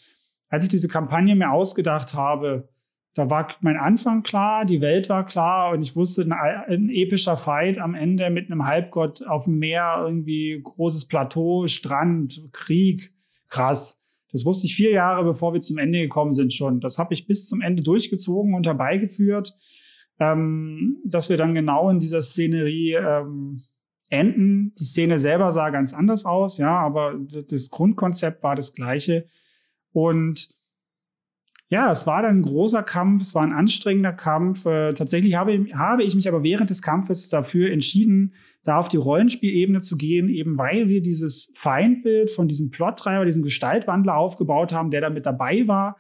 Als 0.52 0.66
ich 0.66 0.70
diese 0.70 0.88
Kampagne 0.88 1.36
mir 1.36 1.52
ausgedacht 1.52 2.14
habe, 2.14 2.70
da 3.16 3.32
war 3.32 3.48
mein 3.62 3.78
Anfang 3.78 4.22
klar, 4.22 4.66
die 4.66 4.82
Welt 4.82 5.10
war 5.10 5.26
klar 5.26 5.74
und 5.74 5.82
ich 5.82 5.96
wusste, 5.96 6.22
ein, 6.22 6.32
ein, 6.32 6.90
epischer 6.90 7.38
Fight 7.38 7.80
am 7.80 7.96
Ende 7.96 8.30
mit 8.30 8.52
einem 8.52 8.68
Halbgott 8.68 9.24
auf 9.24 9.46
dem 9.46 9.58
Meer, 9.58 10.04
irgendwie 10.06 10.62
großes 10.64 11.08
Plateau, 11.08 11.66
Strand, 11.66 12.50
Krieg, 12.54 13.16
krass. 13.50 14.00
Das 14.32 14.46
wusste 14.46 14.68
ich 14.68 14.76
vier 14.76 14.92
Jahre, 14.92 15.24
bevor 15.24 15.54
wir 15.54 15.62
zum 15.62 15.80
Ende 15.80 16.00
gekommen 16.00 16.32
sind 16.32 16.54
schon. 16.54 16.80
Das 16.80 17.00
habe 17.00 17.16
ich 17.16 17.26
bis 17.26 17.48
zum 17.48 17.62
Ende 17.62 17.82
durchgezogen 17.82 18.54
und 18.54 18.68
herbeigeführt 18.68 19.58
ähm, 20.22 21.02
dass 21.04 21.30
wir 21.30 21.38
dann 21.38 21.56
genau 21.56 21.90
in 21.90 22.00
dieser 22.00 22.22
Szenerie 22.22 22.94
ähm, 22.94 23.64
enden. 24.10 24.74
Die 24.80 24.84
Szene 24.84 25.20
selber 25.20 25.52
sah 25.52 25.72
ganz 25.72 25.94
anders 25.94 26.26
aus, 26.26 26.60
ja, 26.60 26.78
aber 26.78 27.16
das 27.50 27.72
Grundkonzept 27.72 28.44
war 28.44 28.56
das 28.56 28.76
gleiche. 28.76 29.26
Und 29.92 30.50
ja, 31.72 31.90
es 31.90 32.06
war 32.06 32.22
dann 32.22 32.40
ein 32.40 32.42
großer 32.42 32.84
Kampf, 32.84 33.22
es 33.22 33.34
war 33.34 33.44
ein 33.44 33.54
anstrengender 33.54 34.12
Kampf. 34.12 34.66
Äh, 34.66 34.94
tatsächlich 34.94 35.36
habe, 35.36 35.68
habe 35.74 36.04
ich 36.04 36.16
mich 36.16 36.28
aber 36.28 36.44
während 36.44 36.70
des 36.70 36.82
Kampfes 36.82 37.30
dafür 37.30 37.72
entschieden, 37.72 38.34
da 38.66 38.78
auf 38.78 38.90
die 38.90 38.98
Rollenspielebene 38.98 39.80
zu 39.80 39.96
gehen, 39.96 40.28
eben 40.28 40.58
weil 40.58 40.90
wir 40.90 41.02
dieses 41.02 41.54
Feindbild 41.56 42.30
von 42.30 42.50
diesem 42.50 42.72
Plottreiber, 42.72 43.24
diesem 43.24 43.44
Gestaltwandler 43.44 44.18
aufgebaut 44.18 44.74
haben, 44.74 44.92
der 44.92 45.00
da 45.00 45.10
mit 45.10 45.26
dabei 45.26 45.66
war 45.66 45.98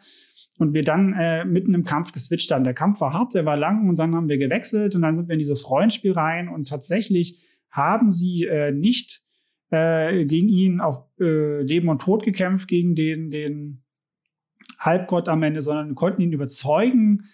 und 0.57 0.73
wir 0.73 0.83
dann 0.83 1.13
äh, 1.13 1.45
mitten 1.45 1.73
im 1.73 1.85
Kampf 1.85 2.11
geswitcht 2.11 2.51
haben. 2.51 2.65
Der 2.65 2.73
Kampf 2.73 2.99
war 2.99 3.13
hart, 3.13 3.33
der 3.33 3.45
war 3.45 3.55
lang 3.55 3.87
und 3.87 3.97
dann 3.97 4.13
haben 4.13 4.27
wir 4.27 4.37
gewechselt 4.37 4.93
und 4.93 5.03
dann 5.03 5.15
sind 5.15 5.29
wir 5.29 5.33
in 5.33 5.39
dieses 5.39 5.69
Rollenspiel 5.69 6.11
rein 6.11 6.49
und 6.49 6.67
tatsächlich 6.67 7.39
haben 7.69 8.11
sie 8.11 8.43
äh, 8.43 8.73
nicht 8.73 9.21
äh, 9.71 10.25
gegen 10.25 10.49
ihn 10.49 10.79
auf 10.79 11.03
äh, 11.19 11.61
Leben 11.61 11.89
und 11.89 12.01
Tod 12.01 12.23
gekämpft, 12.23 12.67
gegen 12.67 12.95
den, 12.95 13.31
den 13.31 13.83
Halbgott 14.79 15.29
am 15.29 15.43
Ende, 15.43 15.61
sondern 15.61 15.95
konnten 15.95 16.21
ihn 16.21 16.33
überzeugen, 16.33 17.25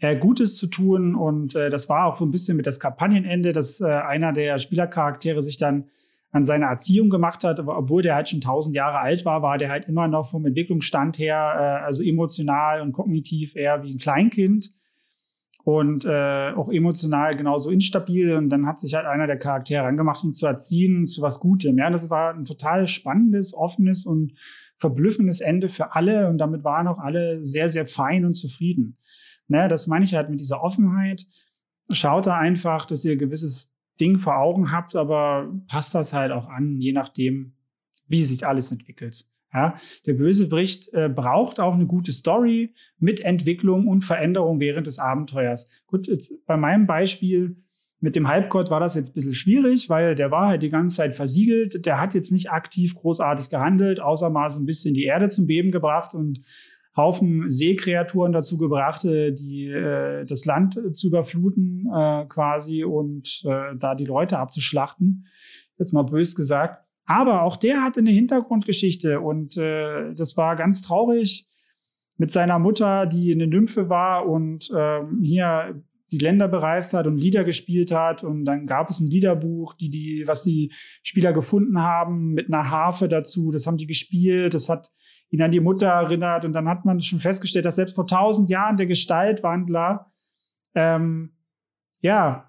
äh, 0.00 0.16
Gutes 0.16 0.56
zu 0.56 0.66
tun. 0.66 1.14
Und 1.14 1.54
äh, 1.54 1.70
das 1.70 1.88
war 1.88 2.06
auch 2.06 2.18
so 2.18 2.24
ein 2.24 2.30
bisschen 2.30 2.56
mit 2.56 2.66
das 2.66 2.80
Kampagnenende, 2.80 3.52
dass 3.52 3.80
äh, 3.80 3.86
einer 3.86 4.32
der 4.32 4.58
Spielercharaktere 4.58 5.42
sich 5.42 5.58
dann 5.58 5.90
an 6.32 6.44
seiner 6.44 6.66
Erziehung 6.66 7.08
gemacht 7.08 7.44
hat, 7.44 7.60
obwohl 7.60 8.02
der 8.02 8.14
halt 8.14 8.28
schon 8.28 8.40
tausend 8.40 8.74
Jahre 8.74 8.98
alt 8.98 9.24
war, 9.24 9.42
war 9.42 9.58
der 9.58 9.70
halt 9.70 9.86
immer 9.86 10.08
noch 10.08 10.28
vom 10.28 10.44
Entwicklungsstand 10.44 11.18
her, 11.18 11.36
äh, 11.80 11.84
also 11.84 12.02
emotional 12.02 12.82
und 12.82 12.92
kognitiv 12.92 13.56
eher 13.56 13.82
wie 13.82 13.94
ein 13.94 13.98
Kleinkind 13.98 14.72
und 15.66 16.04
äh, 16.04 16.52
auch 16.54 16.70
emotional 16.70 17.34
genauso 17.34 17.70
instabil. 17.70 18.36
Und 18.36 18.50
dann 18.50 18.66
hat 18.66 18.78
sich 18.78 18.94
halt 18.94 19.04
einer 19.04 19.26
der 19.26 19.36
Charaktere 19.36 19.82
angemacht, 19.82 20.22
ihn 20.22 20.32
zu 20.32 20.46
erziehen 20.46 21.06
zu 21.06 21.22
was 21.22 21.40
Gutem. 21.40 21.76
Ja, 21.76 21.90
das 21.90 22.08
war 22.08 22.32
ein 22.32 22.44
total 22.44 22.86
spannendes, 22.86 23.52
offenes 23.52 24.06
und 24.06 24.34
verblüffendes 24.76 25.40
Ende 25.40 25.68
für 25.68 25.96
alle. 25.96 26.28
Und 26.28 26.38
damit 26.38 26.62
waren 26.62 26.86
auch 26.86 27.00
alle 27.00 27.42
sehr, 27.42 27.68
sehr 27.68 27.84
fein 27.84 28.24
und 28.24 28.34
zufrieden. 28.34 28.96
Ne, 29.48 29.66
das 29.66 29.88
meine 29.88 30.04
ich 30.04 30.14
halt 30.14 30.30
mit 30.30 30.38
dieser 30.38 30.62
Offenheit. 30.62 31.26
Schaut 31.90 32.26
da 32.26 32.38
einfach, 32.38 32.86
dass 32.86 33.04
ihr 33.04 33.16
gewisses 33.16 33.76
Ding 34.00 34.20
vor 34.20 34.38
Augen 34.38 34.70
habt, 34.70 34.94
aber 34.94 35.52
passt 35.66 35.96
das 35.96 36.12
halt 36.12 36.30
auch 36.30 36.48
an, 36.48 36.80
je 36.80 36.92
nachdem, 36.92 37.54
wie 38.06 38.22
sich 38.22 38.46
alles 38.46 38.70
entwickelt. 38.70 39.26
Ja, 39.56 39.78
der 40.04 40.12
Bösewicht 40.12 40.92
äh, 40.92 41.08
braucht 41.08 41.60
auch 41.60 41.72
eine 41.72 41.86
gute 41.86 42.12
Story 42.12 42.74
mit 42.98 43.20
Entwicklung 43.20 43.86
und 43.86 44.04
Veränderung 44.04 44.60
während 44.60 44.86
des 44.86 44.98
Abenteuers. 44.98 45.66
Gut, 45.86 46.08
jetzt, 46.08 46.34
bei 46.44 46.58
meinem 46.58 46.86
Beispiel 46.86 47.56
mit 47.98 48.16
dem 48.16 48.28
Halbgott 48.28 48.70
war 48.70 48.80
das 48.80 48.96
jetzt 48.96 49.12
ein 49.12 49.14
bisschen 49.14 49.32
schwierig, 49.32 49.88
weil 49.88 50.14
der 50.14 50.30
war 50.30 50.48
halt 50.48 50.62
die 50.62 50.68
ganze 50.68 50.96
Zeit 50.96 51.14
versiegelt. 51.14 51.86
Der 51.86 51.98
hat 51.98 52.12
jetzt 52.12 52.32
nicht 52.32 52.50
aktiv 52.50 52.94
großartig 52.94 53.48
gehandelt, 53.48 53.98
außer 53.98 54.28
mal 54.28 54.50
so 54.50 54.60
ein 54.60 54.66
bisschen 54.66 54.92
die 54.92 55.04
Erde 55.04 55.28
zum 55.28 55.46
Beben 55.46 55.70
gebracht 55.70 56.12
und 56.12 56.42
Haufen 56.94 57.48
Seekreaturen 57.48 58.32
dazu 58.32 58.58
gebracht, 58.58 59.04
die 59.04 59.68
äh, 59.68 60.26
das 60.26 60.44
Land 60.44 60.78
zu 60.92 61.06
überfluten 61.06 61.86
äh, 61.94 62.26
quasi 62.26 62.84
und 62.84 63.42
äh, 63.46 63.74
da 63.78 63.94
die 63.94 64.04
Leute 64.04 64.38
abzuschlachten. 64.38 65.26
Jetzt 65.78 65.94
mal 65.94 66.02
bös 66.02 66.34
gesagt. 66.34 66.85
Aber 67.06 67.42
auch 67.42 67.56
der 67.56 67.82
hatte 67.82 68.00
eine 68.00 68.10
Hintergrundgeschichte 68.10 69.20
und 69.20 69.56
äh, 69.56 70.12
das 70.14 70.36
war 70.36 70.56
ganz 70.56 70.82
traurig 70.82 71.48
mit 72.18 72.30
seiner 72.30 72.58
Mutter, 72.58 73.06
die 73.06 73.32
eine 73.32 73.46
Nymphe 73.46 73.88
war 73.88 74.28
und 74.28 74.70
ähm, 74.76 75.22
hier 75.22 75.82
die 76.12 76.18
Länder 76.18 76.48
bereist 76.48 76.94
hat 76.94 77.06
und 77.06 77.16
Lieder 77.16 77.44
gespielt 77.44 77.92
hat. 77.92 78.22
Und 78.22 78.44
dann 78.44 78.66
gab 78.66 78.88
es 78.90 79.00
ein 79.00 79.08
Liederbuch, 79.08 79.74
die, 79.74 79.90
die, 79.90 80.24
was 80.26 80.42
die 80.42 80.72
Spieler 81.02 81.32
gefunden 81.32 81.80
haben, 81.80 82.32
mit 82.32 82.52
einer 82.52 82.70
Harfe 82.70 83.08
dazu. 83.08 83.50
Das 83.50 83.66
haben 83.66 83.76
die 83.76 83.86
gespielt. 83.86 84.54
Das 84.54 84.68
hat 84.68 84.90
ihn 85.30 85.42
an 85.42 85.50
die 85.50 85.60
Mutter 85.60 85.88
erinnert. 85.88 86.44
Und 86.44 86.52
dann 86.52 86.68
hat 86.68 86.84
man 86.84 87.00
schon 87.00 87.18
festgestellt, 87.18 87.64
dass 87.64 87.76
selbst 87.76 87.96
vor 87.96 88.06
tausend 88.06 88.48
Jahren 88.48 88.76
der 88.76 88.86
Gestaltwandler 88.86 90.12
ähm, 90.74 91.32
ja 92.00 92.45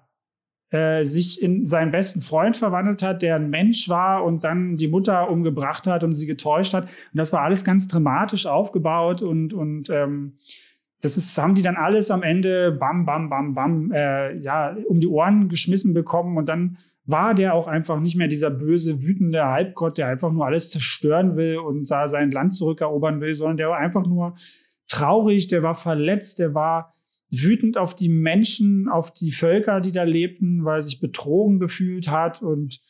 äh, 0.70 1.04
sich 1.04 1.40
in 1.42 1.66
seinen 1.66 1.90
besten 1.90 2.20
Freund 2.20 2.56
verwandelt 2.56 3.02
hat, 3.02 3.22
der 3.22 3.36
ein 3.36 3.50
Mensch 3.50 3.88
war 3.88 4.24
und 4.24 4.44
dann 4.44 4.76
die 4.76 4.88
Mutter 4.88 5.30
umgebracht 5.30 5.86
hat 5.86 6.04
und 6.04 6.12
sie 6.12 6.26
getäuscht 6.26 6.74
hat. 6.74 6.84
Und 6.84 7.16
das 7.16 7.32
war 7.32 7.42
alles 7.42 7.64
ganz 7.64 7.88
dramatisch 7.88 8.46
aufgebaut 8.46 9.22
und 9.22 9.54
und 9.54 9.88
ähm, 9.90 10.38
das 11.00 11.16
ist, 11.16 11.38
haben 11.38 11.54
die 11.54 11.62
dann 11.62 11.76
alles 11.76 12.10
am 12.10 12.22
Ende 12.22 12.72
bam, 12.72 13.06
bam, 13.06 13.30
bam, 13.30 13.54
bam, 13.54 13.92
äh, 13.92 14.36
ja, 14.38 14.76
um 14.88 15.00
die 15.00 15.06
Ohren 15.06 15.48
geschmissen 15.48 15.94
bekommen 15.94 16.36
und 16.36 16.48
dann 16.48 16.78
war 17.06 17.34
der 17.34 17.54
auch 17.54 17.68
einfach 17.68 18.00
nicht 18.00 18.16
mehr 18.16 18.28
dieser 18.28 18.50
böse, 18.50 19.02
wütende 19.02 19.46
Halbgott, 19.46 19.96
der 19.96 20.08
einfach 20.08 20.30
nur 20.30 20.44
alles 20.44 20.70
zerstören 20.70 21.36
will 21.36 21.56
und 21.58 21.90
da 21.90 22.08
sein 22.08 22.30
Land 22.30 22.52
zurückerobern 22.52 23.22
will, 23.22 23.34
sondern 23.34 23.56
der 23.56 23.70
war 23.70 23.78
einfach 23.78 24.06
nur 24.06 24.34
traurig, 24.88 25.48
der 25.48 25.62
war 25.62 25.74
verletzt, 25.74 26.38
der 26.38 26.54
war 26.54 26.94
wütend 27.30 27.76
auf 27.76 27.94
die 27.94 28.08
Menschen, 28.08 28.88
auf 28.88 29.12
die 29.12 29.32
Völker, 29.32 29.80
die 29.80 29.92
da 29.92 30.04
lebten, 30.04 30.64
weil 30.64 30.78
er 30.78 30.82
sich 30.82 31.00
betrogen 31.00 31.58
gefühlt 31.58 32.10
hat 32.10 32.42
und 32.42 32.80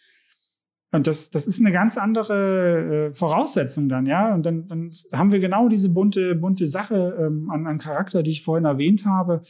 und 0.90 1.06
das, 1.06 1.28
das 1.28 1.46
ist 1.46 1.60
eine 1.60 1.70
ganz 1.70 1.98
andere 1.98 3.10
äh, 3.10 3.12
Voraussetzung 3.12 3.90
dann, 3.90 4.06
ja. 4.06 4.34
Und 4.34 4.46
dann, 4.46 4.68
dann 4.68 4.90
haben 5.12 5.32
wir 5.32 5.38
genau 5.38 5.68
diese 5.68 5.90
bunte, 5.90 6.34
bunte 6.34 6.66
Sache 6.66 7.14
ähm, 7.20 7.50
an, 7.50 7.66
an 7.66 7.76
Charakter, 7.76 8.22
die 8.22 8.30
ich 8.30 8.42
vorhin 8.42 8.64
erwähnt 8.64 9.04
habe 9.04 9.42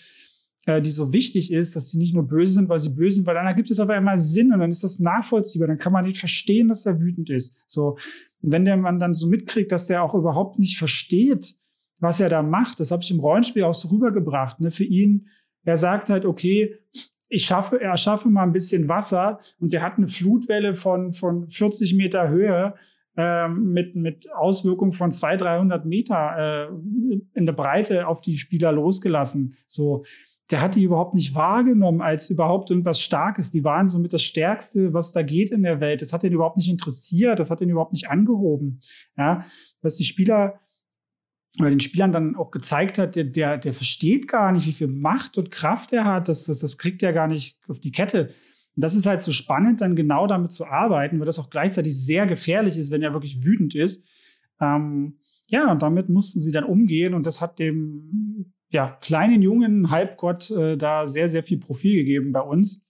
äh, 0.68 0.82
die 0.82 0.90
so 0.90 1.12
wichtig 1.12 1.52
ist, 1.52 1.74
dass 1.74 1.88
sie 1.88 1.98
nicht 1.98 2.14
nur 2.14 2.28
böse 2.28 2.54
sind, 2.54 2.68
weil 2.68 2.78
sie 2.78 2.90
böse 2.90 3.16
sind, 3.16 3.26
weil 3.26 3.34
dann 3.34 3.46
ergibt 3.46 3.70
es 3.70 3.80
auf 3.80 3.88
einmal 3.88 4.18
Sinn 4.18 4.52
und 4.52 4.60
dann 4.60 4.70
ist 4.70 4.84
das 4.84 4.98
nachvollziehbar, 4.98 5.66
dann 5.66 5.78
kann 5.78 5.92
man 5.92 6.04
nicht 6.04 6.18
verstehen, 6.18 6.68
dass 6.68 6.84
er 6.84 7.00
wütend 7.00 7.30
ist. 7.30 7.56
So, 7.66 7.96
wenn 8.42 8.66
der 8.66 8.76
man 8.76 8.98
dann 8.98 9.14
so 9.14 9.28
mitkriegt, 9.28 9.72
dass 9.72 9.86
der 9.86 10.02
auch 10.02 10.14
überhaupt 10.14 10.58
nicht 10.58 10.76
versteht, 10.76 11.54
was 11.98 12.20
er 12.20 12.28
da 12.28 12.42
macht, 12.42 12.80
das 12.80 12.90
habe 12.90 13.02
ich 13.02 13.10
im 13.10 13.20
Rollenspiel 13.20 13.64
auch 13.64 13.74
so 13.74 13.88
rübergebracht. 13.88 14.60
Ne? 14.60 14.70
Für 14.70 14.84
ihn, 14.84 15.28
er 15.64 15.76
sagt 15.76 16.10
halt, 16.10 16.24
okay, 16.24 16.76
ich 17.28 17.44
schaffe, 17.44 17.80
er 17.80 17.96
schaffe 17.96 18.28
mal 18.28 18.42
ein 18.42 18.52
bisschen 18.52 18.88
Wasser 18.88 19.40
und 19.58 19.72
der 19.72 19.82
hat 19.82 19.98
eine 19.98 20.08
Flutwelle 20.08 20.74
von, 20.74 21.12
von 21.12 21.46
40 21.46 21.94
Meter 21.94 22.28
Höhe 22.28 22.74
ähm, 23.16 23.72
mit, 23.72 23.96
mit 23.96 24.32
Auswirkungen 24.32 24.92
von 24.92 25.10
200, 25.10 25.42
300 25.42 25.84
Meter 25.84 26.70
äh, 26.70 27.18
in 27.34 27.46
der 27.46 27.52
Breite 27.52 28.06
auf 28.06 28.20
die 28.20 28.38
Spieler 28.38 28.72
losgelassen. 28.72 29.56
So, 29.66 30.04
der 30.50 30.62
hat 30.62 30.76
die 30.76 30.84
überhaupt 30.84 31.14
nicht 31.14 31.34
wahrgenommen 31.34 32.00
als 32.00 32.30
überhaupt 32.30 32.70
irgendwas 32.70 33.00
Starkes. 33.00 33.50
Die 33.50 33.64
waren 33.64 33.88
somit 33.88 34.14
das 34.14 34.22
Stärkste, 34.22 34.94
was 34.94 35.12
da 35.12 35.22
geht 35.22 35.50
in 35.50 35.62
der 35.62 35.80
Welt. 35.80 36.00
Das 36.00 36.12
hat 36.12 36.24
ihn 36.24 36.32
überhaupt 36.32 36.56
nicht 36.56 36.70
interessiert, 36.70 37.38
das 37.38 37.50
hat 37.50 37.60
ihn 37.60 37.68
überhaupt 37.68 37.92
nicht 37.92 38.08
angehoben. 38.08 38.78
Ja, 39.16 39.44
was 39.82 39.96
die 39.96 40.04
Spieler 40.04 40.60
oder 41.58 41.70
den 41.70 41.80
Spielern 41.80 42.12
dann 42.12 42.36
auch 42.36 42.50
gezeigt 42.50 42.98
hat, 42.98 43.16
der, 43.16 43.24
der, 43.24 43.58
der 43.58 43.72
versteht 43.72 44.28
gar 44.28 44.52
nicht, 44.52 44.66
wie 44.66 44.72
viel 44.72 44.88
Macht 44.88 45.38
und 45.38 45.50
Kraft 45.50 45.92
er 45.92 46.04
hat. 46.04 46.28
Das, 46.28 46.44
das, 46.44 46.60
das 46.60 46.78
kriegt 46.78 47.02
er 47.02 47.12
gar 47.12 47.26
nicht 47.26 47.58
auf 47.68 47.80
die 47.80 47.92
Kette. 47.92 48.30
Und 48.76 48.84
das 48.84 48.94
ist 48.94 49.06
halt 49.06 49.22
so 49.22 49.32
spannend, 49.32 49.80
dann 49.80 49.96
genau 49.96 50.26
damit 50.26 50.52
zu 50.52 50.66
arbeiten, 50.66 51.18
weil 51.18 51.26
das 51.26 51.38
auch 51.38 51.50
gleichzeitig 51.50 51.98
sehr 51.98 52.26
gefährlich 52.26 52.76
ist, 52.76 52.92
wenn 52.92 53.02
er 53.02 53.12
wirklich 53.12 53.44
wütend 53.44 53.74
ist. 53.74 54.06
Ähm, 54.60 55.18
ja, 55.48 55.72
und 55.72 55.82
damit 55.82 56.08
mussten 56.08 56.40
sie 56.40 56.52
dann 56.52 56.64
umgehen 56.64 57.14
und 57.14 57.26
das 57.26 57.40
hat 57.40 57.58
dem 57.58 58.52
ja, 58.70 58.98
kleinen 59.00 59.42
jungen 59.42 59.90
Halbgott 59.90 60.50
äh, 60.50 60.76
da 60.76 61.06
sehr, 61.06 61.28
sehr 61.28 61.42
viel 61.42 61.58
Profil 61.58 61.96
gegeben 61.96 62.32
bei 62.32 62.40
uns. 62.42 62.86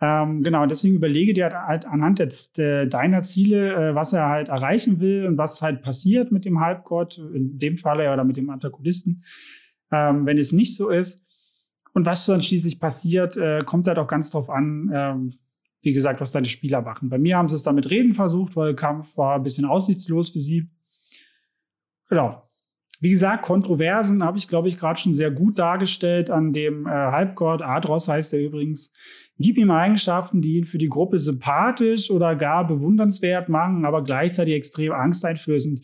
Ähm, 0.00 0.42
genau, 0.42 0.66
deswegen 0.66 0.96
überlege 0.96 1.32
dir 1.32 1.50
halt 1.52 1.86
anhand 1.86 2.18
jetzt 2.18 2.58
äh, 2.58 2.86
deiner 2.86 3.22
Ziele, 3.22 3.72
äh, 3.90 3.94
was 3.94 4.12
er 4.12 4.28
halt 4.28 4.48
erreichen 4.48 5.00
will 5.00 5.26
und 5.26 5.38
was 5.38 5.62
halt 5.62 5.80
passiert 5.82 6.32
mit 6.32 6.44
dem 6.44 6.60
Halbgott, 6.60 7.18
in 7.18 7.58
dem 7.58 7.78
Falle 7.78 8.12
oder 8.12 8.24
mit 8.24 8.36
dem 8.36 8.50
Antagonisten, 8.50 9.24
ähm, 9.90 10.26
wenn 10.26 10.36
es 10.36 10.52
nicht 10.52 10.76
so 10.76 10.90
ist. 10.90 11.24
Und 11.94 12.04
was 12.04 12.26
dann 12.26 12.42
schließlich 12.42 12.78
passiert, 12.78 13.38
äh, 13.38 13.62
kommt 13.64 13.88
halt 13.88 13.98
auch 13.98 14.06
ganz 14.06 14.28
drauf 14.28 14.50
an, 14.50 14.90
ähm, 14.92 15.34
wie 15.80 15.94
gesagt, 15.94 16.20
was 16.20 16.30
deine 16.30 16.46
Spieler 16.46 16.82
machen. 16.82 17.08
Bei 17.08 17.16
mir 17.16 17.38
haben 17.38 17.48
sie 17.48 17.54
es 17.54 17.62
damit 17.62 17.88
reden 17.88 18.12
versucht, 18.12 18.54
weil 18.54 18.74
Kampf 18.74 19.16
war 19.16 19.36
ein 19.36 19.42
bisschen 19.42 19.64
aussichtslos 19.64 20.28
für 20.28 20.42
sie. 20.42 20.68
Genau. 22.08 22.45
Wie 23.00 23.10
gesagt, 23.10 23.44
Kontroversen 23.44 24.24
habe 24.24 24.38
ich, 24.38 24.48
glaube 24.48 24.68
ich, 24.68 24.78
gerade 24.78 24.98
schon 24.98 25.12
sehr 25.12 25.30
gut 25.30 25.58
dargestellt 25.58 26.30
an 26.30 26.52
dem 26.52 26.86
äh, 26.86 26.90
Halbgott. 26.90 27.62
Adros 27.62 28.08
heißt 28.08 28.32
er 28.32 28.40
übrigens. 28.40 28.92
Gib 29.38 29.58
ihm 29.58 29.70
Eigenschaften, 29.70 30.40
die 30.40 30.56
ihn 30.56 30.64
für 30.64 30.78
die 30.78 30.88
Gruppe 30.88 31.18
sympathisch 31.18 32.10
oder 32.10 32.34
gar 32.36 32.66
bewundernswert 32.66 33.50
machen, 33.50 33.84
aber 33.84 34.02
gleichzeitig 34.02 34.54
extrem 34.54 34.92
angsteinflößend. 34.92 35.82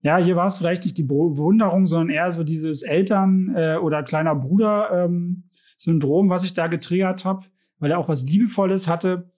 Ja, 0.00 0.16
hier 0.18 0.34
war 0.34 0.48
es 0.48 0.58
vielleicht 0.58 0.84
nicht 0.84 0.98
die 0.98 1.04
Bewunderung, 1.04 1.86
sondern 1.86 2.10
eher 2.10 2.32
so 2.32 2.42
dieses 2.42 2.82
Eltern- 2.82 3.54
äh, 3.54 3.76
oder 3.76 4.02
kleiner 4.02 4.34
Bruder-Syndrom, 4.34 6.26
ähm, 6.26 6.30
was 6.30 6.44
ich 6.44 6.54
da 6.54 6.66
getriggert 6.66 7.24
habe, 7.24 7.46
weil 7.78 7.92
er 7.92 7.98
auch 7.98 8.08
was 8.08 8.24
Liebevolles 8.24 8.88
hatte, 8.88 9.30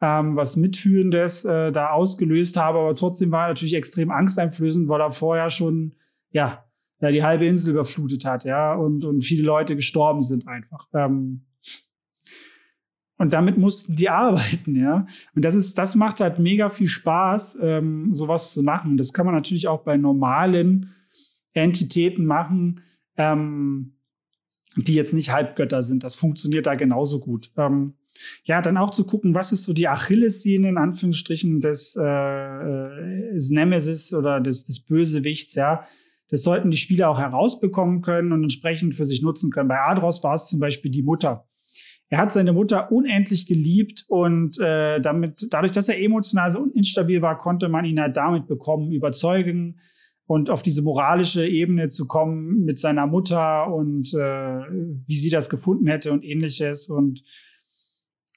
ähm, 0.00 0.36
was 0.36 0.56
Mitfühlendes 0.56 1.44
äh, 1.44 1.72
da 1.72 1.90
ausgelöst 1.90 2.56
habe, 2.56 2.78
aber 2.78 2.94
trotzdem 2.94 3.30
war 3.32 3.46
er 3.46 3.48
natürlich 3.48 3.74
extrem 3.74 4.10
angsteinflößend, 4.10 4.88
weil 4.88 5.00
er 5.00 5.12
vorher 5.12 5.50
schon 5.50 5.94
ja, 6.30 6.64
die 7.00 7.22
halbe 7.22 7.46
Insel 7.46 7.70
überflutet 7.70 8.24
hat, 8.24 8.44
ja, 8.44 8.74
und, 8.74 9.04
und 9.04 9.22
viele 9.22 9.44
Leute 9.44 9.76
gestorben 9.76 10.22
sind 10.22 10.48
einfach. 10.48 10.88
Ähm, 10.94 11.46
und 13.18 13.32
damit 13.32 13.56
mussten 13.58 13.96
die 13.96 14.08
arbeiten, 14.10 14.76
ja. 14.76 15.06
Und 15.34 15.44
das 15.44 15.54
ist, 15.54 15.76
das 15.78 15.94
macht 15.94 16.20
halt 16.20 16.38
mega 16.38 16.68
viel 16.68 16.88
Spaß, 16.88 17.58
ähm, 17.62 18.14
sowas 18.14 18.52
zu 18.52 18.62
machen. 18.62 18.96
Das 18.96 19.12
kann 19.12 19.26
man 19.26 19.34
natürlich 19.34 19.68
auch 19.68 19.82
bei 19.82 19.96
normalen 19.96 20.92
Entitäten 21.52 22.26
machen, 22.26 22.82
ähm, 23.16 23.94
die 24.76 24.94
jetzt 24.94 25.14
nicht 25.14 25.32
Halbgötter 25.32 25.82
sind. 25.82 26.04
Das 26.04 26.16
funktioniert 26.16 26.66
da 26.66 26.74
genauso 26.74 27.20
gut. 27.20 27.50
Ähm, 27.56 27.94
ja, 28.44 28.62
dann 28.62 28.76
auch 28.76 28.90
zu 28.90 29.04
gucken, 29.04 29.34
was 29.34 29.52
ist 29.52 29.64
so 29.64 29.72
die 29.72 29.88
Achillessehne 29.88 30.68
in 30.68 30.78
Anführungsstrichen 30.78 31.60
des, 31.60 31.96
äh, 31.96 32.02
äh 32.02 33.32
des 33.34 33.50
Nemesis 33.50 34.14
oder 34.14 34.40
des, 34.40 34.64
des 34.64 34.80
Bösewichts, 34.80 35.54
ja. 35.54 35.86
Das 36.28 36.42
sollten 36.42 36.70
die 36.70 36.76
Spieler 36.76 37.08
auch 37.08 37.18
herausbekommen 37.18 38.02
können 38.02 38.32
und 38.32 38.42
entsprechend 38.42 38.94
für 38.94 39.04
sich 39.04 39.22
nutzen 39.22 39.50
können. 39.50 39.68
Bei 39.68 39.80
Adros 39.80 40.24
war 40.24 40.34
es 40.34 40.48
zum 40.48 40.58
Beispiel 40.58 40.90
die 40.90 41.02
Mutter. 41.02 41.48
Er 42.08 42.18
hat 42.18 42.32
seine 42.32 42.52
Mutter 42.52 42.92
unendlich 42.92 43.46
geliebt 43.46 44.04
und 44.08 44.58
äh, 44.60 45.00
damit, 45.00 45.48
dadurch, 45.50 45.72
dass 45.72 45.88
er 45.88 46.00
emotional 46.00 46.50
so 46.52 46.64
instabil 46.74 47.20
war, 47.20 47.36
konnte 47.36 47.68
man 47.68 47.84
ihn 47.84 48.00
halt 48.00 48.16
damit 48.16 48.46
bekommen, 48.46 48.92
überzeugen 48.92 49.80
und 50.26 50.50
auf 50.50 50.62
diese 50.62 50.82
moralische 50.82 51.46
Ebene 51.46 51.88
zu 51.88 52.06
kommen 52.06 52.64
mit 52.64 52.78
seiner 52.78 53.06
Mutter 53.06 53.72
und 53.72 54.14
äh, 54.14 54.60
wie 55.06 55.16
sie 55.16 55.30
das 55.30 55.50
gefunden 55.50 55.86
hätte 55.88 56.12
und 56.12 56.24
ähnliches 56.24 56.88
und 56.88 57.22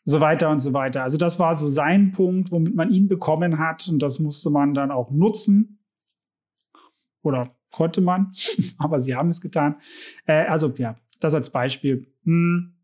so 0.03 0.19
weiter 0.19 0.49
und 0.49 0.59
so 0.59 0.73
weiter. 0.73 1.03
Also 1.03 1.17
das 1.17 1.39
war 1.39 1.55
so 1.55 1.69
sein 1.69 2.11
Punkt, 2.11 2.51
womit 2.51 2.75
man 2.75 2.91
ihn 2.91 3.07
bekommen 3.07 3.59
hat 3.59 3.87
und 3.87 3.99
das 3.99 4.19
musste 4.19 4.49
man 4.49 4.73
dann 4.73 4.89
auch 4.89 5.11
nutzen 5.11 5.79
oder 7.21 7.55
konnte 7.71 8.01
man, 8.01 8.31
aber 8.77 8.99
sie 8.99 9.15
haben 9.15 9.29
es 9.29 9.41
getan. 9.41 9.77
Äh, 10.25 10.45
also 10.45 10.73
ja, 10.77 10.97
das 11.19 11.33
als 11.33 11.51
Beispiel. 11.51 12.07
Hm. 12.23 12.75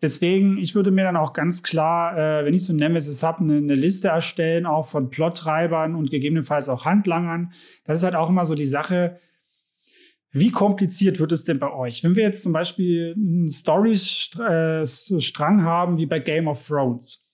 Deswegen, 0.00 0.56
ich 0.58 0.74
würde 0.74 0.90
mir 0.90 1.04
dann 1.04 1.16
auch 1.16 1.32
ganz 1.32 1.62
klar, 1.62 2.18
äh, 2.18 2.44
wenn 2.44 2.54
ich 2.54 2.64
so 2.64 2.72
ein 2.72 2.76
Nemesis 2.76 3.22
habe, 3.22 3.44
eine, 3.44 3.58
eine, 3.58 3.76
Liste 3.76 4.08
erstellen, 4.08 4.66
auch 4.66 4.86
von 4.86 5.10
Plottreibern 5.10 5.94
und 5.94 6.10
gegebenenfalls 6.10 6.68
auch 6.68 6.84
Handlangern. 6.84 7.52
Das 7.84 7.98
ist 7.98 8.04
halt 8.04 8.16
auch 8.16 8.28
immer 8.28 8.44
so 8.44 8.56
die 8.56 8.66
Sache, 8.66 9.20
wie 10.32 10.50
kompliziert 10.50 11.20
wird 11.20 11.30
es 11.30 11.44
denn 11.44 11.60
bei 11.60 11.72
euch? 11.72 12.02
Wenn 12.02 12.16
wir 12.16 12.24
jetzt 12.24 12.42
zum 12.42 12.52
Beispiel 12.52 13.14
einen 13.16 13.46
Story-Strang 13.48 15.62
haben, 15.62 15.98
wie 15.98 16.06
bei 16.06 16.18
Game 16.18 16.48
of 16.48 16.66
Thrones. 16.66 17.30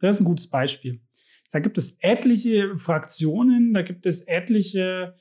Das 0.00 0.16
ist 0.16 0.20
ein 0.20 0.26
gutes 0.26 0.48
Beispiel. 0.48 1.02
Da 1.50 1.58
gibt 1.58 1.76
es 1.78 1.98
etliche 2.00 2.78
Fraktionen, 2.78 3.74
da 3.74 3.82
gibt 3.82 4.06
es 4.06 4.26
etliche 4.26 5.14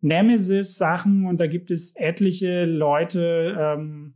Nemesis-Sachen 0.00 1.26
und 1.26 1.38
da 1.40 1.46
gibt 1.46 1.70
es 1.70 1.94
etliche 1.96 2.64
Leute, 2.64 3.56
ähm, 3.58 4.14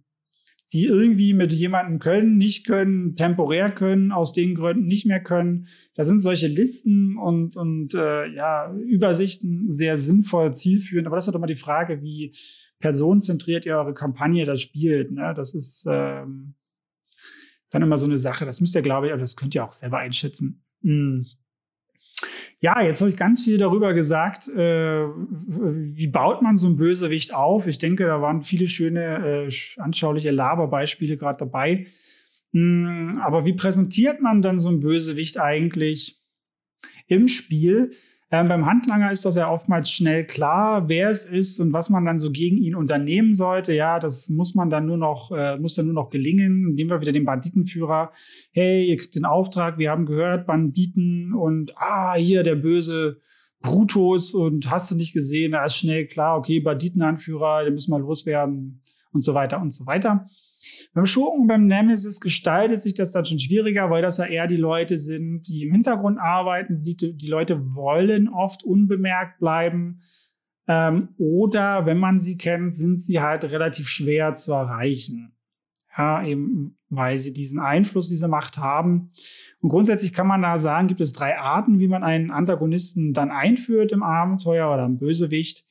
die 0.72 0.86
irgendwie 0.86 1.34
mit 1.34 1.52
jemandem 1.52 1.98
können, 1.98 2.38
nicht 2.38 2.66
können, 2.66 3.14
temporär 3.14 3.70
können, 3.70 4.10
aus 4.10 4.32
den 4.32 4.54
Gründen 4.54 4.86
nicht 4.86 5.04
mehr 5.04 5.22
können. 5.22 5.68
Da 5.94 6.04
sind 6.04 6.18
solche 6.18 6.46
Listen 6.46 7.18
und, 7.18 7.56
und 7.56 7.92
äh, 7.92 8.26
ja, 8.28 8.72
Übersichten 8.74 9.70
sehr 9.72 9.98
sinnvoll, 9.98 10.54
zielführend. 10.54 11.06
Aber 11.06 11.16
das 11.16 11.26
ist 11.26 11.34
doch 11.34 11.40
mal 11.40 11.46
die 11.46 11.56
Frage, 11.56 12.00
wie 12.02 12.34
personenzentriert 12.78 13.66
ihr 13.66 13.76
eure 13.76 13.92
Kampagne 13.92 14.46
da 14.46 14.56
spielt. 14.56 15.12
Ne? 15.12 15.34
Das 15.36 15.54
ist 15.54 15.86
ähm, 15.90 16.54
dann 17.68 17.82
immer 17.82 17.98
so 17.98 18.06
eine 18.06 18.18
Sache. 18.18 18.46
Das 18.46 18.62
müsst 18.62 18.74
ihr, 18.74 18.82
glaube 18.82 19.06
ich, 19.06 19.12
aber 19.12 19.20
das 19.20 19.36
könnt 19.36 19.54
ihr 19.54 19.64
auch 19.64 19.72
selber 19.72 19.98
einschätzen. 19.98 20.64
Hm. 20.82 21.26
Ja, 22.62 22.80
jetzt 22.80 23.00
habe 23.00 23.10
ich 23.10 23.16
ganz 23.16 23.42
viel 23.42 23.58
darüber 23.58 23.92
gesagt, 23.92 24.46
äh, 24.46 25.04
wie 25.04 26.06
baut 26.06 26.42
man 26.42 26.56
so 26.56 26.68
ein 26.68 26.76
Bösewicht 26.76 27.34
auf. 27.34 27.66
Ich 27.66 27.78
denke, 27.78 28.06
da 28.06 28.22
waren 28.22 28.42
viele 28.42 28.68
schöne, 28.68 29.48
äh, 29.48 29.80
anschauliche 29.80 30.30
Laberbeispiele 30.30 31.16
gerade 31.16 31.40
dabei. 31.40 31.88
Hm, 32.52 33.18
aber 33.20 33.44
wie 33.44 33.54
präsentiert 33.54 34.20
man 34.20 34.42
dann 34.42 34.60
so 34.60 34.70
ein 34.70 34.78
Bösewicht 34.78 35.40
eigentlich 35.40 36.20
im 37.08 37.26
Spiel? 37.26 37.90
Ähm, 38.34 38.48
beim 38.48 38.64
Handlanger 38.64 39.12
ist 39.12 39.26
das 39.26 39.36
ja 39.36 39.50
oftmals 39.50 39.90
schnell 39.90 40.24
klar, 40.24 40.88
wer 40.88 41.10
es 41.10 41.26
ist 41.26 41.60
und 41.60 41.74
was 41.74 41.90
man 41.90 42.06
dann 42.06 42.18
so 42.18 42.30
gegen 42.30 42.56
ihn 42.56 42.74
unternehmen 42.74 43.34
sollte. 43.34 43.74
Ja, 43.74 44.00
das 44.00 44.30
muss 44.30 44.54
man 44.54 44.70
dann 44.70 44.86
nur 44.86 44.96
noch, 44.96 45.30
äh, 45.32 45.58
muss 45.58 45.74
dann 45.74 45.84
nur 45.84 45.94
noch 45.94 46.08
gelingen. 46.08 46.72
Nehmen 46.74 46.88
wir 46.88 47.02
wieder 47.02 47.12
den 47.12 47.26
Banditenführer. 47.26 48.10
Hey, 48.52 48.86
ihr 48.86 48.96
kriegt 48.96 49.16
den 49.16 49.26
Auftrag, 49.26 49.76
wir 49.76 49.90
haben 49.90 50.06
gehört, 50.06 50.46
Banditen 50.46 51.34
und 51.34 51.74
ah, 51.76 52.14
hier 52.14 52.42
der 52.42 52.54
böse 52.54 53.20
Brutus 53.60 54.32
und 54.32 54.70
hast 54.70 54.90
du 54.90 54.96
nicht 54.96 55.12
gesehen, 55.12 55.52
da 55.52 55.66
ist 55.66 55.76
schnell 55.76 56.06
klar, 56.06 56.38
okay, 56.38 56.58
Banditenanführer, 56.58 57.64
den 57.64 57.74
müssen 57.74 57.92
wir 57.92 57.98
loswerden 57.98 58.82
und 59.12 59.22
so 59.22 59.34
weiter 59.34 59.60
und 59.60 59.74
so 59.74 59.84
weiter. 59.84 60.26
Beim 60.94 61.06
Schurken 61.06 61.46
beim 61.46 61.66
Nemesis 61.66 62.20
gestaltet 62.20 62.82
sich 62.82 62.94
das 62.94 63.12
dann 63.12 63.24
schon 63.24 63.38
schwieriger, 63.38 63.90
weil 63.90 64.02
das 64.02 64.18
ja 64.18 64.26
eher 64.26 64.46
die 64.46 64.56
Leute 64.56 64.98
sind, 64.98 65.42
die 65.48 65.64
im 65.64 65.72
Hintergrund 65.72 66.18
arbeiten. 66.18 66.82
Die, 66.82 66.96
die 66.96 67.28
Leute 67.28 67.74
wollen 67.74 68.28
oft 68.28 68.64
unbemerkt 68.64 69.38
bleiben. 69.38 70.00
Ähm, 70.68 71.08
oder 71.18 71.86
wenn 71.86 71.98
man 71.98 72.18
sie 72.18 72.36
kennt, 72.36 72.74
sind 72.74 73.00
sie 73.00 73.20
halt 73.20 73.44
relativ 73.50 73.88
schwer 73.88 74.34
zu 74.34 74.52
erreichen. 74.52 75.32
Ja, 75.96 76.24
eben 76.24 76.76
weil 76.92 77.18
sie 77.18 77.32
diesen 77.32 77.58
Einfluss, 77.58 78.08
diese 78.08 78.28
Macht 78.28 78.58
haben. 78.58 79.10
Und 79.60 79.70
grundsätzlich 79.70 80.12
kann 80.12 80.26
man 80.26 80.42
da 80.42 80.58
sagen, 80.58 80.88
gibt 80.88 81.00
es 81.00 81.12
drei 81.12 81.38
Arten, 81.38 81.78
wie 81.78 81.88
man 81.88 82.04
einen 82.04 82.30
Antagonisten 82.30 83.14
dann 83.14 83.30
einführt 83.30 83.92
im 83.92 84.02
Abenteuer 84.02 84.72
oder 84.72 84.84
im 84.84 84.98
Bösewicht 84.98 85.64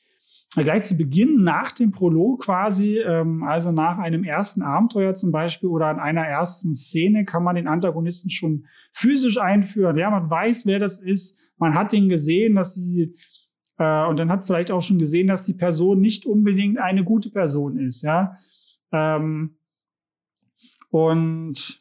gleich 0.56 0.84
zu 0.84 0.98
Beginn, 0.98 1.44
nach 1.44 1.72
dem 1.72 1.92
Prolog 1.92 2.44
quasi, 2.44 3.00
ähm, 3.00 3.44
also 3.44 3.72
nach 3.72 3.98
einem 3.98 4.24
ersten 4.24 4.62
Abenteuer 4.62 5.14
zum 5.14 5.32
Beispiel 5.32 5.70
oder 5.70 5.88
an 5.88 6.00
einer 6.00 6.26
ersten 6.26 6.74
Szene, 6.74 7.24
kann 7.24 7.44
man 7.44 7.56
den 7.56 7.68
Antagonisten 7.68 8.30
schon 8.30 8.66
physisch 8.92 9.38
einführen. 9.38 9.98
Ja, 9.98 10.10
man 10.10 10.30
weiß, 10.30 10.66
wer 10.66 10.80
das 10.80 11.00
ist. 11.00 11.40
Man 11.58 11.74
hat 11.74 11.94
ihn 11.94 12.10
gesehen, 12.10 12.56
dass 12.56 12.74
die, 12.74 13.16
äh, 13.78 14.06
und 14.06 14.18
dann 14.18 14.30
hat 14.30 14.46
vielleicht 14.46 14.72
auch 14.72 14.82
schon 14.82 15.00
gesehen, 15.00 15.28
dass 15.28 15.46
die 15.46 15.54
Person 15.54 16.02
nicht 16.02 16.26
unbedingt 16.26 16.80
eine 16.80 17.04
gute 17.04 17.30
Person 17.30 17.78
ist. 17.78 18.02
Ja, 18.02 18.36
ähm, 18.92 19.56
und 20.90 21.81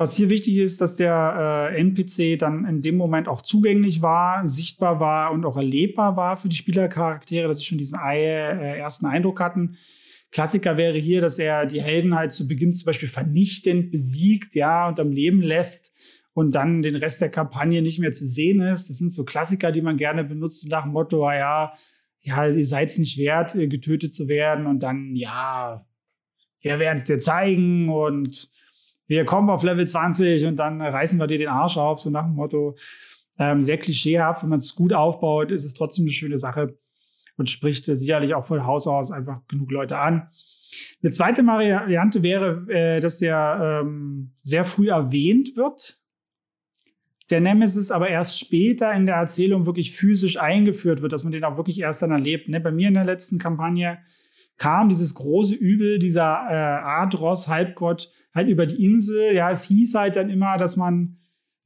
was 0.00 0.16
hier 0.16 0.30
wichtig 0.30 0.56
ist, 0.56 0.80
dass 0.80 0.94
der 0.94 1.70
äh, 1.74 1.78
NPC 1.78 2.38
dann 2.38 2.64
in 2.64 2.80
dem 2.80 2.96
Moment 2.96 3.28
auch 3.28 3.42
zugänglich 3.42 4.00
war, 4.00 4.46
sichtbar 4.46 4.98
war 4.98 5.30
und 5.30 5.44
auch 5.44 5.58
erlebbar 5.58 6.16
war 6.16 6.38
für 6.38 6.48
die 6.48 6.56
Spielercharaktere, 6.56 7.46
dass 7.46 7.58
sie 7.58 7.66
schon 7.66 7.76
diesen 7.76 7.98
äh, 8.02 8.78
ersten 8.78 9.04
Eindruck 9.04 9.40
hatten. 9.40 9.76
Klassiker 10.32 10.78
wäre 10.78 10.96
hier, 10.96 11.20
dass 11.20 11.38
er 11.38 11.66
die 11.66 11.82
Helden 11.82 12.14
halt 12.14 12.32
zu 12.32 12.48
Beginn 12.48 12.72
zum 12.72 12.86
Beispiel 12.86 13.10
vernichtend 13.10 13.90
besiegt, 13.90 14.54
ja, 14.54 14.88
und 14.88 14.98
am 14.98 15.12
Leben 15.12 15.42
lässt 15.42 15.92
und 16.32 16.54
dann 16.54 16.80
den 16.80 16.96
Rest 16.96 17.20
der 17.20 17.28
Kampagne 17.28 17.82
nicht 17.82 17.98
mehr 17.98 18.12
zu 18.12 18.26
sehen 18.26 18.62
ist. 18.62 18.88
Das 18.88 18.96
sind 18.96 19.12
so 19.12 19.26
Klassiker, 19.26 19.70
die 19.70 19.82
man 19.82 19.98
gerne 19.98 20.24
benutzt 20.24 20.66
nach 20.70 20.84
dem 20.84 20.92
Motto, 20.92 21.28
ah 21.28 21.36
ja, 21.36 21.74
ja, 22.22 22.46
ihr 22.46 22.66
seid 22.66 22.88
es 22.88 22.96
nicht 22.96 23.18
wert, 23.18 23.52
getötet 23.52 24.14
zu 24.14 24.28
werden 24.28 24.64
und 24.64 24.82
dann, 24.82 25.14
ja, 25.14 25.86
wir 26.62 26.78
werden 26.78 26.96
es 26.96 27.04
dir 27.04 27.18
zeigen 27.18 27.90
und 27.90 28.50
wir 29.10 29.24
kommen 29.24 29.50
auf 29.50 29.64
Level 29.64 29.88
20 29.88 30.46
und 30.46 30.54
dann 30.54 30.80
reißen 30.80 31.18
wir 31.18 31.26
dir 31.26 31.38
den 31.38 31.48
Arsch 31.48 31.76
auf, 31.76 31.98
so 31.98 32.10
nach 32.10 32.26
dem 32.26 32.36
Motto. 32.36 32.76
Ähm, 33.40 33.60
sehr 33.60 33.76
klischeehaft, 33.76 34.44
wenn 34.44 34.50
man 34.50 34.60
es 34.60 34.76
gut 34.76 34.92
aufbaut, 34.92 35.50
ist 35.50 35.64
es 35.64 35.74
trotzdem 35.74 36.04
eine 36.04 36.12
schöne 36.12 36.38
Sache 36.38 36.78
und 37.36 37.50
spricht 37.50 37.88
äh, 37.88 37.96
sicherlich 37.96 38.34
auch 38.34 38.46
von 38.46 38.64
Haus 38.64 38.86
aus 38.86 39.10
einfach 39.10 39.40
genug 39.48 39.72
Leute 39.72 39.98
an. 39.98 40.28
Eine 41.02 41.10
zweite 41.10 41.44
Variante 41.44 42.22
wäre, 42.22 42.64
äh, 42.68 43.00
dass 43.00 43.18
der 43.18 43.82
ähm, 43.82 44.30
sehr 44.42 44.64
früh 44.64 44.90
erwähnt 44.90 45.56
wird. 45.56 45.98
Der 47.30 47.40
Nemesis 47.40 47.90
aber 47.90 48.10
erst 48.10 48.38
später 48.38 48.92
in 48.92 49.06
der 49.06 49.16
Erzählung 49.16 49.66
wirklich 49.66 49.90
physisch 49.90 50.36
eingeführt 50.38 51.02
wird, 51.02 51.12
dass 51.12 51.24
man 51.24 51.32
den 51.32 51.42
auch 51.42 51.56
wirklich 51.56 51.80
erst 51.80 52.02
dann 52.02 52.12
erlebt. 52.12 52.48
Ne? 52.48 52.60
Bei 52.60 52.70
mir 52.70 52.86
in 52.86 52.94
der 52.94 53.04
letzten 53.04 53.38
Kampagne 53.38 53.98
kam 54.60 54.90
dieses 54.90 55.14
große 55.14 55.54
Übel, 55.54 55.98
dieser 55.98 56.46
äh, 56.48 56.84
Adros, 56.84 57.48
Halbgott, 57.48 58.10
halt 58.34 58.48
über 58.48 58.66
die 58.66 58.84
Insel. 58.84 59.34
Ja, 59.34 59.50
es 59.50 59.64
hieß 59.64 59.94
halt 59.94 60.16
dann 60.16 60.28
immer, 60.28 60.58
dass 60.58 60.76
man 60.76 61.16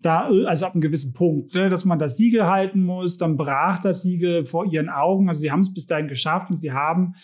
da, 0.00 0.30
also 0.46 0.66
ab 0.66 0.74
einem 0.74 0.80
gewissen 0.80 1.12
Punkt, 1.12 1.54
ne, 1.54 1.68
dass 1.68 1.84
man 1.84 1.98
das 1.98 2.16
Siegel 2.16 2.46
halten 2.46 2.84
muss, 2.84 3.16
dann 3.16 3.36
brach 3.36 3.80
das 3.80 4.02
Siegel 4.02 4.44
vor 4.44 4.72
ihren 4.72 4.88
Augen. 4.88 5.28
Also 5.28 5.40
sie 5.40 5.50
haben 5.50 5.62
es 5.62 5.74
bis 5.74 5.86
dahin 5.86 6.06
geschafft 6.06 6.52
und 6.52 6.56
sie 6.56 6.70
haben 6.70 7.14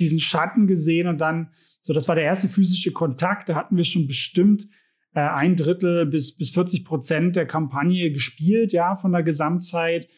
diesen 0.00 0.18
Schatten 0.18 0.66
gesehen 0.66 1.08
und 1.08 1.20
dann, 1.20 1.50
so 1.82 1.92
das 1.92 2.08
war 2.08 2.14
der 2.14 2.24
erste 2.24 2.48
physische 2.48 2.92
Kontakt, 2.92 3.50
da 3.50 3.54
hatten 3.54 3.76
wir 3.76 3.84
schon 3.84 4.06
bestimmt 4.06 4.66
äh, 5.14 5.20
ein 5.20 5.56
Drittel 5.56 6.06
bis, 6.06 6.38
bis 6.38 6.52
40 6.52 6.86
Prozent 6.86 7.36
der 7.36 7.46
Kampagne 7.46 8.12
gespielt, 8.12 8.72
ja, 8.72 8.96
von 8.96 9.12
der 9.12 9.22
Gesamtzeit. 9.22 10.08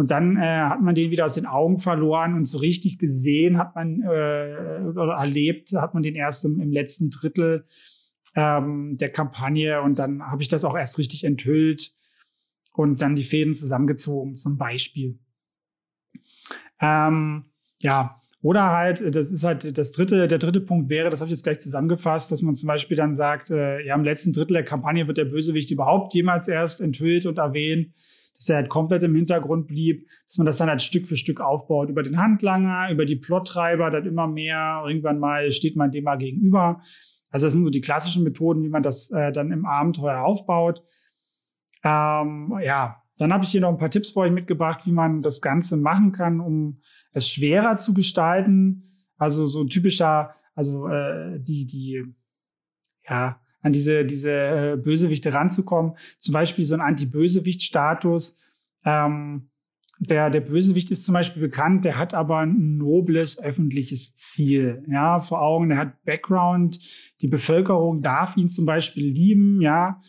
Und 0.00 0.10
dann 0.10 0.38
äh, 0.38 0.40
hat 0.40 0.80
man 0.80 0.94
den 0.94 1.10
wieder 1.10 1.26
aus 1.26 1.34
den 1.34 1.44
Augen 1.44 1.76
verloren 1.76 2.32
und 2.32 2.46
so 2.46 2.56
richtig 2.56 2.98
gesehen 2.98 3.58
hat 3.58 3.74
man 3.74 4.00
äh, 4.00 4.80
oder 4.88 5.18
erlebt, 5.18 5.74
hat 5.74 5.92
man 5.92 6.02
den 6.02 6.14
erst 6.14 6.46
im, 6.46 6.58
im 6.58 6.72
letzten 6.72 7.10
Drittel 7.10 7.66
ähm, 8.34 8.96
der 8.96 9.10
Kampagne 9.10 9.82
und 9.82 9.98
dann 9.98 10.22
habe 10.22 10.40
ich 10.40 10.48
das 10.48 10.64
auch 10.64 10.74
erst 10.74 10.96
richtig 10.96 11.24
enthüllt 11.24 11.92
und 12.72 13.02
dann 13.02 13.14
die 13.14 13.24
Fäden 13.24 13.52
zusammengezogen, 13.52 14.36
zum 14.36 14.56
Beispiel. 14.56 15.18
Ähm, 16.80 17.50
ja, 17.80 18.22
oder 18.40 18.70
halt, 18.70 19.14
das 19.14 19.30
ist 19.30 19.44
halt 19.44 19.76
das 19.76 19.92
dritte, 19.92 20.28
der 20.28 20.38
dritte 20.38 20.62
Punkt 20.62 20.88
wäre, 20.88 21.10
das 21.10 21.20
habe 21.20 21.26
ich 21.26 21.32
jetzt 21.32 21.42
gleich 21.42 21.58
zusammengefasst, 21.58 22.32
dass 22.32 22.40
man 22.40 22.54
zum 22.54 22.68
Beispiel 22.68 22.96
dann 22.96 23.12
sagt, 23.12 23.50
äh, 23.50 23.84
ja, 23.84 23.96
im 23.96 24.04
letzten 24.04 24.32
Drittel 24.32 24.54
der 24.54 24.64
Kampagne 24.64 25.06
wird 25.08 25.18
der 25.18 25.26
Bösewicht 25.26 25.70
überhaupt 25.70 26.14
jemals 26.14 26.48
erst 26.48 26.80
enthüllt 26.80 27.26
und 27.26 27.36
erwähnt, 27.36 27.92
dass 28.40 28.48
er 28.48 28.56
halt 28.56 28.70
komplett 28.70 29.02
im 29.02 29.14
Hintergrund 29.14 29.66
blieb, 29.66 30.08
dass 30.26 30.38
man 30.38 30.46
das 30.46 30.56
dann 30.56 30.70
halt 30.70 30.80
Stück 30.80 31.06
für 31.06 31.16
Stück 31.16 31.42
aufbaut, 31.42 31.90
über 31.90 32.02
den 32.02 32.16
Handlanger, 32.16 32.90
über 32.90 33.04
die 33.04 33.16
Plottreiber, 33.16 33.90
dann 33.90 34.06
immer 34.06 34.26
mehr, 34.26 34.82
irgendwann 34.86 35.18
mal 35.18 35.52
steht 35.52 35.76
man 35.76 35.90
dem 35.90 36.04
mal 36.04 36.16
gegenüber. 36.16 36.80
Also 37.28 37.46
das 37.46 37.52
sind 37.52 37.64
so 37.64 37.70
die 37.70 37.82
klassischen 37.82 38.24
Methoden, 38.24 38.62
wie 38.62 38.70
man 38.70 38.82
das 38.82 39.10
äh, 39.10 39.30
dann 39.30 39.52
im 39.52 39.66
Abenteuer 39.66 40.22
aufbaut. 40.22 40.82
Ähm, 41.84 42.58
ja, 42.64 43.02
dann 43.18 43.30
habe 43.30 43.44
ich 43.44 43.50
hier 43.50 43.60
noch 43.60 43.68
ein 43.68 43.78
paar 43.78 43.90
Tipps 43.90 44.12
für 44.12 44.20
euch 44.20 44.32
mitgebracht, 44.32 44.86
wie 44.86 44.92
man 44.92 45.20
das 45.20 45.42
Ganze 45.42 45.76
machen 45.76 46.12
kann, 46.12 46.40
um 46.40 46.80
es 47.12 47.28
schwerer 47.28 47.76
zu 47.76 47.92
gestalten. 47.92 48.86
Also 49.18 49.46
so 49.46 49.64
typischer, 49.64 50.34
also 50.54 50.88
äh, 50.88 51.38
die, 51.40 51.66
die, 51.66 52.06
ja, 53.06 53.38
an 53.62 53.72
diese, 53.72 54.04
diese 54.04 54.32
äh, 54.32 54.76
Bösewichte 54.76 55.32
ranzukommen. 55.32 55.92
Zum 56.18 56.32
Beispiel 56.32 56.64
so 56.64 56.74
ein 56.74 56.80
Anti-Bösewicht-Status. 56.80 58.36
Ähm, 58.84 59.50
der, 60.00 60.30
der 60.30 60.40
Bösewicht 60.40 60.90
ist 60.90 61.04
zum 61.04 61.12
Beispiel 61.12 61.42
bekannt, 61.42 61.84
der 61.84 61.98
hat 61.98 62.14
aber 62.14 62.38
ein 62.38 62.78
nobles 62.78 63.38
öffentliches 63.38 64.16
Ziel, 64.16 64.82
ja, 64.90 65.20
vor 65.20 65.42
Augen, 65.42 65.68
der 65.68 65.76
hat 65.76 66.02
Background, 66.04 66.78
die 67.20 67.28
Bevölkerung 67.28 68.00
darf 68.00 68.38
ihn 68.38 68.48
zum 68.48 68.64
Beispiel 68.64 69.06
lieben, 69.06 69.60
ja, 69.60 70.00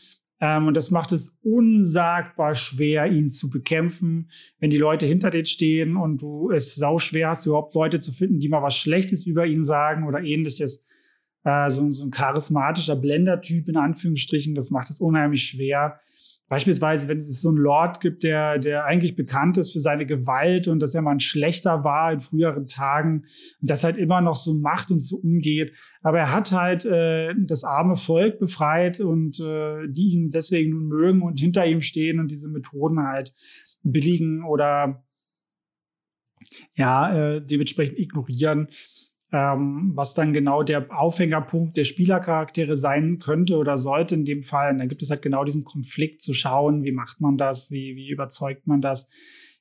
ähm, 0.41 0.67
und 0.67 0.75
das 0.75 0.91
macht 0.91 1.11
es 1.11 1.39
unsagbar 1.43 2.55
schwer, 2.55 3.05
ihn 3.05 3.29
zu 3.29 3.49
bekämpfen, 3.49 4.31
wenn 4.59 4.71
die 4.71 4.77
Leute 4.77 5.05
hinter 5.05 5.29
dir 5.29 5.45
stehen 5.45 5.95
und 5.95 6.21
du 6.21 6.51
es 6.51 6.75
sau 6.75 6.97
schwer 6.97 7.29
hast, 7.29 7.45
überhaupt 7.45 7.75
Leute 7.75 7.99
zu 7.99 8.11
finden, 8.11 8.39
die 8.39 8.49
mal 8.49 8.63
was 8.63 8.75
Schlechtes 8.75 9.25
über 9.25 9.45
ihn 9.45 9.61
sagen 9.61 10.07
oder 10.07 10.21
ähnliches. 10.21 10.85
Äh, 11.43 11.69
so, 11.69 11.91
so 11.91 12.05
ein 12.05 12.11
charismatischer 12.11 12.95
Blender-Typ 12.95 13.67
in 13.67 13.77
Anführungsstrichen, 13.77 14.55
das 14.55 14.71
macht 14.71 14.89
es 14.89 15.01
unheimlich 15.01 15.43
schwer, 15.43 15.99
Beispielsweise, 16.51 17.07
wenn 17.07 17.17
es 17.17 17.39
so 17.39 17.47
einen 17.47 17.59
Lord 17.59 18.01
gibt, 18.01 18.23
der, 18.23 18.59
der 18.59 18.83
eigentlich 18.83 19.15
bekannt 19.15 19.57
ist 19.57 19.71
für 19.71 19.79
seine 19.79 20.05
Gewalt 20.05 20.67
und 20.67 20.81
dass 20.81 20.93
er 20.93 21.01
mal 21.01 21.11
ein 21.11 21.21
schlechter 21.21 21.85
war 21.85 22.11
in 22.11 22.19
früheren 22.19 22.67
Tagen 22.67 23.23
und 23.61 23.69
das 23.69 23.85
halt 23.85 23.95
immer 23.95 24.19
noch 24.19 24.35
so 24.35 24.55
macht 24.55 24.91
und 24.91 24.99
so 24.99 25.15
umgeht. 25.15 25.71
Aber 26.01 26.19
er 26.19 26.33
hat 26.33 26.51
halt 26.51 26.83
äh, 26.83 27.33
das 27.37 27.63
arme 27.63 27.95
Volk 27.95 28.37
befreit 28.37 28.99
und 28.99 29.39
äh, 29.39 29.87
die 29.87 30.09
ihn 30.09 30.31
deswegen 30.31 30.71
nun 30.71 30.87
mögen 30.87 31.21
und 31.21 31.39
hinter 31.39 31.65
ihm 31.65 31.79
stehen 31.79 32.19
und 32.19 32.27
diese 32.27 32.49
Methoden 32.49 32.99
halt 32.99 33.33
billigen 33.81 34.43
oder 34.43 35.05
ja, 36.75 37.15
äh, 37.35 37.41
dementsprechend 37.41 37.97
ignorieren 37.97 38.67
ähm, 39.31 39.91
was 39.95 40.13
dann 40.13 40.33
genau 40.33 40.61
der 40.63 40.87
Aufhängerpunkt 40.91 41.77
der 41.77 41.85
Spielercharaktere 41.85 42.75
sein 42.75 43.19
könnte 43.19 43.57
oder 43.57 43.77
sollte 43.77 44.15
in 44.15 44.25
dem 44.25 44.43
Fall. 44.43 44.71
Und 44.71 44.79
dann 44.79 44.89
gibt 44.89 45.01
es 45.01 45.09
halt 45.09 45.21
genau 45.21 45.43
diesen 45.43 45.63
Konflikt 45.63 46.21
zu 46.21 46.33
schauen, 46.33 46.83
wie 46.83 46.91
macht 46.91 47.21
man 47.21 47.37
das, 47.37 47.71
wie, 47.71 47.95
wie 47.95 48.09
überzeugt 48.09 48.67
man 48.67 48.81
das. 48.81 49.09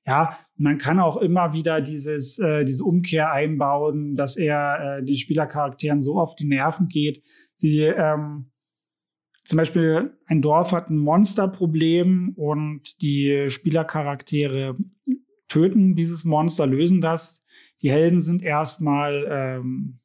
Ja, 0.07 0.39
man 0.57 0.79
kann 0.79 0.99
auch 0.99 1.19
immer 1.19 1.53
wieder 1.53 1.81
dieses, 1.81 2.39
äh, 2.39 2.65
diese 2.65 2.85
Umkehr 2.85 3.33
einbauen, 3.33 4.17
dass 4.17 4.37
er 4.37 4.99
äh, 4.99 5.05
den 5.05 5.15
Spielercharakteren 5.15 6.01
so 6.01 6.19
auf 6.19 6.35
die 6.35 6.47
Nerven 6.47 6.89
geht. 6.89 7.23
Sie, 7.55 7.83
ähm, 7.83 8.51
zum 9.45 9.57
Beispiel 9.57 10.17
ein 10.27 10.43
Dorf 10.43 10.73
hat 10.73 10.91
ein 10.91 10.97
Monsterproblem 10.97 12.33
und 12.35 13.03
die 13.03 13.49
Spielercharaktere 13.49 14.77
töten 15.49 15.95
dieses 15.95 16.25
Monster, 16.25 16.67
lösen 16.67 17.01
das 17.01 17.45
die 17.83 17.91
Helden 17.91 18.21
sind 18.21 18.43
erstmal, 18.43 19.27
ähm, 19.31 20.01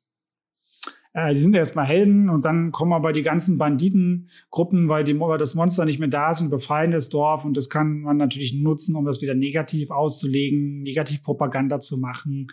äh, 1.13 1.33
sie 1.33 1.41
sind 1.41 1.55
erstmal 1.55 1.85
Helden 1.85 2.29
und 2.29 2.45
dann 2.45 2.71
kommen 2.71 2.93
aber 2.93 3.13
die 3.13 3.23
ganzen 3.23 3.57
Banditengruppen, 3.57 4.89
weil, 4.89 5.03
die, 5.03 5.19
weil 5.19 5.37
das 5.37 5.55
Monster 5.55 5.85
nicht 5.85 5.99
mehr 5.99 6.09
da 6.09 6.31
ist 6.31 6.41
und 6.41 6.49
befreien 6.49 6.91
das 6.91 7.09
Dorf 7.09 7.45
und 7.45 7.55
das 7.55 7.69
kann 7.69 8.01
man 8.01 8.17
natürlich 8.17 8.53
nutzen, 8.53 8.95
um 8.95 9.05
das 9.05 9.21
wieder 9.21 9.33
negativ 9.33 9.91
auszulegen, 9.91 10.83
negativ 10.83 11.23
Propaganda 11.23 11.79
zu 11.79 11.97
machen. 11.97 12.47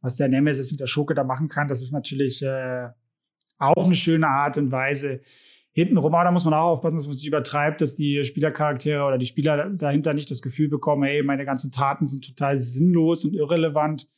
Was 0.00 0.16
der 0.16 0.28
Nemesis 0.28 0.70
und 0.72 0.80
der 0.80 0.86
Schurke 0.86 1.14
da 1.14 1.24
machen 1.24 1.48
kann, 1.48 1.68
das 1.68 1.82
ist 1.82 1.92
natürlich 1.92 2.42
äh, 2.42 2.88
auch 3.58 3.84
eine 3.84 3.94
schöne 3.94 4.28
Art 4.28 4.58
und 4.58 4.70
Weise, 4.70 5.20
hintenrum, 5.76 6.14
aber 6.14 6.24
da 6.24 6.30
muss 6.30 6.46
man 6.46 6.54
auch 6.54 6.70
aufpassen, 6.70 6.96
dass 6.96 7.06
man 7.06 7.16
sich 7.16 7.26
übertreibt, 7.26 7.82
dass 7.82 7.94
die 7.94 8.24
Spielercharaktere 8.24 9.04
oder 9.04 9.18
die 9.18 9.26
Spieler 9.26 9.68
dahinter 9.68 10.14
nicht 10.14 10.30
das 10.30 10.40
Gefühl 10.40 10.70
bekommen, 10.70 11.02
hey, 11.02 11.22
meine 11.22 11.44
ganzen 11.44 11.70
Taten 11.70 12.06
sind 12.06 12.24
total 12.24 12.56
sinnlos 12.56 13.26
und 13.26 13.34
irrelevant. 13.34 14.08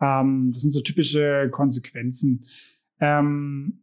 Ähm, 0.00 0.50
das 0.52 0.62
sind 0.62 0.72
so 0.72 0.80
typische 0.80 1.48
Konsequenzen. 1.50 2.46
Ähm, 3.00 3.82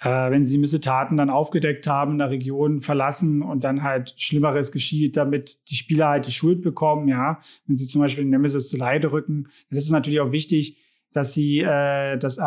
äh, 0.00 0.30
wenn 0.30 0.44
sie 0.44 0.58
Missetaten 0.58 1.16
dann 1.16 1.30
aufgedeckt 1.30 1.86
haben, 1.86 2.12
in 2.12 2.18
der 2.18 2.30
Region 2.30 2.80
verlassen 2.80 3.42
und 3.42 3.64
dann 3.64 3.82
halt 3.82 4.14
Schlimmeres 4.16 4.70
geschieht, 4.70 5.16
damit 5.16 5.58
die 5.70 5.74
Spieler 5.74 6.08
halt 6.08 6.26
die 6.26 6.32
Schuld 6.32 6.62
bekommen, 6.62 7.08
ja, 7.08 7.40
wenn 7.66 7.76
sie 7.76 7.86
zum 7.86 8.00
Beispiel 8.00 8.24
Nemesis 8.24 8.68
zu 8.68 8.76
Leide 8.76 9.10
rücken, 9.10 9.48
das 9.70 9.84
ist 9.84 9.90
natürlich 9.90 10.20
auch 10.20 10.32
wichtig, 10.32 10.78
dass 11.12 11.34
sie 11.34 11.60
äh, 11.60 12.16
das 12.18 12.38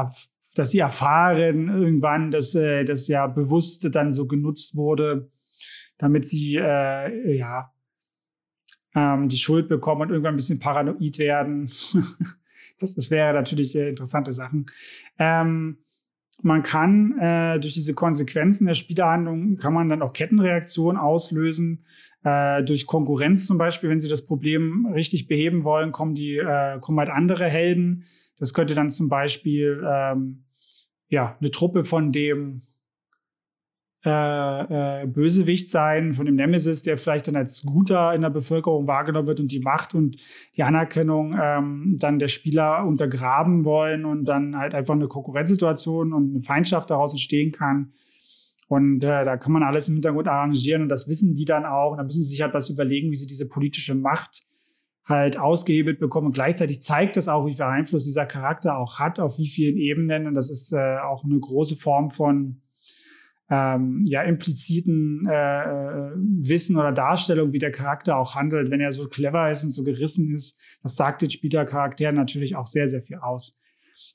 dass 0.54 0.72
sie 0.72 0.80
erfahren 0.80 1.70
irgendwann, 1.70 2.30
dass 2.32 2.56
äh, 2.56 2.84
das 2.84 3.08
ja 3.08 3.28
bewusst 3.28 3.88
dann 3.92 4.12
so 4.12 4.28
genutzt 4.28 4.76
wurde, 4.76 5.32
damit 5.98 6.28
sie 6.28 6.56
äh, 6.56 7.38
ja 7.38 7.74
ähm, 8.96 9.30
die 9.30 9.38
Schuld 9.38 9.70
bekommen 9.70 10.02
und 10.02 10.10
irgendwann 10.10 10.34
ein 10.34 10.38
bisschen 10.38 10.60
paranoid 10.60 11.20
werden. 11.20 11.72
Das, 12.82 12.96
das 12.96 13.12
wäre 13.12 13.34
natürlich 13.34 13.76
äh, 13.76 13.90
interessante 13.90 14.34
Sachen. 14.34 14.66
Ähm, 15.18 15.78
man 16.44 16.64
kann 16.64 17.18
äh, 17.20 17.60
durch 17.60 17.74
diese 17.74 17.94
Konsequenzen 17.94 18.66
der 18.66 18.74
Spielerhandlung 18.74 19.58
kann 19.58 19.74
man 19.74 19.90
dann 19.90 20.02
auch 20.02 20.14
Kettenreaktionen 20.14 21.00
auslösen. 21.00 21.86
Äh, 22.24 22.64
durch 22.64 22.88
Konkurrenz 22.88 23.46
zum 23.46 23.58
Beispiel, 23.58 23.90
wenn 23.90 24.00
sie 24.00 24.10
das 24.10 24.26
Problem 24.26 24.88
richtig 24.94 25.28
beheben 25.28 25.64
wollen, 25.64 25.92
kommen 25.92 26.16
die 26.16 26.38
äh, 26.38 26.80
kommen 26.80 27.00
halt 27.00 27.10
andere 27.10 27.48
Helden. 27.48 28.06
Das 28.38 28.54
könnte 28.54 28.74
dann 28.76 28.90
zum 28.90 29.08
Beispiel 29.10 29.84
ähm, 29.88 30.46
ja 31.10 31.38
eine 31.40 31.52
Truppe 31.52 31.84
von 31.84 32.12
dem 32.12 32.64
äh, 34.04 35.04
äh, 35.04 35.06
Bösewicht 35.06 35.70
sein, 35.70 36.16
von 36.16 36.26
dem 36.26 36.36
Nemesis, 36.36 36.82
der 36.82 36.98
vielleicht 36.98 37.28
dann 37.28 37.36
als 37.36 37.62
guter 37.64 38.16
in 38.16 38.22
der 38.22 38.32
Bevölkerung 38.32 38.88
wahrgenommen 38.88 39.28
wird 39.28 39.40
und 39.40 39.52
die 39.52 39.60
Macht 39.60 39.94
und 39.94 40.18
die 40.56 40.64
Anerkennung 40.64 41.38
ähm, 41.40 41.98
dann 42.00 42.18
der 42.18 42.28
Spieler 42.28 42.86
untergraben 42.86 43.64
wollen 43.64 44.06
und 44.06 44.26
dann 44.26 44.58
halt 44.58 44.74
einfach 44.74 44.96
eine 44.96 45.08
Konkurrenzsituation 45.08 46.14
und 46.14 46.32
eine 46.32 46.42
Feindschaft 46.42 46.90
daraus 46.90 47.12
entstehen 47.12 47.52
kann. 47.52 47.94
Und 48.68 49.04
äh, 49.04 49.24
da 49.26 49.38
kann 49.38 49.52
man 49.52 49.64
alles 49.64 49.88
im 49.90 49.96
Hintergrund 49.96 50.28
arrangieren 50.28 50.82
und 50.82 50.90
das 50.90 51.08
wissen 51.08 51.36
die 51.36 51.46
dann 51.46 51.66
auch. 51.66 51.92
Und 51.92 51.98
dann 51.98 52.08
müssen 52.08 52.24
sie 52.24 52.30
sich 52.30 52.42
halt 52.42 52.54
was 52.54 52.70
überlegen, 52.70 53.12
wie 53.12 53.18
sie 53.18 53.28
diese 53.28 53.48
politische 53.48 53.94
Macht 53.94 54.44
halt 55.04 55.38
ausgehebelt 55.38 56.00
bekommen. 56.00 56.28
Und 56.28 56.34
gleichzeitig 56.34 56.82
zeigt 56.82 57.18
das 57.18 57.28
auch, 57.28 57.46
wie 57.46 57.54
viel 57.54 57.66
Einfluss 57.66 58.06
dieser 58.06 58.26
Charakter 58.26 58.78
auch 58.78 58.98
hat, 58.98 59.20
auf 59.20 59.38
wie 59.38 59.50
vielen 59.50 59.78
Ebenen. 59.78 60.26
Und 60.26 60.34
das 60.34 60.50
ist 60.50 60.72
äh, 60.72 60.98
auch 60.98 61.24
eine 61.24 61.38
große 61.38 61.76
Form 61.76 62.10
von 62.10 62.61
ähm, 63.52 64.04
ja, 64.06 64.22
impliziten 64.22 65.28
äh, 65.30 65.62
äh, 65.64 66.12
Wissen 66.16 66.78
oder 66.78 66.94
Darstellung, 66.94 67.52
wie 67.52 67.60
der 67.60 67.74
Charakter 67.74 68.16
auch 68.16 68.34
handelt, 68.34 68.72
wenn 68.72 68.80
er 68.80 68.94
so 68.94 69.10
clever 69.10 69.52
ist 69.52 69.66
und 69.66 69.72
so 69.72 69.84
gerissen 69.84 70.34
ist. 70.34 70.58
Das 70.82 70.96
sagt 70.96 71.22
den 71.22 71.30
Spielercharakter 71.30 72.14
natürlich 72.14 72.56
auch 72.56 72.66
sehr, 72.66 72.88
sehr 72.88 73.02
viel 73.02 73.18
aus. 73.18 73.60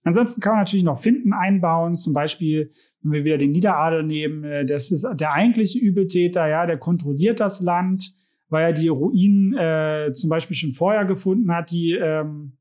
Ansonsten 0.05 0.41
kann 0.41 0.53
man 0.53 0.61
natürlich 0.61 0.84
noch 0.84 0.99
Finden 0.99 1.34
einbauen, 1.34 1.97
zum 1.97 2.14
Beispiel, 2.14 2.70
wenn 3.03 3.12
wir 3.12 3.24
wieder 3.24 3.39
den 3.39 3.53
Niederadel 3.53 4.05
nehmen, 4.05 4.43
äh, 4.43 4.64
das 4.64 4.91
ist 4.91 5.07
der 5.20 5.32
eigentliche 5.32 5.80
Übeltäter, 5.80 6.47
ja, 6.47 6.64
der 6.64 6.78
kontrolliert 6.78 7.39
das 7.39 7.61
Land, 7.61 8.14
weil 8.49 8.64
er 8.64 8.72
die 8.72 8.89
Ruinen 8.89 9.53
äh, 9.55 10.12
zum 10.14 10.30
Beispiel 10.30 10.57
schon 10.57 10.72
vorher 10.72 11.05
gefunden 11.05 11.53
hat, 11.53 11.70
die 11.70 11.93
ähm, 11.93 12.57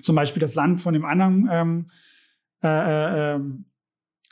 zum 0.00 0.16
Beispiel 0.16 0.40
das 0.40 0.54
Land 0.54 0.80
von 0.80 0.94
dem 0.94 1.04
anderen 1.04 1.48
ähm, 1.52 1.86
äh, 2.62 2.68
äh, 2.68 3.34
ähm, 3.34 3.66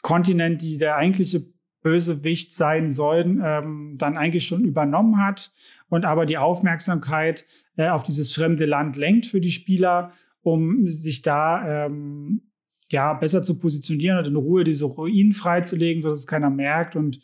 Kontinent, 0.02 0.62
die 0.62 0.78
der 0.78 0.96
eigentliche 0.96 1.46
Bösewicht 1.82 2.54
sein 2.54 2.90
sollen, 2.90 3.40
ähm, 3.44 3.94
dann 3.98 4.16
eigentlich 4.16 4.46
schon 4.46 4.64
übernommen 4.64 5.18
hat 5.24 5.52
und 5.88 6.04
aber 6.04 6.26
die 6.26 6.38
Aufmerksamkeit 6.38 7.44
äh, 7.76 7.88
auf 7.88 8.02
dieses 8.02 8.34
fremde 8.34 8.66
Land 8.66 8.96
lenkt 8.96 9.26
für 9.26 9.40
die 9.40 9.50
Spieler, 9.50 10.12
um 10.42 10.88
sich 10.88 11.22
da 11.22 11.86
ähm, 11.86 12.42
ja 12.90 13.14
besser 13.14 13.42
zu 13.42 13.58
positionieren 13.58 14.18
und 14.18 14.26
in 14.26 14.36
Ruhe 14.36 14.64
diese 14.64 14.86
Ruinen 14.86 15.32
freizulegen, 15.32 16.02
sodass 16.02 16.20
es 16.20 16.26
keiner 16.26 16.50
merkt 16.50 16.96
und 16.96 17.20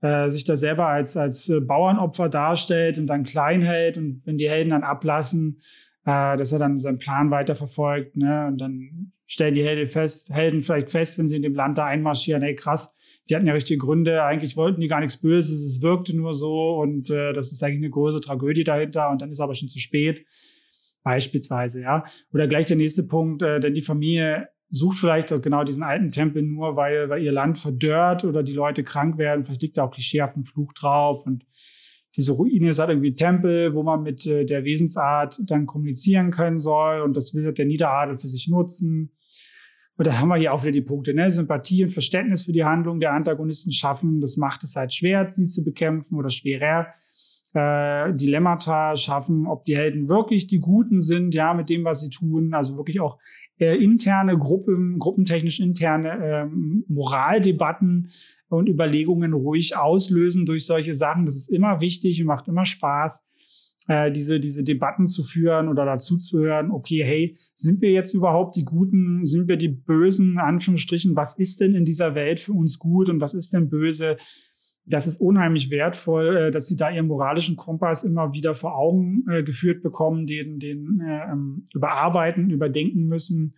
äh, 0.00 0.28
sich 0.28 0.44
da 0.44 0.56
selber 0.56 0.86
als, 0.86 1.16
als 1.16 1.48
äh, 1.48 1.60
Bauernopfer 1.60 2.28
darstellt 2.28 2.98
und 2.98 3.06
dann 3.06 3.24
klein 3.24 3.62
hält 3.62 3.96
und 3.96 4.22
wenn 4.24 4.38
die 4.38 4.50
Helden 4.50 4.70
dann 4.70 4.84
ablassen, 4.84 5.60
äh, 6.04 6.36
dass 6.36 6.52
er 6.52 6.58
dann 6.58 6.78
seinen 6.78 6.98
Plan 6.98 7.30
weiterverfolgt. 7.30 8.16
Ne? 8.16 8.46
Und 8.46 8.58
dann 8.58 9.12
stellen 9.26 9.54
die 9.54 9.64
Helden 9.64 9.86
fest, 9.86 10.30
Helden 10.30 10.62
vielleicht 10.62 10.90
fest, 10.90 11.18
wenn 11.18 11.28
sie 11.28 11.36
in 11.36 11.42
dem 11.42 11.54
Land 11.54 11.78
da 11.78 11.86
einmarschieren, 11.86 12.42
hey 12.42 12.54
krass, 12.54 12.94
die 13.28 13.36
hatten 13.36 13.46
ja 13.46 13.54
richtige 13.54 13.78
Gründe, 13.78 14.22
eigentlich 14.24 14.56
wollten 14.56 14.80
die 14.80 14.88
gar 14.88 15.00
nichts 15.00 15.20
Böses, 15.20 15.62
es 15.62 15.82
wirkte 15.82 16.16
nur 16.16 16.34
so 16.34 16.76
und 16.76 17.10
äh, 17.10 17.32
das 17.32 17.52
ist 17.52 17.62
eigentlich 17.62 17.78
eine 17.78 17.90
große 17.90 18.20
Tragödie 18.20 18.64
dahinter 18.64 19.10
und 19.10 19.22
dann 19.22 19.30
ist 19.30 19.40
aber 19.40 19.54
schon 19.54 19.68
zu 19.68 19.78
spät. 19.78 20.26
Beispielsweise, 21.02 21.82
ja. 21.82 22.04
Oder 22.32 22.48
gleich 22.48 22.66
der 22.66 22.76
nächste 22.76 23.02
Punkt, 23.02 23.42
äh, 23.42 23.60
denn 23.60 23.74
die 23.74 23.82
Familie 23.82 24.48
sucht 24.70 24.98
vielleicht 24.98 25.28
genau 25.42 25.64
diesen 25.64 25.82
alten 25.82 26.10
Tempel 26.10 26.42
nur, 26.42 26.76
weil, 26.76 27.08
weil 27.08 27.22
ihr 27.22 27.32
Land 27.32 27.58
verdörrt 27.58 28.24
oder 28.24 28.42
die 28.42 28.52
Leute 28.52 28.84
krank 28.84 29.18
werden. 29.18 29.44
Vielleicht 29.44 29.62
liegt 29.62 29.78
da 29.78 29.84
auch 29.84 29.90
klischeehaften 29.90 30.44
Fluch 30.44 30.72
drauf 30.72 31.24
und 31.26 31.44
diese 32.16 32.32
Ruine 32.32 32.70
ist 32.70 32.78
halt 32.78 32.90
irgendwie 32.90 33.14
Tempel, 33.14 33.74
wo 33.74 33.82
man 33.82 34.02
mit 34.02 34.26
äh, 34.26 34.44
der 34.44 34.64
Wesensart 34.64 35.40
dann 35.44 35.66
kommunizieren 35.66 36.30
können 36.30 36.58
soll 36.58 37.00
und 37.00 37.16
das 37.16 37.34
will 37.34 37.52
der 37.52 37.66
Niederadel 37.66 38.16
für 38.16 38.28
sich 38.28 38.48
nutzen. 38.48 39.10
Und 39.96 40.06
da 40.06 40.18
haben 40.18 40.28
wir 40.28 40.36
hier 40.36 40.52
auch 40.52 40.62
wieder 40.62 40.72
die 40.72 40.80
Punkte, 40.80 41.14
ne? 41.14 41.30
Sympathie 41.30 41.84
und 41.84 41.90
Verständnis 41.90 42.44
für 42.44 42.52
die 42.52 42.64
Handlung 42.64 42.98
der 42.98 43.12
Antagonisten 43.12 43.72
schaffen. 43.72 44.20
Das 44.20 44.36
macht 44.36 44.64
es 44.64 44.74
halt 44.74 44.92
schwer, 44.92 45.30
sie 45.30 45.44
zu 45.44 45.64
bekämpfen 45.64 46.16
oder 46.16 46.30
schwerer. 46.30 46.88
Äh, 47.54 48.12
Dilemmata 48.14 48.96
schaffen, 48.96 49.46
ob 49.46 49.64
die 49.64 49.76
Helden 49.76 50.08
wirklich 50.08 50.48
die 50.48 50.58
Guten 50.58 51.00
sind, 51.00 51.34
ja, 51.34 51.54
mit 51.54 51.70
dem, 51.70 51.84
was 51.84 52.00
sie 52.00 52.10
tun. 52.10 52.52
Also 52.52 52.76
wirklich 52.76 52.98
auch 53.00 53.18
äh, 53.58 53.76
interne 53.76 54.36
Gruppen, 54.36 54.98
gruppentechnisch 54.98 55.60
interne 55.60 56.10
äh, 56.10 56.46
Moraldebatten 56.88 58.10
und 58.48 58.68
Überlegungen 58.68 59.32
ruhig 59.32 59.76
auslösen 59.76 60.46
durch 60.46 60.66
solche 60.66 60.94
Sachen. 60.94 61.26
Das 61.26 61.36
ist 61.36 61.48
immer 61.48 61.80
wichtig 61.80 62.20
und 62.20 62.26
macht 62.26 62.48
immer 62.48 62.66
Spaß 62.66 63.24
äh, 63.86 64.10
diese, 64.10 64.40
diese 64.40 64.64
Debatten 64.64 65.06
zu 65.06 65.22
führen 65.22 65.68
oder 65.68 65.84
dazu 65.84 66.18
zu 66.18 66.40
hören, 66.40 66.70
okay, 66.70 67.04
hey, 67.04 67.36
sind 67.54 67.82
wir 67.82 67.90
jetzt 67.90 68.14
überhaupt 68.14 68.56
die 68.56 68.64
Guten, 68.64 69.24
sind 69.26 69.46
wir 69.48 69.56
die 69.56 69.68
Bösen, 69.68 70.38
Anführungsstrichen, 70.38 71.16
was 71.16 71.38
ist 71.38 71.60
denn 71.60 71.74
in 71.74 71.84
dieser 71.84 72.14
Welt 72.14 72.40
für 72.40 72.52
uns 72.52 72.78
gut 72.78 73.10
und 73.10 73.20
was 73.20 73.34
ist 73.34 73.52
denn 73.52 73.68
böse? 73.68 74.16
Das 74.86 75.06
ist 75.06 75.20
unheimlich 75.20 75.70
wertvoll, 75.70 76.36
äh, 76.36 76.50
dass 76.50 76.66
sie 76.66 76.76
da 76.76 76.90
ihren 76.90 77.06
moralischen 77.06 77.56
Kompass 77.56 78.04
immer 78.04 78.32
wieder 78.32 78.54
vor 78.54 78.76
Augen 78.76 79.24
äh, 79.30 79.42
geführt 79.42 79.82
bekommen, 79.82 80.26
den, 80.26 80.58
den 80.58 81.00
äh, 81.00 81.32
ähm, 81.32 81.64
überarbeiten, 81.74 82.50
überdenken 82.50 83.06
müssen 83.06 83.54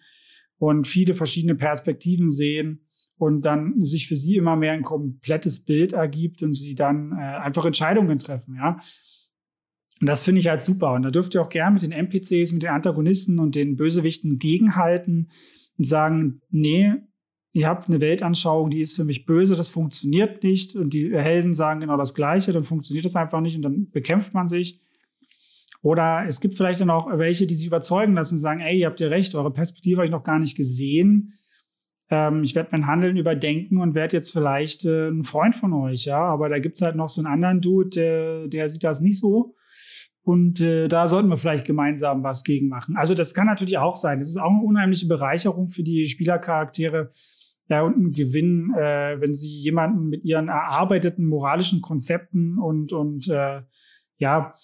und 0.59 0.87
viele 0.87 1.15
verschiedene 1.15 1.55
Perspektiven 1.55 2.31
sehen 2.31 2.87
und 3.19 3.43
dann 3.43 3.83
sich 3.85 4.09
für 4.09 4.17
sie 4.17 4.37
immer 4.37 4.57
mehr 4.57 4.73
ein 4.73 4.83
komplettes 4.83 5.65
Bild 5.65 5.93
ergibt 5.93 6.43
und 6.43 6.53
sie 6.53 6.75
dann 6.75 7.13
äh, 7.13 7.23
einfach 7.23 7.65
Entscheidungen 7.65 8.19
treffen, 8.19 8.57
ja. 8.57 8.79
Und 10.01 10.09
das 10.09 10.25
finde 10.25 10.41
ich 10.43 10.49
halt 10.49 10.61
super. 10.61 10.93
Und 10.93 11.05
da 11.05 11.11
dürft 11.11 11.35
ihr 11.35 11.41
auch 11.41 11.49
gerne 11.49 11.73
mit 11.73 11.83
den 11.83 11.93
NPCs, 11.93 12.53
mit 12.53 12.63
den 12.63 12.69
Antagonisten 12.69 13.39
und 13.39 13.55
den 13.55 13.77
Bösewichten 13.77 14.39
gegenhalten 14.39 15.31
und 15.79 15.85
sagen, 15.85 16.43
nee, 16.51 16.93
ihr 17.57 17.67
habt 17.67 17.89
eine 17.89 18.01
Weltanschauung, 18.01 18.71
die 18.71 18.81
ist 18.81 18.97
für 18.97 19.05
mich 19.05 19.25
böse, 19.25 19.57
das 19.57 19.71
funktioniert 19.71 20.43
nicht. 20.43 20.77
Und 20.77 20.91
die 20.91 21.17
Helden 21.17 21.55
sagen 21.55 21.81
genau 21.81 21.97
das 21.97 22.15
Gleiche, 22.15 22.53
dann 22.53 22.65
funktioniert 22.65 23.05
das 23.05 23.17
einfach 23.17 23.41
nicht 23.41 23.57
und 23.57 23.63
dann 23.63 23.91
bekämpft 23.91 24.35
man 24.35 24.47
sich. 24.47 24.81
Oder 25.83 26.25
es 26.27 26.41
gibt 26.41 26.55
vielleicht 26.55 26.81
dann 26.81 26.91
auch 26.91 27.09
welche, 27.17 27.47
die 27.47 27.55
sich 27.55 27.67
überzeugen 27.67 28.15
lassen 28.15 28.35
und 28.35 28.41
sagen, 28.41 28.61
ey, 28.61 28.79
ihr 28.79 28.87
habt 28.87 29.01
ja 29.01 29.09
recht, 29.09 29.35
eure 29.35 29.53
Perspektive 29.53 29.99
habe 29.99 30.07
ich 30.07 30.13
noch 30.13 30.25
gar 30.25 30.39
nicht 30.39 30.57
gesehen. 30.57 31.35
Ähm, 32.11 32.43
ich 32.43 32.55
werde 32.55 32.71
mein 32.73 32.87
Handeln 32.87 33.17
überdenken 33.17 33.79
und 33.79 33.95
werde 33.95 34.17
jetzt 34.17 34.33
vielleicht 34.33 34.85
äh, 34.85 35.09
ein 35.09 35.25
Freund 35.25 35.57
von 35.57 35.73
euch, 35.73 36.05
ja. 36.05 36.21
Aber 36.21 36.49
da 36.49 36.59
gibt 36.59 36.77
es 36.77 36.83
halt 36.83 36.97
noch 36.97 37.09
so 37.09 37.21
einen 37.21 37.33
anderen 37.33 37.61
Dude, 37.61 37.91
der, 37.91 38.49
der 38.49 38.69
sieht 38.69 38.85
das 38.85 39.01
nicht 39.01 39.19
so. 39.19 39.55
Und 40.23 40.61
äh, 40.61 40.89
da 40.89 41.07
sollten 41.07 41.29
wir 41.29 41.37
vielleicht 41.37 41.65
gemeinsam 41.65 42.25
was 42.25 42.43
gegen 42.43 42.69
machen. 42.69 42.97
Also 42.97 43.15
das 43.15 43.33
kann 43.33 43.47
natürlich 43.47 43.79
auch 43.79 43.95
sein. 43.95 44.19
Das 44.19 44.29
ist 44.29 44.39
auch 44.39 44.51
eine 44.51 44.63
unheimliche 44.63 45.07
Bereicherung 45.07 45.69
für 45.69 45.85
die 45.85 46.07
Spielercharaktere. 46.07 47.13
Ja, 47.69 47.83
und 47.83 47.97
ein 47.97 48.13
Gewinn, 48.13 48.73
äh, 48.77 49.21
wenn 49.21 49.35
sie 49.35 49.49
jemanden 49.49 50.09
mit 50.09 50.25
ihren 50.25 50.49
erarbeiteten 50.49 51.27
moralischen 51.27 51.81
Konzepten 51.81 52.59
und, 52.59 52.93
und 52.93 53.29
äh, 53.29 53.63
ja, 54.19 54.55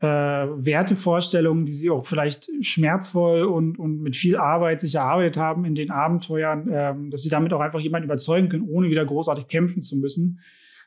äh, 0.00 0.06
Wertevorstellungen, 0.06 1.64
die 1.64 1.72
sie 1.72 1.88
auch 1.88 2.06
vielleicht 2.06 2.50
schmerzvoll 2.60 3.44
und, 3.44 3.78
und 3.78 4.02
mit 4.02 4.16
viel 4.16 4.36
Arbeit 4.36 4.80
sich 4.80 4.96
erarbeitet 4.96 5.38
haben 5.38 5.64
in 5.64 5.74
den 5.74 5.90
Abenteuern, 5.90 6.68
äh, 6.68 6.94
dass 7.10 7.22
sie 7.22 7.30
damit 7.30 7.54
auch 7.54 7.60
einfach 7.60 7.80
jemanden 7.80 8.04
überzeugen 8.04 8.50
können, 8.50 8.68
ohne 8.68 8.90
wieder 8.90 9.06
großartig 9.06 9.48
kämpfen 9.48 9.80
zu 9.80 9.96
müssen 9.96 10.40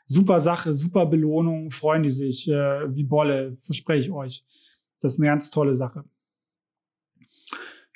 super 0.10 0.40
Sache, 0.40 0.74
super 0.74 1.06
Belohnung, 1.06 1.70
freuen 1.72 2.04
die 2.04 2.10
sich 2.10 2.50
äh, 2.50 2.94
wie 2.94 3.04
Bolle, 3.04 3.58
verspreche 3.62 4.08
ich 4.08 4.12
euch. 4.12 4.44
Das 5.00 5.14
ist 5.14 5.20
eine 5.20 5.30
ganz 5.30 5.52
tolle 5.52 5.76
Sache. 5.76 6.04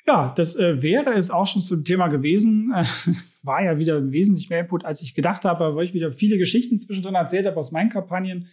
Ja, 0.06 0.34
das 0.36 0.54
äh, 0.56 0.82
wäre 0.82 1.10
es 1.10 1.30
auch 1.30 1.46
schon 1.46 1.62
zum 1.62 1.84
Thema 1.84 2.08
gewesen. 2.08 2.72
Äh, 2.74 2.84
war 3.42 3.62
ja 3.62 3.78
wieder 3.78 4.10
wesentlich 4.12 4.50
mehr 4.50 4.60
Input, 4.60 4.84
als 4.84 5.02
ich 5.02 5.14
gedacht 5.14 5.44
habe, 5.44 5.74
weil 5.74 5.84
ich 5.84 5.94
wieder 5.94 6.12
viele 6.12 6.38
Geschichten 6.38 6.78
zwischendrin 6.78 7.14
erzählt 7.14 7.46
habe 7.46 7.56
aus 7.56 7.72
meinen 7.72 7.90
Kampagnen. 7.90 8.48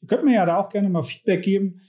Ihr 0.00 0.08
könnt 0.08 0.24
mir 0.24 0.34
ja 0.34 0.46
da 0.46 0.58
auch 0.58 0.68
gerne 0.68 0.88
mal 0.90 1.02
Feedback 1.02 1.42
geben, 1.42 1.80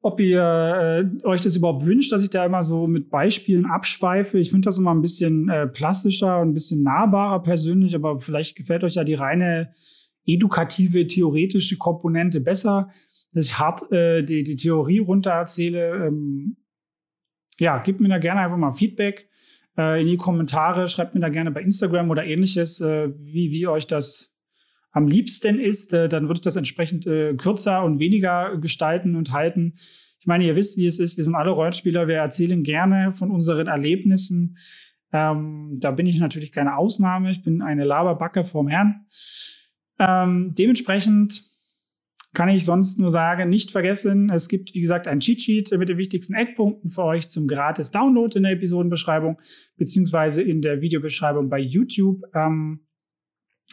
ob 0.00 0.20
ihr 0.20 1.10
äh, 1.22 1.26
euch 1.26 1.40
das 1.40 1.56
überhaupt 1.56 1.84
wünscht, 1.86 2.12
dass 2.12 2.22
ich 2.22 2.30
da 2.30 2.44
immer 2.44 2.62
so 2.62 2.86
mit 2.86 3.10
Beispielen 3.10 3.66
abschweife. 3.66 4.38
Ich 4.38 4.50
finde 4.50 4.66
das 4.66 4.78
immer 4.78 4.94
ein 4.94 5.02
bisschen 5.02 5.48
äh, 5.48 5.66
plastischer 5.66 6.40
und 6.40 6.50
ein 6.50 6.54
bisschen 6.54 6.82
nahbarer 6.82 7.42
persönlich, 7.42 7.94
aber 7.94 8.20
vielleicht 8.20 8.56
gefällt 8.56 8.84
euch 8.84 8.94
ja 8.94 9.04
die 9.04 9.14
reine 9.14 9.74
edukative, 10.24 11.06
theoretische 11.06 11.78
Komponente 11.78 12.40
besser, 12.40 12.90
dass 13.32 13.46
ich 13.46 13.58
hart 13.58 13.90
äh, 13.92 14.22
die, 14.22 14.44
die 14.44 14.56
Theorie 14.56 14.98
runter 14.98 15.32
erzähle. 15.32 16.06
Ähm, 16.06 16.56
ja, 17.58 17.78
gebt 17.78 18.00
mir 18.00 18.08
da 18.08 18.18
gerne 18.18 18.40
einfach 18.40 18.56
mal 18.56 18.72
Feedback 18.72 19.28
äh, 19.76 20.00
in 20.00 20.08
die 20.08 20.16
Kommentare, 20.16 20.88
schreibt 20.88 21.14
mir 21.14 21.20
da 21.20 21.28
gerne 21.28 21.50
bei 21.50 21.62
Instagram 21.62 22.10
oder 22.10 22.24
ähnliches, 22.24 22.80
äh, 22.80 23.10
wie, 23.18 23.50
wie 23.50 23.66
euch 23.66 23.86
das 23.86 24.32
am 24.92 25.06
liebsten 25.06 25.58
ist. 25.58 25.92
Äh, 25.92 26.08
dann 26.08 26.28
würde 26.28 26.38
ich 26.38 26.44
das 26.44 26.56
entsprechend 26.56 27.06
äh, 27.06 27.34
kürzer 27.34 27.84
und 27.84 27.98
weniger 27.98 28.56
gestalten 28.58 29.16
und 29.16 29.32
halten. 29.32 29.74
Ich 30.20 30.26
meine, 30.26 30.44
ihr 30.44 30.56
wisst, 30.56 30.76
wie 30.76 30.86
es 30.86 30.98
ist. 30.98 31.16
Wir 31.16 31.24
sind 31.24 31.34
alle 31.34 31.50
Rollenspieler. 31.50 32.08
Wir 32.08 32.16
erzählen 32.16 32.62
gerne 32.62 33.12
von 33.12 33.30
unseren 33.30 33.68
Erlebnissen. 33.68 34.58
Ähm, 35.12 35.78
da 35.80 35.90
bin 35.92 36.06
ich 36.06 36.18
natürlich 36.18 36.52
keine 36.52 36.76
Ausnahme. 36.76 37.30
Ich 37.30 37.42
bin 37.42 37.62
eine 37.62 37.84
Laberbacke 37.84 38.44
vom 38.44 38.68
Herrn. 38.68 39.06
Ähm, 39.98 40.54
dementsprechend 40.56 41.47
kann 42.34 42.48
ich 42.48 42.64
sonst 42.64 42.98
nur 42.98 43.10
sagen, 43.10 43.48
nicht 43.48 43.70
vergessen, 43.70 44.30
es 44.30 44.48
gibt, 44.48 44.74
wie 44.74 44.80
gesagt, 44.80 45.08
ein 45.08 45.20
Cheat-Sheet 45.20 45.72
mit 45.78 45.88
den 45.88 45.98
wichtigsten 45.98 46.34
Eckpunkten 46.34 46.90
für 46.90 47.04
euch 47.04 47.28
zum 47.28 47.48
gratis 47.48 47.90
Download 47.90 48.36
in 48.36 48.42
der 48.42 48.52
Episodenbeschreibung 48.52 49.40
beziehungsweise 49.76 50.42
in 50.42 50.60
der 50.60 50.80
Videobeschreibung 50.80 51.48
bei 51.48 51.58
YouTube. 51.58 52.22
Ähm, 52.34 52.80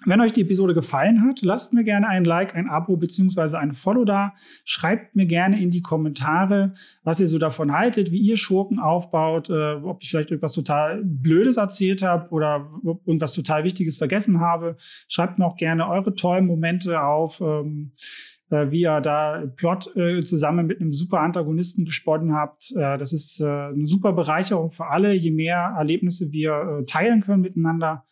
wenn 0.04 0.20
euch 0.20 0.34
die 0.34 0.42
Episode 0.42 0.74
gefallen 0.74 1.24
hat, 1.24 1.42
lasst 1.42 1.74
mir 1.74 1.86
gerne 1.86 2.10
ein 2.10 2.26
Like, 2.26 2.54
ein 2.54 2.70
Abo 2.70 2.98
beziehungsweise 2.98 3.58
ein 3.58 3.72
Follow 3.72 4.04
da. 4.04 4.34
Schreibt 4.66 5.16
mir 5.16 5.26
gerne 5.26 5.62
in 5.62 5.72
die 5.72 5.82
Kommentare, 5.82 6.74
was 7.04 7.22
ihr 7.22 7.30
so 7.30 7.40
davon 7.40 7.72
haltet, 7.72 8.12
wie 8.12 8.20
ihr 8.20 8.36
Schurken 8.36 8.78
aufbaut, 8.78 9.50
äh, 9.50 9.76
ob 9.76 10.04
ich 10.04 10.10
vielleicht 10.10 10.32
irgendwas 10.32 10.52
total 10.52 11.02
Blödes 11.04 11.56
erzählt 11.56 12.02
habe 12.02 12.30
oder 12.32 12.68
irgendwas 13.06 13.34
total 13.34 13.64
Wichtiges 13.64 13.98
vergessen 13.98 14.42
habe. 14.42 14.76
Schreibt 15.08 15.40
mir 15.40 15.46
auch 15.46 15.56
gerne 15.56 15.88
eure 15.88 16.14
tollen 16.14 16.46
Momente 16.46 17.02
auf. 17.02 17.40
Ähm, 17.40 17.94
äh, 18.50 18.72
wie 18.72 18.82
ihr 18.82 19.02
da 19.02 19.44
Plot 19.56 19.96
äh, 19.96 20.22
zusammen 20.22 20.68
mit 20.68 20.82
einem 20.82 20.94
super 20.94 21.20
Antagonisten 21.22 21.86
gesponnen 21.86 22.34
habt. 22.34 22.72
Äh, 22.76 22.98
das 22.98 23.14
ist 23.14 23.40
äh, 23.40 23.46
eine 23.46 23.88
super 23.88 24.14
Bereicherung 24.14 24.72
für 24.72 24.88
alle, 24.88 25.14
je 25.14 25.32
mehr 25.32 25.76
Erlebnisse 25.78 26.32
wir 26.32 26.82
äh, 26.82 26.86
teilen 26.86 27.22
können 27.22 27.42
miteinander. 27.42 28.06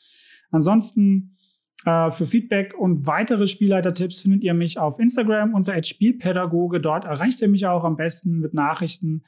Ansonsten 0.51 1.37
äh, 1.85 2.11
für 2.11 2.25
Feedback 2.25 2.73
und 2.77 3.05
weitere 3.07 3.47
Spielleitertipps 3.47 4.21
findet 4.21 4.43
ihr 4.43 4.53
mich 4.53 4.79
auf 4.79 4.99
Instagram 4.99 5.53
unter 5.53 5.81
Spielpädagoge. 5.83 6.79
Dort 6.79 7.05
erreicht 7.05 7.41
ihr 7.41 7.49
mich 7.49 7.65
auch 7.65 7.83
am 7.83 7.97
besten 7.97 8.39
mit 8.39 8.53
Nachrichten. 8.53 9.23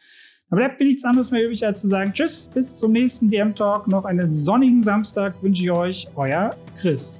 Da 0.49 0.57
bleibt 0.57 0.79
mir 0.79 0.85
nichts 0.85 1.03
anderes 1.03 1.31
mehr 1.31 1.43
übrig, 1.43 1.65
als 1.65 1.81
zu 1.81 1.87
sagen 1.87 2.13
Tschüss, 2.13 2.49
bis 2.53 2.77
zum 2.77 2.91
nächsten 2.91 3.29
DM-Talk. 3.29 3.87
Noch 3.87 4.05
einen 4.05 4.31
sonnigen 4.31 4.81
Samstag 4.81 5.41
wünsche 5.41 5.63
ich 5.63 5.71
euch. 5.71 6.07
Euer 6.15 6.51
Chris. 6.77 7.19